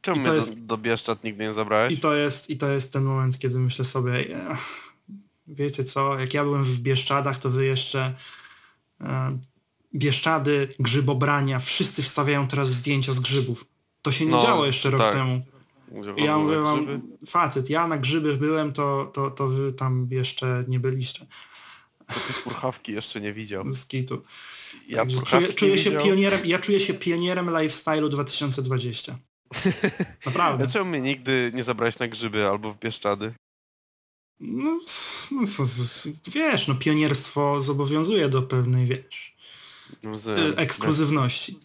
[0.00, 1.94] Czemu mnie to do, jest- do Bieszczad nigdy nie zabrałeś?
[1.94, 4.58] I to jest, i to jest ten moment, kiedy myślę sobie, "Ech,
[5.46, 8.14] wiecie co, jak ja byłem w Bieszczadach, to wy jeszcze
[9.00, 9.38] e,
[9.94, 13.64] Bieszczady, grzybobrania, wszyscy wstawiają teraz zdjęcia z grzybów.
[14.02, 15.12] To się nie No, działo jeszcze rok tak.
[15.12, 15.42] temu.
[15.92, 20.08] Gdzie I ja mówię wam, facet, ja na grzyby byłem, to, to, to wy tam
[20.10, 21.26] jeszcze nie byliście
[22.08, 23.74] To ty purchawki jeszcze nie widział.
[23.74, 24.22] z kitu.
[24.88, 29.18] Ja czuję, czuję się pionierem, ja czuję się pionierem lifestyle'u 2020.
[30.26, 30.64] Naprawdę.
[30.64, 33.34] Dlaczego mnie nigdy nie zabrałeś na grzyby albo w Bieszczady?
[34.40, 34.80] No,
[35.30, 35.46] no
[36.32, 39.31] wiesz, no pionierstwo zobowiązuje do pewnej, wiesz,
[40.04, 40.52] Rozumiem.
[40.52, 41.58] y, ekskluzywności.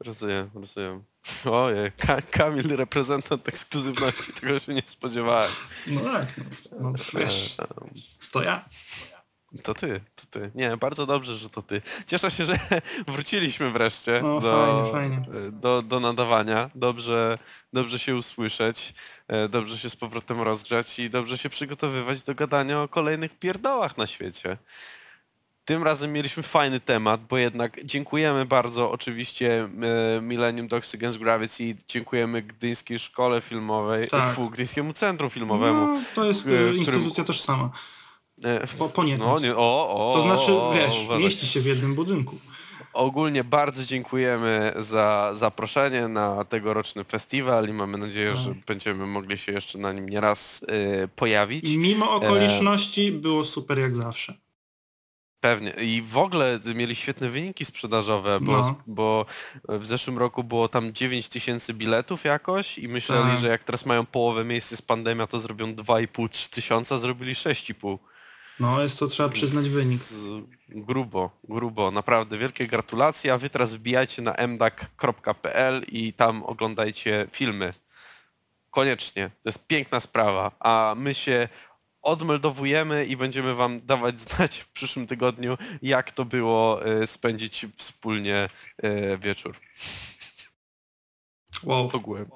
[0.00, 1.02] Rozumiem, rozumiem.
[1.50, 5.50] Ojej, Ka Kamil reprezentant ekskluzywności, tego się nie spodziewałem.
[5.86, 6.44] No tak, no,
[6.80, 7.66] no wiesz, E,
[8.30, 8.68] to ja.
[9.62, 10.50] To ty, to ty.
[10.54, 11.82] Nie, bardzo dobrze, że to ty.
[12.06, 12.58] Cieszę się, że
[13.08, 15.22] wróciliśmy wreszcie No, do, fajnie,
[15.52, 16.70] Do, do nadawania.
[16.74, 17.38] Dobrze,
[17.72, 18.94] dobrze się usłyszeć,
[19.28, 23.96] e, dobrze się z powrotem rozgrzać i dobrze się przygotowywać do gadania o kolejnych pierdołach
[23.98, 24.58] na świecie.
[25.68, 29.68] Tym razem mieliśmy fajny temat, bo jednak dziękujemy bardzo oczywiście
[30.18, 34.36] e, Millennium Dogs Against Gravity, dziękujemy Gdyńskiej Szkole Filmowej, Tak.
[34.36, 34.48] tak.
[34.50, 35.86] Gdyńskiemu Centrum Filmowemu.
[35.86, 37.70] No, to jest którym- y, instytucja tożsama.
[38.44, 39.30] E, Po, poniekąd.
[39.42, 41.24] no, nie, o, o, To znaczy, o, o, wiesz, uważaj.
[41.24, 42.38] mieści się w jednym budynku.
[42.92, 48.64] Ogólnie bardzo dziękujemy za zaproszenie na tegoroczny festiwal i mamy nadzieję, że Tak.
[48.66, 51.76] będziemy mogli się jeszcze na nim nieraz y, pojawić.
[51.76, 54.34] Mimo okoliczności było super jak zawsze.
[55.40, 55.70] Pewnie.
[55.70, 58.74] I w ogóle mieli świetne wyniki sprzedażowe, bo, No.
[58.86, 59.26] bo
[59.68, 63.38] w zeszłym roku było tam 9 tysięcy biletów jakoś i myśleli, Tak.
[63.38, 67.98] że jak teraz mają połowę miejsc z pandemia, to zrobią 2,5-3 tysiąca, zrobili 6,5.
[68.60, 69.98] No, jest to trzeba przyznać wynik.
[69.98, 70.28] Z,
[70.68, 71.90] grubo, grubo.
[71.90, 77.74] Naprawdę wielkie gratulacje, a wy teraz wbijajcie na mdak.pl i tam oglądajcie filmy.
[78.70, 79.30] Koniecznie.
[79.42, 80.50] To jest piękna sprawa.
[80.60, 81.48] A my się
[82.08, 88.48] odmeldowujemy i będziemy wam dawać znać w przyszłym tygodniu, jak to było e, spędzić wspólnie
[88.82, 89.56] e, wieczór.
[91.62, 92.30] Wow, Ogółem.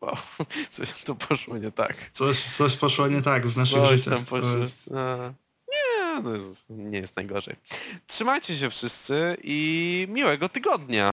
[0.00, 0.16] Wow,
[0.70, 1.94] coś to poszło nie tak.
[2.12, 4.14] coś, coś poszło nie tak w naszych Coś życiach.
[4.14, 4.58] tam To poszło.
[4.58, 4.86] jest-
[5.72, 6.30] Nie, no
[6.68, 7.56] nie jest najgorzej.
[8.06, 11.08] Trzymajcie się wszyscy i miłego tygodnia.